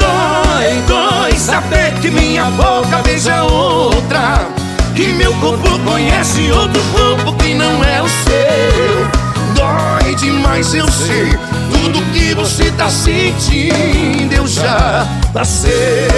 Dói, 0.00 0.82
dói 0.88 1.36
saber 1.36 1.92
que 2.00 2.10
minha 2.10 2.44
boca 2.52 3.02
beija 3.04 3.42
outra 3.42 4.46
Que 4.94 5.08
meu 5.12 5.34
corpo 5.34 5.78
conhece 5.80 6.50
outro 6.50 6.80
corpo 6.84 7.34
que 7.34 7.52
não 7.52 7.84
é 7.84 8.00
o 8.00 8.08
seu 8.08 9.10
Dói 9.54 10.14
demais, 10.14 10.72
eu 10.72 10.90
sei 10.90 11.36
Tudo 11.70 12.00
que 12.14 12.32
você 12.32 12.70
tá 12.78 12.88
sentindo 12.88 14.32
eu 14.32 14.46
já 14.46 15.06
passei 15.34 16.08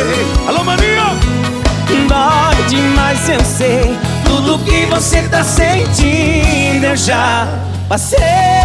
Alô, 0.46 0.62
maninho! 0.62 1.18
Dói 2.06 2.62
demais, 2.68 3.28
eu 3.28 3.40
sei. 3.44 3.98
Tudo 4.24 4.60
que 4.60 4.86
você 4.86 5.22
tá 5.22 5.42
sentindo 5.42 6.84
eu 6.84 6.96
já 6.96 7.48
passei. 7.88 8.63